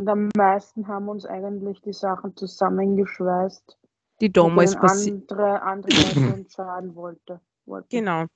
und 0.00 0.08
am 0.08 0.28
meisten 0.36 0.86
haben 0.86 1.08
uns 1.08 1.26
eigentlich 1.26 1.80
die 1.82 1.92
Sachen 1.92 2.36
zusammengeschweißt, 2.36 3.76
die 4.20 4.32
damals 4.32 4.76
passiert. 4.76 5.30
andere, 5.32 5.62
andere 5.62 5.92
Leute 5.92 6.46
schaden 6.54 6.94
wollte. 6.94 7.40
wollten. 7.66 7.88
Genau. 7.90 8.26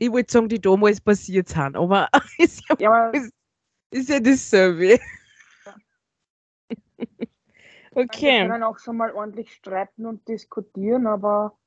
Ich 0.00 0.10
wollte 0.10 0.32
sagen, 0.32 0.48
die 0.48 0.60
damals 0.60 1.00
passiert 1.00 1.48
sind, 1.48 1.76
aber 1.76 2.08
ist 2.38 2.62
ja, 2.68 2.76
Ja, 2.78 3.08
aber 3.08 3.12
ist 3.90 4.08
ja 4.08 4.18
dasselbe. 4.20 4.98
wir 6.96 8.04
okay. 8.04 8.46
können 8.48 8.62
auch 8.62 8.78
schon 8.78 8.96
mal 8.96 9.12
ordentlich 9.12 9.52
streiten 9.52 10.06
und 10.06 10.26
diskutieren, 10.26 11.06
aber 11.06 11.58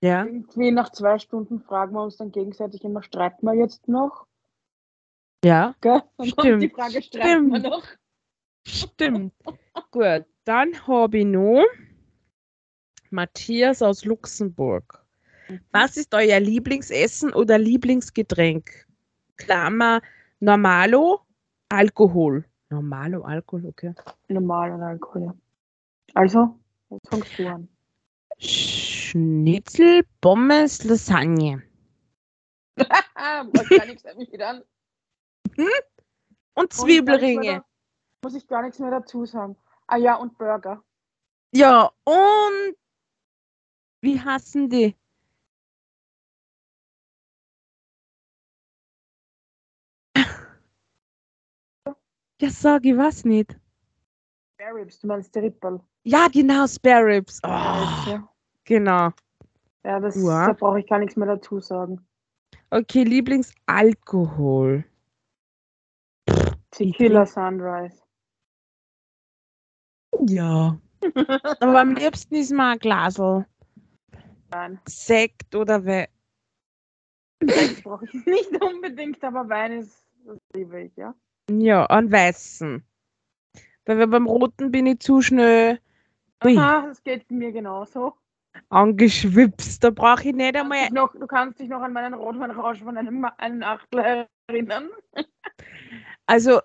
Ja. 0.00 0.24
irgendwie 0.24 0.70
nach 0.70 0.92
zwei 0.92 1.18
Stunden 1.18 1.60
fragen 1.62 1.94
wir 1.94 2.02
uns 2.04 2.16
dann 2.18 2.30
gegenseitig 2.30 2.84
immer, 2.84 3.02
streiten 3.02 3.44
wir 3.44 3.54
jetzt 3.54 3.88
noch? 3.88 4.28
Ja. 5.44 5.74
Gell? 5.80 6.02
Und 6.16 6.28
Stimmt, 6.28 6.62
die 6.62 6.68
Frage, 6.68 7.02
streiten 7.02 7.50
wir 7.50 7.58
stimmt. 7.58 7.74
noch? 7.74 7.86
Stimmt. 8.66 9.34
Gut, 9.90 10.24
dann 10.44 10.86
habe 10.86 11.18
ich 11.18 11.24
noch 11.24 11.64
Matthias 13.10 13.82
aus 13.82 14.04
Luxemburg. 14.04 15.04
Was 15.72 15.96
ist 15.96 16.14
euer 16.14 16.40
Lieblingsessen 16.40 17.32
oder 17.34 17.58
Lieblingsgetränk? 17.58 18.86
Klammer, 19.36 20.00
Normalo, 20.40 21.20
Alkohol. 21.68 22.44
Normalo, 22.70 23.22
Alkohol, 23.22 23.66
okay. 23.66 23.94
Normaler 24.28 24.80
Alkohol, 24.80 25.24
ja. 25.24 25.34
Also, 26.14 26.58
jetzt 26.90 27.08
fängst 27.08 27.38
du 27.38 27.48
an. 27.48 27.68
Schnitzel, 28.38 30.04
Pommes, 30.20 30.84
Lasagne. 30.84 31.62
Ah, 33.14 33.44
muss 33.44 33.68
gar 33.68 33.86
nichts 33.86 34.04
erwidern. 34.04 34.62
Und 34.62 34.66
Nichts 35.56 35.66
mehr 36.56 36.68
Zwiebelringe. 36.70 37.56
da- 37.58 37.64
Muss 38.24 38.34
ich 38.34 38.46
gar 38.46 38.62
nichts 38.62 38.78
mehr 38.78 38.90
dazu 38.90 39.24
sagen. 39.24 39.56
Ah 39.86 39.96
ja, 39.96 40.14
und 40.16 40.36
Burger. 40.38 40.82
Ja, 41.54 41.90
und 42.04 42.76
wie 44.00 44.20
hassen 44.20 44.68
die? 44.70 44.96
Ja, 52.40 52.50
sag 52.50 52.84
ich 52.84 52.96
was 52.96 53.24
nicht. 53.24 53.56
Spare 54.54 54.74
Ribs, 54.80 54.98
du 55.00 55.06
meinst 55.06 55.34
die 55.34 55.38
Rippel. 55.40 55.80
Ja, 56.04 56.26
genau, 56.28 56.66
Spare 56.66 57.04
Ribs. 57.06 57.38
Spare 57.38 57.80
Ribs, 57.80 58.06
Oh, 58.06 58.10
ja. 58.10 58.28
genau. 58.64 59.10
Ja, 59.84 60.00
das, 60.00 60.16
Ja. 60.16 60.46
da 60.48 60.52
brauche 60.52 60.80
ich 60.80 60.86
gar 60.88 60.98
nichts 60.98 61.16
mehr 61.16 61.28
dazu 61.28 61.60
sagen. 61.60 62.04
Okay, 62.70 63.04
Lieblingsalkohol. 63.04 64.84
Tequila 66.72 67.24
Sunrise. 67.26 68.02
Ja. 70.26 70.78
Aber 71.60 71.80
am 71.80 71.94
liebsten 71.94 72.34
ist 72.34 72.52
mir 72.52 72.72
ein 72.72 72.78
Glasl. 72.78 73.46
Nein, 74.50 74.80
Sekt 74.86 75.54
oder 75.54 75.84
We 75.84 76.08
das 77.40 77.82
brauche 77.82 78.04
ich 78.04 78.26
nicht 78.26 78.62
unbedingt, 78.62 79.22
aber 79.24 79.48
Wein 79.48 79.72
ist, 79.72 80.06
das 80.24 80.38
liebe 80.54 80.82
ich, 80.82 80.96
ja. 80.96 81.14
Ja, 81.50 81.86
einen 81.86 82.12
weißen. 82.12 82.84
Weil 83.84 84.06
beim 84.06 84.26
Roten 84.26 84.70
bin 84.70 84.86
ich 84.86 85.00
zu 85.00 85.22
schnell 85.22 85.80
Ui. 86.44 86.56
Ah, 86.58 86.86
das 86.86 87.02
geht 87.02 87.30
mir 87.30 87.52
genauso. 87.52 88.14
angeschwipst. 88.68 89.82
Da 89.82 89.90
brauche 89.90 90.28
ich 90.28 90.34
nicht 90.34 90.56
einmal. 90.56 90.90
noch, 90.90 91.12
du 91.14 91.26
kannst 91.26 91.58
dich 91.60 91.68
noch 91.68 91.80
an 91.80 91.92
meinen 91.92 92.14
Rotweinrausch 92.14 92.80
von 92.80 92.96
einem, 92.96 93.24
einem 93.38 93.62
Achtel 93.62 94.26
erinnern. 94.48 94.90
Also, 96.26 96.60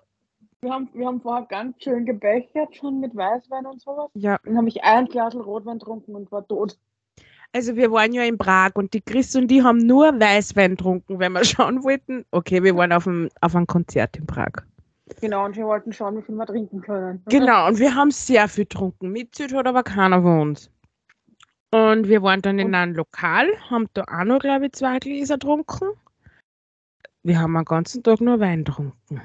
Wir 0.60 0.72
haben, 0.72 0.88
wir 0.92 1.06
haben 1.06 1.20
vorher 1.20 1.46
ganz 1.46 1.82
schön 1.82 2.04
gebechert, 2.06 2.74
schon 2.76 3.00
mit 3.00 3.14
Weißwein 3.14 3.66
und 3.66 3.80
sowas. 3.80 4.10
ja, 4.14 4.38
Dann 4.44 4.56
habe 4.56 4.68
ich 4.68 4.82
ein 4.82 5.06
Glas 5.06 5.34
Rotwein 5.34 5.78
getrunken 5.78 6.14
und 6.14 6.30
war 6.32 6.46
tot. 6.46 6.78
also 7.52 7.76
wir 7.76 7.90
waren 7.92 8.12
ja 8.12 8.22
in 8.24 8.38
Prag 8.38 8.72
und 8.74 8.92
die 8.92 9.00
Chris 9.00 9.34
und 9.36 9.48
die 9.48 9.62
haben 9.62 9.78
nur 9.78 10.08
Weißwein 10.18 10.72
getrunken, 10.76 11.18
wenn 11.18 11.32
wir 11.32 11.44
schauen 11.44 11.82
wollten. 11.84 12.24
Okay, 12.30 12.62
wir 12.62 12.76
waren 12.76 12.92
auf 12.92 13.06
einem, 13.06 13.28
auf 13.40 13.54
einem 13.56 13.66
Konzert 13.66 14.16
in 14.16 14.26
Prag. 14.26 14.52
Genau, 15.20 15.46
und 15.46 15.56
wir 15.56 15.64
wollten 15.64 15.92
schauen, 15.92 16.18
wie 16.18 16.22
viel 16.22 16.34
wir 16.34 16.46
trinken 16.46 16.80
können. 16.82 17.22
Genau, 17.28 17.66
und 17.68 17.78
wir 17.78 17.94
haben 17.94 18.10
sehr 18.10 18.46
viel 18.48 18.64
getrunken. 18.64 19.10
Mitzüt 19.10 19.54
hat 19.54 19.66
aber 19.66 19.82
keiner 19.82 20.20
von 20.22 20.40
uns. 20.50 20.70
Und 21.70 22.08
wir 22.08 22.22
waren 22.22 22.40
dann 22.42 22.58
in 22.58 22.74
einem 22.74 22.94
Lokal, 22.94 23.46
haben 23.70 23.88
da 23.92 24.02
auch 24.08 24.24
noch, 24.24 24.38
glaube 24.38 24.66
ich, 24.66 24.72
zwei 24.72 24.98
Gläser 24.98 25.34
getrunken. 25.34 25.88
Wir 27.22 27.38
haben 27.40 27.52
den 27.54 27.64
ganzen 27.64 28.02
Tag 28.02 28.20
nur 28.22 28.40
Wein 28.40 28.64
getrunken. 28.64 29.20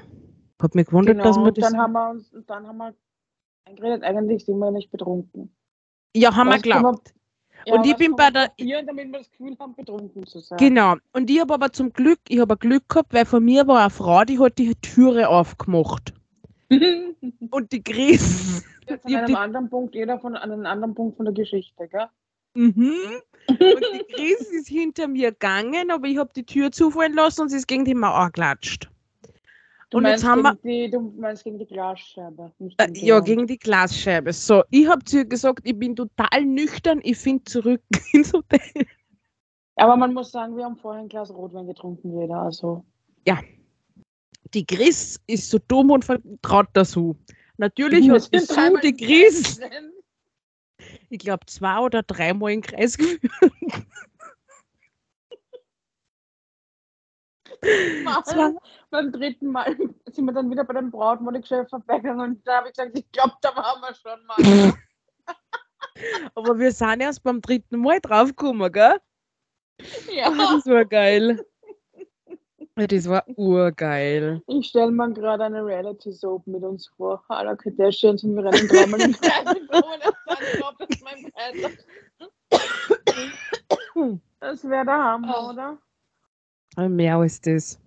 Hat 0.64 0.74
mich 0.74 0.86
gewundert, 0.86 1.16
Genau, 1.18 1.24
dass 1.28 1.36
wir 1.36 1.42
und 1.44 1.58
das. 1.58 1.70
dann 1.70 1.78
haben 1.80 1.92
wir 1.92 2.10
uns, 2.10 2.30
dann 2.46 2.66
haben 2.66 2.76
wir 2.78 2.94
eingeredet, 3.66 4.02
eigentlich 4.02 4.44
sind 4.46 4.58
wir 4.58 4.70
nicht 4.70 4.90
betrunken. 4.90 5.54
ja, 6.16 6.34
haben 6.34 6.48
wir 6.48 6.56
geglaubt. 6.56 7.12
Ja, 7.66 7.74
Und 7.74 7.86
ich 7.86 7.96
bin 7.96 8.14
bei 8.16 8.30
der- 8.30 8.48
probieren, 8.48 8.86
damit 8.86 9.10
wir 9.12 9.18
das 9.18 9.30
Gefühl 9.30 9.56
haben, 9.58 9.74
betrunken 9.74 10.26
zu 10.26 10.40
sein. 10.40 10.58
Genau. 10.58 10.94
Und 11.12 11.30
ich 11.30 11.40
habe 11.40 11.52
aber 11.54 11.72
zum 11.72 11.92
Glück, 11.92 12.18
ich 12.28 12.38
habe 12.40 12.56
Glück 12.56 12.88
gehabt, 12.88 13.12
weil 13.14 13.24
von 13.26 13.44
mir 13.44 13.66
war 13.66 13.80
eine 13.82 13.90
Frau, 13.90 14.24
die 14.24 14.38
hat 14.38 14.58
die 14.58 14.74
Türe 14.76 15.28
aufgemacht. 15.28 16.12
Und 17.50 17.72
die 17.72 17.82
Chris. 17.82 18.64
Jetzt 18.88 19.06
an 19.06 19.14
einem 19.14 19.26
die- 19.26 19.36
anderen 19.36 19.68
Punkt, 19.70 19.94
jeder 19.94 20.18
von 20.18 20.34
an 20.36 20.50
einem 20.50 20.66
anderen 20.66 20.94
Punkt 20.94 21.16
von 21.16 21.24
der 21.26 21.34
Geschichte, 21.34 21.88
gell? 21.88 22.06
Mhm. 22.54 22.92
Und 23.48 23.58
die 23.58 24.04
Chris 24.14 24.50
ist 24.50 24.68
hinter 24.68 25.08
mir 25.08 25.32
gegangen, 25.32 25.90
aber 25.90 26.06
ich 26.06 26.16
habe 26.18 26.30
die 26.34 26.44
Tür 26.46 26.70
zufallen 26.72 27.14
lassen 27.14 27.42
und 27.42 27.48
sie 27.50 27.56
ist 27.56 27.66
gegen 27.68 27.84
die 27.84 27.94
Mauer 27.94 28.26
geklatscht. 28.26 28.90
Du 29.94 29.98
Und 29.98 30.06
jetzt 30.06 30.24
meinst 30.24 30.24
haben 30.24 30.42
wir- 30.42 30.56
gegen 30.56 30.68
die, 30.68 30.90
du 30.90 31.00
meinst 31.20 31.44
gegen 31.44 31.56
die 31.56 31.66
Glasscheibe. 31.66 32.50
Äh, 32.78 32.90
die 32.90 33.06
ja, 33.06 33.20
gegen 33.20 33.46
die 33.46 33.56
Glasscheibe. 33.56 34.32
So, 34.32 34.64
ich 34.70 34.88
habe 34.88 35.04
zu 35.04 35.18
ihr 35.18 35.24
gesagt, 35.24 35.60
ich 35.62 35.78
bin 35.78 35.94
total 35.94 36.44
nüchtern, 36.44 36.98
ich 37.04 37.16
finde 37.16 37.44
zurück 37.44 37.80
ins 38.12 38.32
Hotel. 38.32 38.58
Aber 39.76 39.94
man 39.96 40.12
muss 40.12 40.32
sagen, 40.32 40.56
wir 40.56 40.64
haben 40.64 40.76
vorher 40.76 41.00
ein 41.02 41.08
Glas 41.08 41.30
Rotwein 41.30 41.68
getrunken, 41.68 42.18
jeder. 42.20 42.38
Also 42.38 42.84
Die 44.52 44.66
Chris 44.66 45.20
ist 45.28 45.48
so 45.48 45.58
dumm 45.68 45.92
und 45.92 46.04
vertraut 46.04 46.66
dazu. 46.72 47.16
Natürlich 47.58 48.10
hat 48.10 48.22
so 48.22 48.52
dreimal 48.52 48.80
die 48.82 48.96
Chris, 48.96 49.60
ich 51.08 51.18
glaube, 51.20 51.46
zwei 51.46 51.78
oder 51.78 52.02
dreimal 52.02 52.50
in 52.50 52.62
den 52.62 52.66
Kreis 52.68 52.96
geführt. 52.98 53.30
Mal, 58.04 58.54
beim 58.90 59.12
dritten 59.12 59.48
Mal 59.48 59.76
sind 60.10 60.24
wir 60.26 60.32
dann 60.32 60.50
wieder 60.50 60.64
bei 60.64 60.74
dem 60.74 60.90
Brautmodegeschäft 60.90 61.70
vorbeigegangen 61.70 62.30
und 62.30 62.46
da 62.46 62.58
habe 62.58 62.68
ich 62.68 62.74
gesagt, 62.74 62.98
ich 62.98 63.10
glaube, 63.12 63.34
da 63.40 63.54
waren 63.56 63.80
wir 63.80 63.94
schon 63.94 64.26
mal. 64.26 64.36
Aber 66.34 66.58
wir 66.58 66.72
sind 66.72 67.00
erst 67.00 67.22
beim 67.22 67.40
dritten 67.40 67.80
Mal 67.80 68.00
draufgekommen, 68.00 68.70
gell? 68.72 68.98
Ah, 69.80 70.12
ja. 70.12 70.30
Das 70.30 70.66
war 70.66 70.84
geil. 70.84 71.44
Das 72.76 73.08
war 73.08 73.24
urgeil. 73.36 74.42
Ich 74.48 74.66
stelle 74.66 74.90
mir 74.90 75.12
gerade 75.12 75.44
eine 75.44 75.64
Reality-Soap 75.64 76.46
mit 76.48 76.64
uns 76.64 76.88
vor. 76.96 77.22
Alle 77.28 77.56
Kardashians 77.56 78.24
und 78.24 78.34
wir 78.34 78.44
rennen 78.44 78.66
dreimal 78.66 79.00
im 79.00 79.12
Kreis. 79.12 79.44
Das 84.40 84.64
wäre 84.64 84.84
der 84.84 84.94
Hammer, 84.94 85.50
oder? 85.50 85.78
Ah, 86.76 86.88
Mehr 86.88 87.16
als 87.16 87.40
das. 87.40 87.78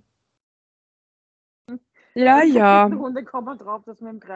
Ja, 2.15 2.41
ja. 2.41 2.89
Drauf, 2.89 3.83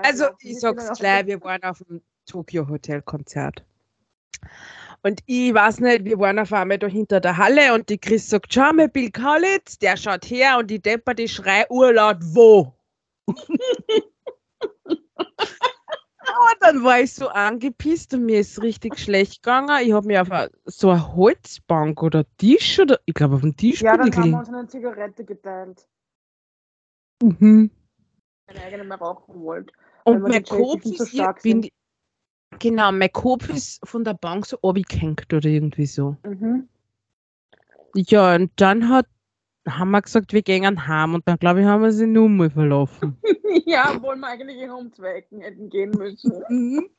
Also, 0.04 0.26
ich 0.40 0.60
sag's 0.60 1.00
gleich, 1.00 1.26
wir 1.26 1.42
waren 1.42 1.64
auf 1.64 1.80
dem 1.80 2.02
Tokyo 2.28 2.68
Hotel 2.68 3.02
Konzert. 3.02 3.66
Und 5.04 5.22
ich 5.26 5.54
weiß 5.54 5.80
nicht, 5.80 6.06
wir 6.06 6.20
waren 6.20 6.38
auf 6.38 6.54
einmal 6.54 6.78
da 6.78 6.86
hinter 6.86 7.20
der 7.20 7.38
Halle 7.38 7.74
und 7.74 7.90
die 7.90 7.98
Chris 7.98 8.30
sagt, 8.30 8.54
schau 8.54 8.72
mal, 8.72 8.88
Bill 8.88 9.10
Kaulitz, 9.10 9.80
der 9.80 9.98
schaut 9.98 10.26
her 10.26 10.60
und 10.60 10.70
die 10.70 10.80
Depper, 10.80 11.16
die 11.16 11.28
schrei 11.28 11.66
urlaut, 11.70 12.18
wo? 12.22 12.72
Und 16.38 16.58
dann 16.62 16.84
war 16.84 17.00
ich 17.00 17.14
so 17.14 17.28
angepisst 17.30 18.14
und 18.14 18.26
mir 18.26 18.40
ist 18.40 18.62
richtig 18.62 18.98
schlecht 19.00 19.44
gegangen. 19.44 19.78
Ich 19.84 19.92
habe 19.94 20.08
mir 20.08 20.22
auf 20.22 20.50
so 20.66 20.90
eine 20.90 21.16
Holzbank 21.16 22.02
oder 22.04 22.26
Tisch 22.38 22.80
oder 22.80 23.00
ich 23.06 23.14
glaube 23.14 23.36
auf 23.36 23.42
dem 23.42 23.56
Tisch 23.56 23.82
Ja, 23.82 23.94
ich 23.94 23.98
dann 23.98 24.08
haben 24.08 24.14
wir 24.14 24.22
gelegen. 24.22 24.38
uns 24.38 24.50
eine 24.50 24.68
Zigarette 24.68 25.24
geteilt, 25.26 25.88
Mhm. 27.22 27.70
eine 28.48 28.62
eigene 28.62 28.84
mehr 28.84 28.98
rauchen 28.98 29.42
wollt. 29.42 29.72
Und 30.06 30.22
mein 30.24 30.44
Kopf 30.44 30.84
so 30.84 31.04
ist, 31.04 31.12
stark 31.14 31.42
bin, 31.44 31.70
genau, 32.60 32.92
mein 32.92 33.12
Kopf 33.12 33.50
ist 33.50 33.88
von 33.88 34.04
der 34.04 34.16
Bank 34.16 34.46
so 34.46 34.58
abgehängt 34.62 35.32
oder 35.34 35.48
irgendwie 35.48 35.86
so. 35.86 36.16
Mhm. 36.26 36.68
Ja, 37.96 38.36
und 38.36 38.52
dann 38.56 38.90
hat, 38.90 39.06
haben 39.68 39.92
wir 39.92 40.02
gesagt, 40.02 40.34
wir 40.34 40.42
gehen 40.42 40.88
heim 40.88 41.14
und 41.14 41.28
dann 41.28 41.38
glaube 41.38 41.62
ich, 41.62 41.66
haben 41.66 41.84
wir 41.84 41.92
sie 41.92 42.08
nur 42.08 42.30
mal 42.30 42.50
verlaufen. 42.50 43.18
Ja, 43.66 43.94
obwohl 43.94 44.16
wir 44.16 44.28
eigentlich 44.28 44.58
in 44.58 44.72
um 44.72 44.94
zwei 44.94 45.16
Ecken 45.16 45.42
hätten 45.42 45.70
gehen 45.70 45.92
müssen. 45.92 46.32
Mhm. 46.50 46.90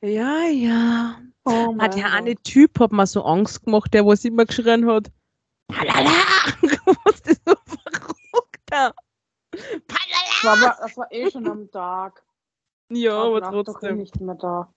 ja, 0.00 0.44
ja. 0.48 1.20
Oh 1.44 1.76
Hat 1.78 1.96
der 1.96 2.12
eine. 2.12 2.34
Typ 2.36 2.80
hat 2.80 2.92
mir 2.92 3.06
so 3.06 3.22
Angst 3.24 3.64
gemacht, 3.64 3.92
der 3.92 4.06
was 4.06 4.24
immer 4.24 4.46
geschrien 4.46 4.86
hat. 4.86 5.10
Palala! 5.68 6.10
Was 7.04 7.20
ist 7.20 7.42
so 7.46 7.54
verrückt 7.66 8.62
da? 8.66 8.92
Palala! 9.52 10.24
Das 10.42 10.44
war, 10.44 10.58
aber, 10.58 10.76
das 10.80 10.96
war 10.96 11.12
eh 11.12 11.30
schon 11.30 11.46
am 11.46 11.70
Tag. 11.70 12.22
Ja, 12.90 13.22
aber 13.22 13.42
trotzdem. 13.42 13.98
nicht 13.98 14.18
mehr 14.20 14.34
da. 14.34 14.72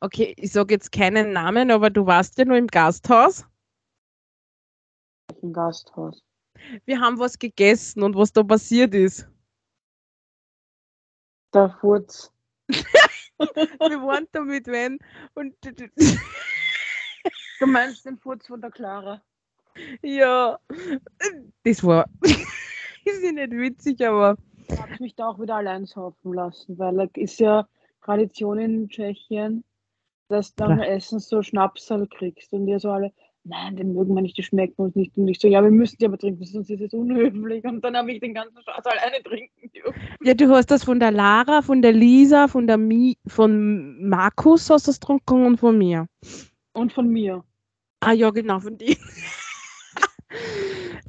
Okay, 0.00 0.34
ich 0.36 0.52
sage 0.52 0.74
jetzt 0.74 0.92
keinen 0.92 1.32
Namen, 1.32 1.70
aber 1.70 1.90
du 1.90 2.06
warst 2.06 2.38
ja 2.38 2.44
nur 2.44 2.56
im 2.56 2.68
Gasthaus. 2.68 3.46
Im 5.42 5.52
Gasthaus. 5.52 6.22
Wir 6.84 7.00
haben 7.00 7.18
was 7.18 7.38
gegessen 7.38 8.02
und 8.02 8.16
was 8.16 8.32
da 8.32 8.42
passiert 8.42 8.94
ist. 8.94 9.28
Der 11.54 11.70
Furz. 11.80 12.32
Wir 12.68 14.02
waren 14.02 14.28
da 14.32 14.42
mit 14.42 14.66
wenn 14.66 14.98
und 15.34 15.54
Du 17.60 17.66
meinst 17.66 18.04
den 18.04 18.18
Furz 18.18 18.46
von 18.46 18.60
der 18.60 18.70
Clara? 18.70 19.22
ja, 20.02 20.58
das 21.64 21.84
war 21.84 22.08
ist 22.22 23.22
ja 23.22 23.32
nicht 23.32 23.52
witzig, 23.52 24.06
aber 24.06 24.36
Da 24.68 24.82
habe 24.82 24.92
ich 24.94 25.00
mich 25.00 25.14
da 25.14 25.28
auch 25.28 25.40
wieder 25.40 25.56
allein 25.56 25.86
saufen 25.86 26.34
lassen, 26.34 26.78
weil 26.78 27.00
es 27.00 27.10
ist 27.14 27.40
ja 27.40 27.66
Tradition 28.02 28.58
in 28.58 28.88
Tschechien, 28.88 29.64
dass 30.28 30.54
du 30.54 30.66
dem 30.66 30.80
Essen 30.80 31.18
so 31.18 31.42
Schnapsal 31.42 32.06
kriegst 32.06 32.52
und 32.52 32.66
wir 32.66 32.78
so 32.80 32.90
alle, 32.90 33.12
nein, 33.44 33.76
den 33.76 33.94
mögen 33.94 34.14
wir 34.14 34.22
nicht, 34.22 34.36
die 34.36 34.42
schmecken 34.42 34.82
uns 34.82 34.94
nicht. 34.94 35.16
Und 35.16 35.28
ich 35.28 35.40
so, 35.40 35.48
ja, 35.48 35.62
wir 35.62 35.70
müssen 35.70 35.96
die 35.98 36.06
aber 36.06 36.18
trinken, 36.18 36.44
sonst 36.44 36.70
ist 36.70 36.80
es 36.80 36.92
unhöflich. 36.92 37.64
Und 37.64 37.82
dann 37.84 37.96
habe 37.96 38.12
ich 38.12 38.20
den 38.20 38.34
ganzen 38.34 38.62
Schatz 38.62 38.86
alleine 38.86 39.22
trinken 39.22 39.70
dürfen. 39.72 40.00
Ja, 40.22 40.34
du 40.34 40.48
hast 40.50 40.70
das 40.70 40.84
von 40.84 41.00
der 41.00 41.10
Lara, 41.10 41.62
von 41.62 41.82
der 41.82 41.92
Lisa, 41.92 42.48
von 42.48 42.66
der 42.66 42.76
Mi, 42.78 43.16
von 43.26 44.08
Markus 44.08 44.68
hast 44.70 44.86
du 44.86 44.90
das 44.90 45.00
getrunken 45.00 45.46
und 45.46 45.58
von 45.58 45.76
mir. 45.78 46.06
Und 46.74 46.92
von 46.92 47.08
mir. 47.08 47.42
Ah 48.00 48.12
ja, 48.12 48.30
genau, 48.30 48.60
von 48.60 48.76
dir. 48.78 48.96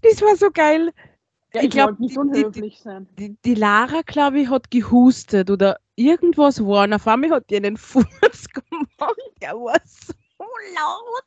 das 0.02 0.22
war 0.22 0.36
so 0.36 0.50
geil. 0.52 0.92
Ja, 1.54 1.62
Ich 1.62 1.68
ich, 1.68 1.72
glaub, 1.72 1.90
wollte 1.90 2.02
nicht 2.02 2.12
die- 2.12 2.16
die- 2.16 2.20
unhöflich 2.46 2.80
sein. 2.80 3.08
Die, 3.20 3.36
die 3.46 3.56
Lara, 3.56 4.02
glaube 4.06 4.40
ich, 4.40 4.50
hat 4.50 4.72
gehustet 4.72 5.50
oder 5.50 5.78
irgendwas 5.96 6.66
war. 6.66 6.86
Und 6.86 6.94
auf 6.94 7.08
einmal 7.08 7.32
hat 7.32 7.50
die 7.50 7.58
einen 7.58 7.78
Fuß 7.78 8.06
gemacht. 8.06 9.16
Der 9.42 9.54
war 9.56 9.78
so 9.86 10.14
laut. 10.76 11.24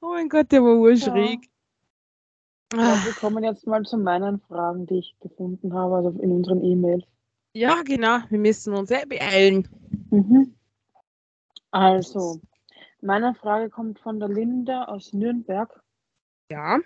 Oh 0.00 0.10
mein 0.10 0.28
Gott, 0.28 0.50
der 0.50 0.62
war 0.62 0.76
urschräg. 0.76 1.40
Ich 1.42 2.78
glaub, 2.78 3.04
wir 3.04 3.12
kommen 3.12 3.44
jetzt 3.44 3.66
mal 3.66 3.82
zu 3.82 3.98
meinen 3.98 4.40
Fragen, 4.40 4.86
die 4.86 4.98
ich 4.98 5.16
gefunden 5.20 5.74
habe, 5.74 5.96
also 5.96 6.10
in 6.20 6.32
unseren 6.32 6.62
E-Mails. 6.64 7.04
Ja, 7.52 7.82
genau. 7.82 8.18
Wir 8.28 8.38
müssen 8.38 8.74
uns 8.74 8.88
sehr 8.88 9.06
beeilen. 9.06 9.68
Mhm. 10.10 10.54
Also, 11.70 12.40
meine 13.00 13.34
Frage 13.34 13.70
kommt 13.70 13.98
von 13.98 14.20
der 14.20 14.28
Linda 14.28 14.84
aus 14.84 15.12
Nürnberg. 15.12 15.82
Ja. 16.50 16.78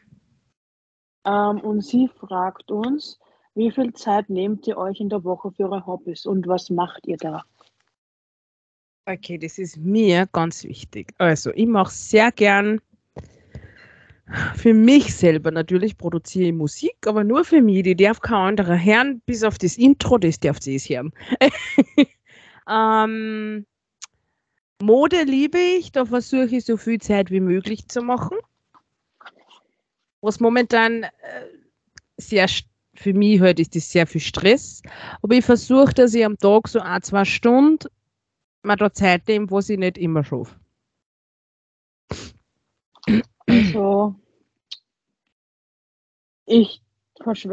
Ähm, 1.24 1.60
und 1.60 1.82
sie 1.82 2.08
fragt 2.08 2.70
uns, 2.70 3.18
wie 3.54 3.70
viel 3.70 3.92
Zeit 3.92 4.28
nehmt 4.28 4.66
ihr 4.66 4.76
euch 4.76 5.00
in 5.00 5.08
der 5.08 5.24
Woche 5.24 5.52
für 5.52 5.64
eure 5.64 5.86
Hobbys 5.86 6.26
und 6.26 6.46
was 6.46 6.70
macht 6.70 7.06
ihr 7.06 7.16
da? 7.16 7.44
Okay, 9.06 9.38
das 9.38 9.58
ist 9.58 9.76
mir 9.76 10.26
ganz 10.32 10.64
wichtig. 10.64 11.12
Also, 11.18 11.50
ich 11.54 11.66
mache 11.66 11.92
sehr 11.92 12.32
gern 12.32 12.80
für 14.56 14.72
mich 14.72 15.14
selber 15.14 15.50
natürlich 15.50 15.98
produziere 15.98 16.48
ich 16.48 16.54
Musik, 16.54 16.96
aber 17.06 17.24
nur 17.24 17.44
für 17.44 17.60
mich. 17.60 17.82
Die 17.82 17.94
darf 17.94 18.20
kein 18.20 18.58
anderer 18.58 18.82
hören, 18.82 19.20
bis 19.26 19.42
auf 19.42 19.58
das 19.58 19.76
Intro, 19.76 20.16
das 20.16 20.40
darf 20.40 20.60
sie 20.62 20.76
es 20.76 20.88
hören. 20.88 21.12
ähm, 22.68 23.66
Mode 24.80 25.22
liebe 25.24 25.58
ich, 25.58 25.92
da 25.92 26.06
versuche 26.06 26.56
ich 26.56 26.64
so 26.64 26.76
viel 26.76 27.00
Zeit 27.00 27.30
wie 27.30 27.40
möglich 27.40 27.86
zu 27.88 28.00
machen. 28.00 28.38
Was 30.22 30.40
momentan 30.40 31.02
äh, 31.02 31.10
sehr 32.16 32.48
für 32.94 33.12
mich 33.12 33.40
halt 33.40 33.60
ist 33.60 33.76
das 33.76 33.90
sehr 33.90 34.06
viel 34.06 34.20
Stress. 34.20 34.82
Aber 35.20 35.34
ich 35.34 35.44
versuche, 35.44 35.92
dass 35.92 36.14
ich 36.14 36.24
am 36.24 36.38
Tag 36.38 36.68
so 36.68 36.80
ein, 36.80 37.02
zwei 37.02 37.24
Stunden 37.24 37.88
mir 38.64 38.76
da 38.76 38.92
Zeit 38.92 39.28
nehme, 39.28 39.50
was 39.50 39.68
ich 39.68 39.78
nicht 39.78 39.98
immer 39.98 40.24
schaffe. 40.24 40.56
Also, 43.46 44.14
ich, 46.46 46.82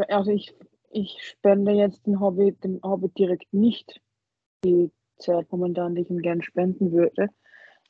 also 0.08 0.30
ich, 0.30 0.54
ich 0.90 1.18
spende 1.22 1.72
jetzt 1.72 2.06
dem 2.06 2.20
Hobby, 2.20 2.52
dem 2.52 2.80
Hobby 2.82 3.08
direkt 3.10 3.52
nicht 3.52 4.00
die 4.64 4.90
Zeit 5.18 5.50
momentan, 5.52 5.94
die 5.94 6.02
ich 6.02 6.10
ihm 6.10 6.20
gern 6.20 6.42
spenden 6.42 6.92
würde, 6.92 7.28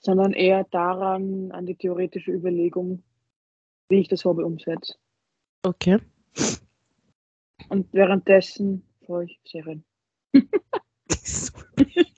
sondern 0.00 0.32
eher 0.32 0.64
daran, 0.64 1.52
an 1.52 1.66
die 1.66 1.76
theoretische 1.76 2.32
Überlegung, 2.32 3.02
wie 3.88 4.00
ich 4.00 4.08
das 4.08 4.24
Hobby 4.24 4.42
umsetze. 4.42 4.94
Okay. 5.62 5.98
Und 7.68 7.92
währenddessen 7.92 8.82
schaue 9.06 9.24
ich 9.24 9.40
Serien. 9.44 9.84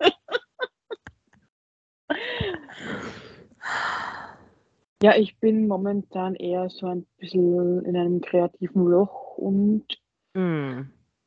Ja, 5.03 5.17
ich 5.17 5.37
bin 5.39 5.69
momentan 5.69 6.35
eher 6.35 6.71
so 6.71 6.87
ein 6.87 7.07
bisschen 7.19 7.85
in 7.85 7.97
einem 7.97 8.21
kreativen 8.21 8.87
Loch 8.87 9.37
und 9.37 9.85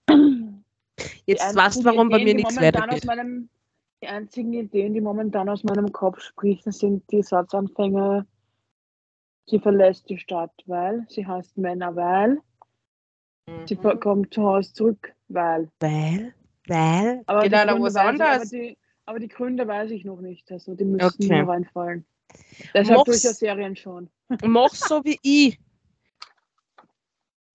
die 0.09 1.31
Jetzt 1.31 1.55
weißt 1.55 1.81
du, 1.81 1.85
warum 1.85 2.09
bei 2.09 2.17
Ideen, 2.17 2.25
mir 2.25 2.31
die 2.31 2.35
nichts 2.37 2.55
weitergeht. 2.57 3.05
meinem, 3.05 3.49
die 4.01 4.07
einzigen 4.07 4.53
Ideen, 4.53 4.93
die 4.93 5.01
momentan 5.01 5.47
aus 5.49 5.63
meinem 5.63 5.91
Kopf 5.91 6.19
sprießen, 6.21 6.71
sind 6.71 7.03
die 7.11 7.21
Satzanfänge, 7.21 8.25
sie 9.45 9.59
verlässt 9.59 10.09
die 10.09 10.17
Stadt, 10.17 10.53
weil, 10.65 11.05
sie 11.09 11.25
heißt 11.27 11.57
Männer, 11.57 11.95
weil, 11.95 12.39
sie 13.67 13.75
Mhm. 13.75 13.81
ver- 13.81 13.97
kommt 13.97 14.33
zu 14.33 14.43
Hause 14.43 14.73
zurück, 14.73 15.13
weil. 15.27 15.69
Weil, 15.79 16.33
weil, 16.67 17.23
Aber 17.27 17.43
was 17.43 17.51
weiß 17.51 17.93
ich, 17.93 17.97
aber, 17.97 18.09
anderes. 18.09 18.49
die, 18.49 18.77
aber 19.07 19.19
die 19.19 19.27
Gründe 19.29 19.67
weiß 19.67 19.89
ich 19.91 20.05
noch 20.05 20.21
nicht, 20.21 20.51
also 20.51 20.75
die 20.75 20.85
müssen 20.85 21.05
Okay. 21.05 21.29
mir 21.29 21.47
reinfallen. 21.47 22.05
Deshalb 22.73 23.07
Mach's- 23.07 23.21
Serien 23.39 23.75
schon. 23.75 24.09
Mach 24.43 24.73
so 24.73 25.03
wie 25.05 25.17
ich. 25.23 25.59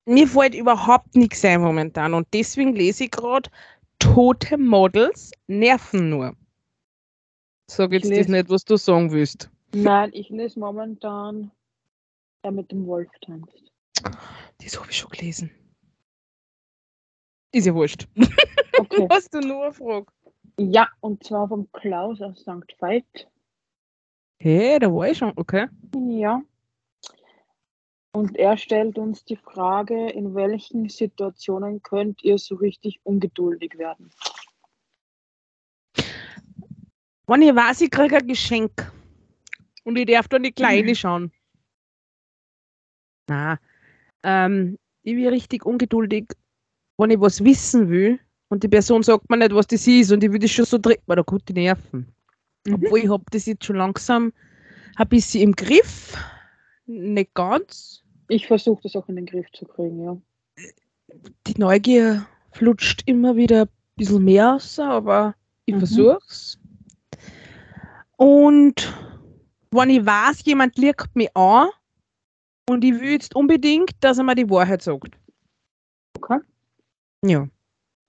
Mir 0.07 0.27
fällt 0.27 0.55
überhaupt 0.55 1.15
nichts 1.15 1.45
ein 1.45 1.61
momentan 1.61 2.15
und 2.15 2.27
deswegen 2.33 2.75
lese 2.75 3.05
ich 3.05 3.11
gerade 3.13 3.51
Tote 4.01 4.59
Models 4.59 5.31
nerven 5.47 6.11
nur. 6.11 6.35
Sag 7.71 7.93
jetzt 7.93 8.11
das 8.11 8.27
nicht, 8.29 8.49
was 8.49 8.65
du 8.65 8.77
sagen 8.77 9.13
willst. 9.13 9.49
Nein, 9.75 10.11
ich 10.13 10.29
lese 10.31 10.59
momentan 10.59 11.53
der 12.43 12.51
mit 12.51 12.73
dem 12.73 12.87
Wolf 12.87 13.09
tanzt. 13.21 13.63
Das 14.59 14.77
habe 14.79 14.91
ich 14.91 14.97
schon 14.99 15.11
gelesen. 15.11 15.51
Ist 17.53 17.67
ja 17.67 17.75
wurscht. 17.75 18.09
Okay. 18.79 19.07
Hast 19.11 19.33
du 19.33 19.41
nur 19.41 19.65
eine 19.65 19.73
Frage? 19.73 20.07
Ja, 20.59 20.89
und 21.01 21.25
zwar 21.25 21.49
vom 21.49 21.71
Klaus 21.73 22.21
aus 22.21 22.41
St. 22.41 22.75
Veit. 22.79 23.29
Hey, 24.39 24.79
da 24.79 24.93
war 24.93 25.09
ich 25.09 25.19
schon. 25.19 25.33
Okay. 25.37 25.69
Ja. 25.95 26.43
Und 28.15 28.37
er 28.37 28.59
stellt 28.59 28.99
uns 28.99 29.25
die 29.25 29.37
Frage, 29.37 30.11
in 30.11 30.35
welchen 30.35 30.89
Situationen 30.91 31.83
könnt 31.83 32.23
ihr 32.23 32.37
so 32.37 32.57
richtig 32.57 33.01
ungeduldig 33.05 33.79
werden? 33.79 34.11
Wenn 37.27 37.43
ich 37.43 37.55
weiß, 37.55 37.81
ich 37.81 37.91
kriege 37.91 38.17
ein 38.17 38.27
Geschenk 38.27 38.93
und 39.85 39.97
ich 39.97 40.07
darf 40.07 40.29
da 40.29 40.39
nicht 40.39 40.57
kleine 40.57 40.95
schauen. 40.95 41.33
Na, 43.29 43.59
ähm, 44.23 44.79
ich 45.03 45.15
bin 45.15 45.29
richtig 45.29 45.65
ungeduldig, 45.65 46.27
wenn 46.99 47.11
ich 47.11 47.21
was 47.21 47.43
wissen 47.43 47.89
will 47.89 48.21
und 48.53 48.63
die 48.63 48.69
Person 48.69 49.03
sagt 49.03 49.31
mir 49.31 49.39
nicht, 49.39 49.55
was 49.55 49.67
das 49.67 49.87
ist 49.87 50.13
und 50.13 50.23
ich 50.23 50.39
das 50.39 50.51
schon 50.51 50.67
so 50.67 50.79
weil 51.07 51.17
da 51.17 51.23
gute 51.23 51.55
Nerven. 51.55 52.07
Mhm. 52.67 52.75
Obwohl 52.75 52.99
ich 52.99 53.09
habe 53.09 53.25
das 53.31 53.47
jetzt 53.47 53.65
schon 53.65 53.77
langsam 53.77 54.31
ein 54.97 55.09
bisschen 55.09 55.41
im 55.41 55.53
Griff, 55.57 56.15
nicht 56.85 57.33
ganz. 57.33 58.03
Ich 58.29 58.47
versuche 58.47 58.83
das 58.83 58.95
auch 58.95 59.09
in 59.09 59.17
den 59.17 59.25
Griff 59.25 59.51
zu 59.53 59.65
kriegen, 59.65 60.05
ja. 60.05 60.21
Die 61.47 61.59
Neugier 61.59 62.27
flutscht 62.51 63.03
immer 63.07 63.37
wieder 63.37 63.63
ein 63.63 63.69
bisschen 63.97 64.23
mehr 64.23 64.57
aus, 64.57 64.79
aber 64.79 65.35
ich 65.65 65.75
Mhm. 65.75 65.79
versuch's. 65.79 66.59
Und 68.19 68.93
wenn 69.71 69.89
ich 69.89 70.05
weiß, 70.05 70.45
jemand 70.45 70.77
liegt 70.77 71.17
mich 71.17 71.35
an 71.35 71.71
und 72.69 72.85
ich 72.85 72.93
will 73.01 73.13
jetzt 73.13 73.35
unbedingt, 73.35 73.93
dass 74.01 74.19
er 74.19 74.25
mir 74.25 74.35
die 74.35 74.51
Wahrheit 74.51 74.83
sagt. 74.83 75.19
Okay. 76.19 76.39
Ja. 77.25 77.49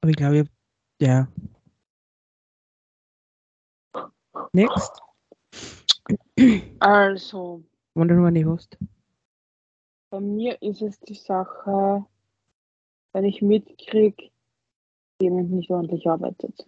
Aber 0.03 0.09
ich 0.09 0.17
glaube, 0.17 0.39
ich- 0.39 0.49
ja. 1.01 1.29
Next. 4.51 4.91
Also, 6.81 7.63
Wenn 7.95 8.07
du 8.09 8.15
noch 8.15 8.29
nicht 8.29 8.45
hast. 8.45 8.77
bei 10.09 10.19
mir 10.19 10.61
ist 10.61 10.81
es 10.81 10.99
die 10.99 11.13
Sache, 11.15 12.05
wenn 13.13 13.23
ich 13.23 13.41
mitkriege, 13.41 14.29
jemand 15.21 15.51
nicht 15.51 15.69
ordentlich 15.71 16.05
arbeitet. 16.09 16.67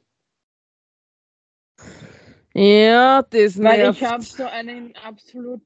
Ja, 2.53 3.21
das 3.21 3.57
Weil 3.57 3.79
nervt. 3.79 3.99
ich 4.01 4.07
habe 4.07 4.23
so 4.23 4.45
einen 4.45 4.95
absolut, 4.95 5.61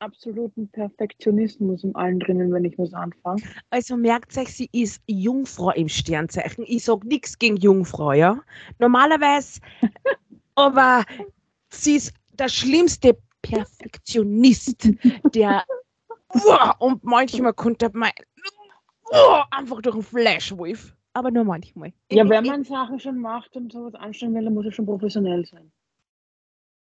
absoluten 0.00 0.68
Perfektionismus 0.68 1.84
im 1.84 1.94
allen 1.96 2.20
drinnen, 2.20 2.52
wenn 2.52 2.64
ich 2.64 2.78
was 2.78 2.92
anfange. 2.92 3.42
Also 3.70 3.96
merkt 3.96 4.36
euch, 4.36 4.54
sie 4.54 4.68
ist 4.72 5.02
Jungfrau 5.06 5.70
im 5.72 5.88
Sternzeichen. 5.88 6.64
Ich 6.66 6.84
sag 6.84 7.04
nichts 7.04 7.38
gegen 7.38 7.56
Jungfrau, 7.56 8.12
ja. 8.12 8.40
Normalerweise, 8.78 9.60
aber 10.54 11.04
sie 11.70 11.96
ist 11.96 12.14
der 12.32 12.48
schlimmste 12.48 13.18
Perfektionist, 13.42 14.88
der 15.34 15.64
und 16.78 17.02
manchmal 17.04 17.54
konnte 17.54 17.90
man 17.92 18.10
einfach 19.50 19.80
durch 19.80 19.96
den 19.96 20.02
Flashwolf. 20.02 20.94
Aber 21.14 21.30
nur 21.30 21.44
manchmal. 21.44 21.92
Ja, 22.12 22.28
wenn 22.28 22.46
man 22.46 22.64
Sachen 22.64 23.00
schon 23.00 23.18
macht 23.18 23.56
und 23.56 23.72
sowas 23.72 23.94
anstellen 23.94 24.34
will, 24.34 24.44
dann 24.44 24.54
muss 24.54 24.66
es 24.66 24.74
schon 24.74 24.86
professionell 24.86 25.44
sein. 25.46 25.72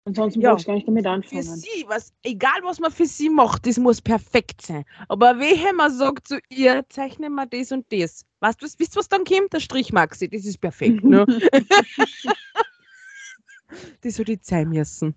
Ansonsten 0.07 0.39
Ja. 0.41 0.51
brauchst 0.51 0.65
du 0.65 0.67
gar 0.67 0.75
nicht 0.75 0.87
damit 0.87 1.03
für 1.03 1.09
anfangen. 1.09 1.43
sie, 1.57 1.83
was, 1.87 2.13
egal 2.23 2.59
was 2.61 2.79
man 2.79 2.91
für 2.91 3.07
sie 3.07 3.27
macht, 3.29 3.65
das 3.65 3.77
muss 3.79 4.01
perfekt 4.01 4.61
sein. 4.61 4.85
Aber 5.09 5.39
wehe, 5.39 5.73
man 5.73 5.91
sagt 5.91 6.27
zu 6.27 6.39
ihr, 6.49 6.85
zeichne 6.89 7.29
mal 7.31 7.47
das 7.47 7.71
und 7.71 7.91
das. 7.91 8.23
Weißt 8.39 8.61
du, 8.61 8.65
was- 8.65 8.77
wisst 8.77 8.95
ihr, 8.95 8.99
was 8.99 9.09
dann 9.09 9.23
kommt? 9.23 9.51
Der 9.53 9.59
Strich 9.59 9.91
Maxi, 9.91 10.29
das 10.29 10.45
ist 10.45 10.59
perfekt. 10.59 11.03
Ne? 11.03 11.25
Die 14.03 14.11
so 14.11 14.23
die 14.23 14.37
sein 14.41 14.69
müssen. 14.69 15.15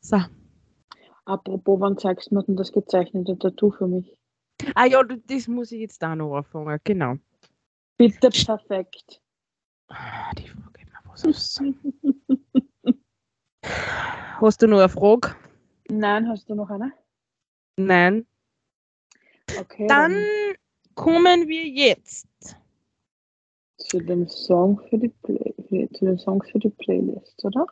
So. 0.00 0.20
Apropos, 1.24 1.80
wann 1.80 1.98
zeigst 1.98 2.30
du 2.30 2.36
mir 2.36 2.44
denn 2.44 2.56
das 2.56 2.70
gezeichnete 2.72 3.36
Tattoo 3.38 3.70
für 3.72 3.88
mich? 3.88 4.16
Ah 4.76 4.86
ja, 4.86 5.02
das 5.02 5.48
muss 5.48 5.72
ich 5.72 5.80
jetzt 5.80 6.00
da 6.00 6.14
noch 6.14 6.36
anfangen. 6.36 6.78
Genau. 6.84 7.16
Bitte 7.96 8.30
perfekt. 8.30 9.20
Ah, 9.88 10.30
Die 10.38 10.46
Frage 10.48 10.72
geht 10.78 10.86
mir 10.86 11.00
was 11.10 11.24
aus. 11.26 11.60
Hast 14.42 14.60
du 14.60 14.66
noch 14.66 14.78
eine 14.80 14.88
Frage? 14.88 15.36
Nein, 15.88 16.28
hast 16.28 16.48
du 16.50 16.54
noch 16.56 16.68
eine? 16.68 16.92
Nein. 17.76 18.26
Okay. 19.58 19.86
Dann 19.86 20.16
kommen 20.94 21.46
wir 21.48 21.64
jetzt. 21.68 22.26
zu 23.78 24.00
dem 24.00 24.26
Song 24.28 24.80
für 24.88 24.98
die 24.98 25.08
Play 25.08 25.88
zu 25.94 26.04
den 26.04 26.18
Songs 26.18 26.48
für 26.50 26.58
die 26.58 26.70
Playlist, 26.70 27.44
oder? 27.44 27.66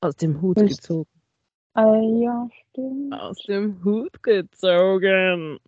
Aus 0.00 0.16
dem 0.16 0.40
Hut 0.40 0.56
Willst- 0.56 0.82
gezogen. 0.82 1.10
Ah 1.74 1.96
ja, 1.96 2.48
stimmt. 2.70 3.12
Aus 3.14 3.38
dem 3.46 3.82
Hut 3.84 4.22
gezogen. 4.22 5.58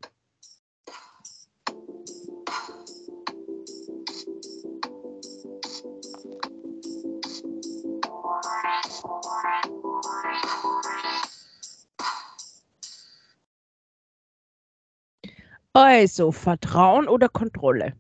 Also, 15.73 16.33
Vertrauen 16.33 17.09
oder 17.09 17.29
Kontrolle? 17.29 17.95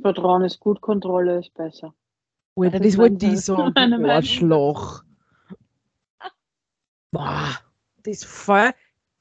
Vertrauen 0.00 0.44
ist 0.44 0.60
gut, 0.60 0.80
Kontrolle 0.80 1.40
ist 1.40 1.52
besser. 1.54 1.94
Oder 2.54 2.70
Das 2.70 2.80
das 2.80 2.88
ist 2.88 2.98
wollte 2.98 3.26
ich 3.26 3.44
du 3.44 3.70
Meinung 3.74 4.04
Arschloch. 4.06 5.02
Boah, 7.10 7.58
das 8.02 8.24
voll. 8.24 8.72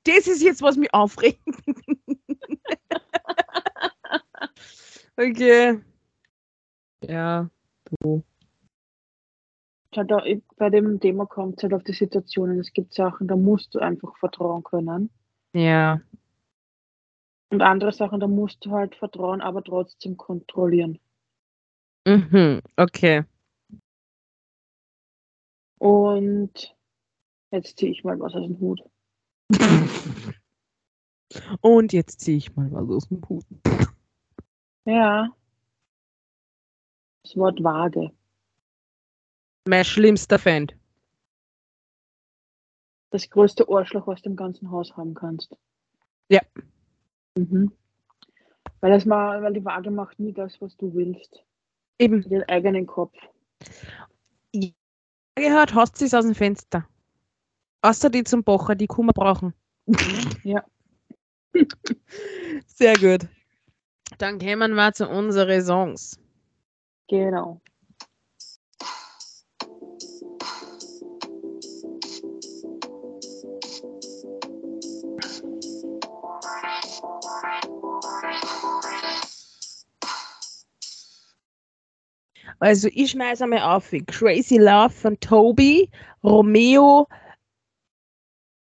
Das 0.03 0.27
ist 0.27 0.41
jetzt, 0.41 0.61
was 0.61 0.77
mich 0.77 0.93
aufregt. 0.93 1.41
okay. 5.17 5.81
Ja, 7.03 7.49
du. 8.01 8.23
Halt 9.97 10.13
auch, 10.13 10.23
bei 10.57 10.69
dem 10.69 10.99
Thema 10.99 11.25
kommt 11.25 11.57
es 11.57 11.63
halt 11.63 11.73
auf 11.73 11.83
die 11.83 11.93
Situationen. 11.93 12.59
Es 12.59 12.71
gibt 12.71 12.93
Sachen, 12.93 13.27
da 13.27 13.35
musst 13.35 13.73
du 13.73 13.79
einfach 13.79 14.15
vertrauen 14.17 14.63
können. 14.63 15.09
Ja. 15.53 16.01
Und 17.49 17.63
andere 17.63 17.91
Sachen, 17.91 18.19
da 18.19 18.27
musst 18.27 18.63
du 18.63 18.71
halt 18.71 18.95
vertrauen, 18.95 19.41
aber 19.41 19.63
trotzdem 19.63 20.15
kontrollieren. 20.15 20.99
Mhm, 22.07 22.61
okay. 22.75 23.23
Und 25.79 26.75
jetzt 27.51 27.79
ziehe 27.79 27.91
ich 27.91 28.03
mal 28.03 28.19
was 28.19 28.35
aus 28.35 28.45
dem 28.45 28.59
Hut. 28.59 28.81
Und 31.61 31.91
jetzt 31.93 32.21
ziehe 32.21 32.37
ich 32.37 32.55
mal 32.55 32.71
was 32.71 32.89
aus 32.89 33.07
dem 33.09 33.21
Hut. 33.27 33.45
Ja. 34.85 35.29
Das 37.23 37.35
Wort 37.35 37.63
vage. 37.63 38.11
Mein 39.67 39.83
schlimmster 39.83 40.39
Fan. 40.39 40.67
Das 43.09 43.29
größte 43.29 43.67
Arschloch, 43.69 44.07
was 44.07 44.21
du 44.21 44.29
im 44.29 44.35
ganzen 44.35 44.71
Haus 44.71 44.95
haben 44.95 45.13
kannst. 45.13 45.55
Ja. 46.29 46.41
Mhm. 47.37 47.71
Weil, 48.79 48.91
das 48.91 49.05
mal, 49.05 49.41
weil 49.41 49.53
die 49.53 49.65
Waage 49.65 49.91
macht 49.91 50.19
nie 50.19 50.33
das, 50.33 50.61
was 50.61 50.75
du 50.77 50.93
willst. 50.93 51.43
Eben. 51.99 52.21
Den 52.29 52.43
eigenen 52.43 52.85
Kopf. 52.85 53.17
Gehört, 55.35 55.73
hast 55.73 55.99
du 55.99 56.05
es 56.05 56.13
aus 56.13 56.25
dem 56.25 56.35
Fenster. 56.35 56.87
Außer 57.81 58.09
die 58.09 58.23
zum 58.23 58.43
Bocher, 58.43 58.75
die 58.75 58.87
Kummer 58.87 59.13
brauchen. 59.13 59.53
Ja. 60.43 60.63
Sehr 62.65 62.95
gut. 62.95 63.27
Dann 64.17 64.39
kämen 64.39 64.73
wir 64.73 64.93
zu 64.93 65.07
unseren 65.07 65.61
Songs. 65.61 66.19
Genau. 67.07 67.61
Also 82.59 82.89
ich 82.93 83.11
schmeiße 83.11 83.43
einmal 83.43 83.61
auf. 83.61 83.91
Crazy 84.07 84.57
Love 84.57 84.89
von 84.89 85.19
Toby, 85.19 85.89
Romeo. 86.23 87.07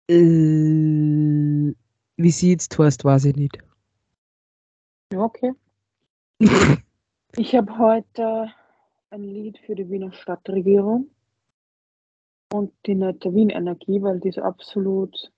Äh, 0.09 1.75
wie 2.17 2.31
sie 2.31 2.53
jetzt 2.53 2.79
heißt, 2.79 3.05
weiß 3.05 3.27
ich 3.27 3.37
nicht. 3.37 3.59
Okay. 5.15 5.53
Ich 7.37 7.55
habe 7.55 7.79
heute 7.79 8.53
ein 9.09 9.23
Lied 9.23 9.59
für 9.65 9.75
die 9.75 9.89
Wiener 9.89 10.13
Stadtregierung 10.13 11.09
und 12.53 12.75
die 12.85 12.95
nette 12.95 13.35
Wien 13.35 13.49
Energie, 13.49 14.03
weil 14.03 14.21
die 14.21 14.33
so 14.33 14.43
absolut 14.43 15.33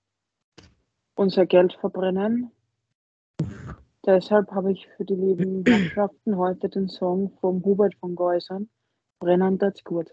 unser 1.15 1.47
Geld 1.47 1.73
verbrennen. 1.75 2.51
Deshalb 4.07 4.51
habe 4.51 4.73
ich 4.73 4.87
für 4.97 5.05
die 5.05 5.15
lieben 5.15 5.65
Herrschaften 5.67 6.37
heute 6.37 6.69
den 6.69 6.89
Song 6.89 7.31
vom 7.41 7.65
Hubert 7.65 7.95
von 7.97 8.15
Geusern, 8.15 8.69
Brennen 9.19 9.59
das 9.59 9.83
gut. 9.85 10.13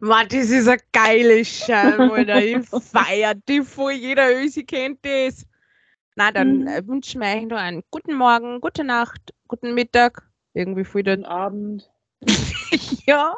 Mann, 0.00 0.26
das 0.28 0.50
ist 0.50 0.68
eine 0.68 0.80
geile 0.92 1.44
Scheibe, 1.44 2.12
Alter. 2.12 2.42
Ich 2.44 2.66
feier 2.68 3.34
die 3.34 3.62
voll. 3.62 3.92
Jeder 3.92 4.32
Ösi 4.42 4.64
kennt 4.64 5.04
das. 5.04 5.46
Na, 6.16 6.30
dann 6.30 6.60
Mhm. 6.62 6.66
äh, 6.66 6.86
wünschen 6.86 7.20
wir 7.20 7.28
euch 7.28 7.46
noch 7.46 7.56
einen 7.56 7.82
guten 7.90 8.14
Morgen, 8.14 8.60
gute 8.60 8.84
Nacht, 8.84 9.32
guten 9.48 9.74
Mittag. 9.74 10.28
Irgendwie 10.54 10.84
Guten 10.84 11.04
der 11.04 11.28
Abend. 11.28 11.90
Ja. 13.06 13.36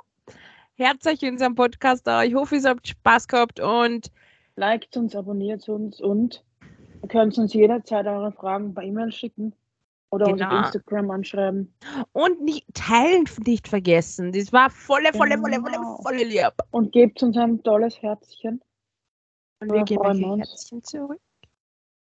Herzlich 0.77 1.23
in 1.23 1.35
unserem 1.35 1.55
Podcast 1.55 2.07
da. 2.07 2.25
Ich 2.25 2.35
hoffe, 2.35 2.57
ihr 2.57 2.65
habt 2.65 2.89
Spaß 2.89 3.29
gehabt 3.29 3.61
und 3.61 4.11
Liked 4.57 4.97
uns, 4.97 5.15
abonniert 5.17 5.69
uns 5.69 6.01
und 6.01 6.45
ihr 7.05 7.09
könnt 7.09 7.37
uns 7.39 7.53
jederzeit 7.53 8.07
eure 8.07 8.33
Fragen 8.33 8.75
per 8.75 8.83
E-Mail 8.83 9.13
schicken 9.13 9.55
oder 10.11 10.27
uns 10.27 10.41
auf 10.41 10.49
Genau. 10.49 10.63
Instagram 10.63 11.11
anschreiben. 11.11 11.75
Und 12.13 12.41
nicht 12.43 12.67
teilen 12.75 13.25
nicht 13.45 13.69
vergessen. 13.69 14.33
Das 14.33 14.53
war 14.53 14.71
volle, 14.71 15.13
volle, 15.13 15.39
volle, 15.39 15.61
volle, 15.61 15.77
Genau. 15.77 16.01
volle 16.03 16.25
lieb. 16.25 16.53
Und 16.71 16.93
gebt 16.93 17.23
uns 17.23 17.37
ein 17.37 17.63
tolles 17.63 18.01
Herzchen. 18.01 18.63
Und 19.61 19.69
Ja, 19.69 19.75
wir 19.77 19.85
geben 19.85 20.01
euch 20.07 20.19
wir 20.19 20.33
ein. 20.33 20.39
Herzchen 20.39 20.83
zurück. 20.83 21.21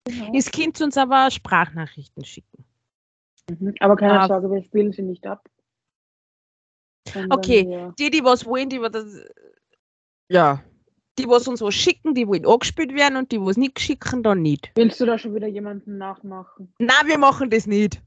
Genau. 0.06 0.34
Ihr 0.34 0.44
könnt 0.44 0.82
uns 0.82 0.98
aber 0.98 1.32
Sprachnachrichten 1.32 2.24
schicken. 2.24 2.64
Mhm. 3.50 3.74
Aber 3.80 3.96
keine 3.96 4.22
Ah. 4.22 4.28
Sorge, 4.28 4.52
wir 4.52 4.62
spielen 4.64 4.92
sie 4.92 5.02
nicht 5.02 5.26
ab. 5.26 5.48
Sondern 7.08 7.32
Okay. 7.40 7.66
Wir, 7.68 7.94
Die, 7.98 8.10
die 8.12 8.24
was 8.24 8.46
wollen, 8.46 8.70
die 8.70 8.80
was 8.82 8.92
das. 8.92 9.26
Ja. 10.30 10.62
Die, 11.18 11.28
was 11.30 11.48
uns 11.48 11.62
was 11.62 11.74
schicken, 11.74 12.14
die 12.14 12.28
wollen 12.28 12.46
angespielt 12.46 12.94
werden 12.94 13.16
und 13.18 13.32
die, 13.32 13.40
was 13.40 13.56
nicht 13.58 13.80
schicken, 13.80 14.22
dann 14.24 14.42
nicht. 14.42 14.72
willst 14.76 15.00
du 15.00 15.06
da 15.06 15.18
schon 15.18 15.34
wieder 15.34 15.48
jemanden 15.48 15.98
nachmachen? 15.98 16.74
Na, 16.80 16.94
wir 17.06 17.18
machen 17.18 17.50
das 17.50 17.66
nicht. 17.68 18.02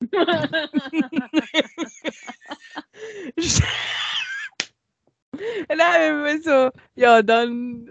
Nein, 5.76 6.42
so, 6.42 6.70
ja, 6.94 7.22
dann 7.22 7.88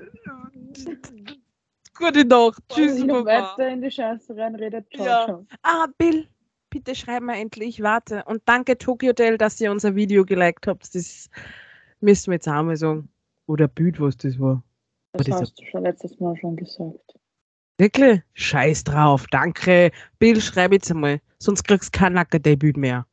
gute 1.97 2.25
Nacht. 2.25 2.61
Tschüss, 2.69 2.99
noch 3.03 3.23
Baba. 3.25 3.51
weiter 3.57 3.67
in 3.69 3.81
die 3.81 3.91
Scheiße 3.91 4.35
reinredet. 4.35 4.87
Ciao, 4.93 5.05
Ja. 5.05 5.25
ciao. 5.25 5.45
Ah, 5.61 5.87
Bill, 5.97 6.27
bitte 6.69 6.95
schreib 6.95 7.23
mir 7.23 7.35
endlich, 7.37 7.79
ich 7.79 7.83
warte. 7.83 8.23
Und 8.25 8.41
danke 8.45 8.77
Tokyo 8.77 9.09
Hotel, 9.09 9.37
dass 9.37 9.59
ihr 9.59 9.71
unser 9.71 9.95
Video 9.95 10.23
geliked 10.25 10.67
habt. 10.67 10.95
Das 10.95 11.29
müssen 11.99 12.27
wir 12.31 12.35
jetzt 12.35 12.47
einmal 12.47 12.77
sagen. 12.77 13.09
Oder 13.47 13.67
Bild, 13.67 13.99
was 13.99 14.17
das 14.17 14.39
war. 14.39 14.63
Das 15.13 15.27
das 15.27 15.41
hast 15.41 15.59
du 15.59 15.65
schon 15.65 15.83
letztes 15.83 16.19
Mal 16.19 16.35
schon 16.37 16.55
gesagt. 16.55 17.19
Wirklich? 17.77 18.21
Scheiß 18.33 18.83
drauf, 18.83 19.25
danke. 19.31 19.91
Bill, 20.19 20.39
schreib 20.39 20.71
jetzt 20.71 20.91
einmal. 20.91 21.19
Sonst 21.39 21.63
kriegst 21.63 21.93
du 21.93 21.99
kein 21.99 22.13
Nacker-Debüt 22.13 22.77
mehr. 22.77 23.05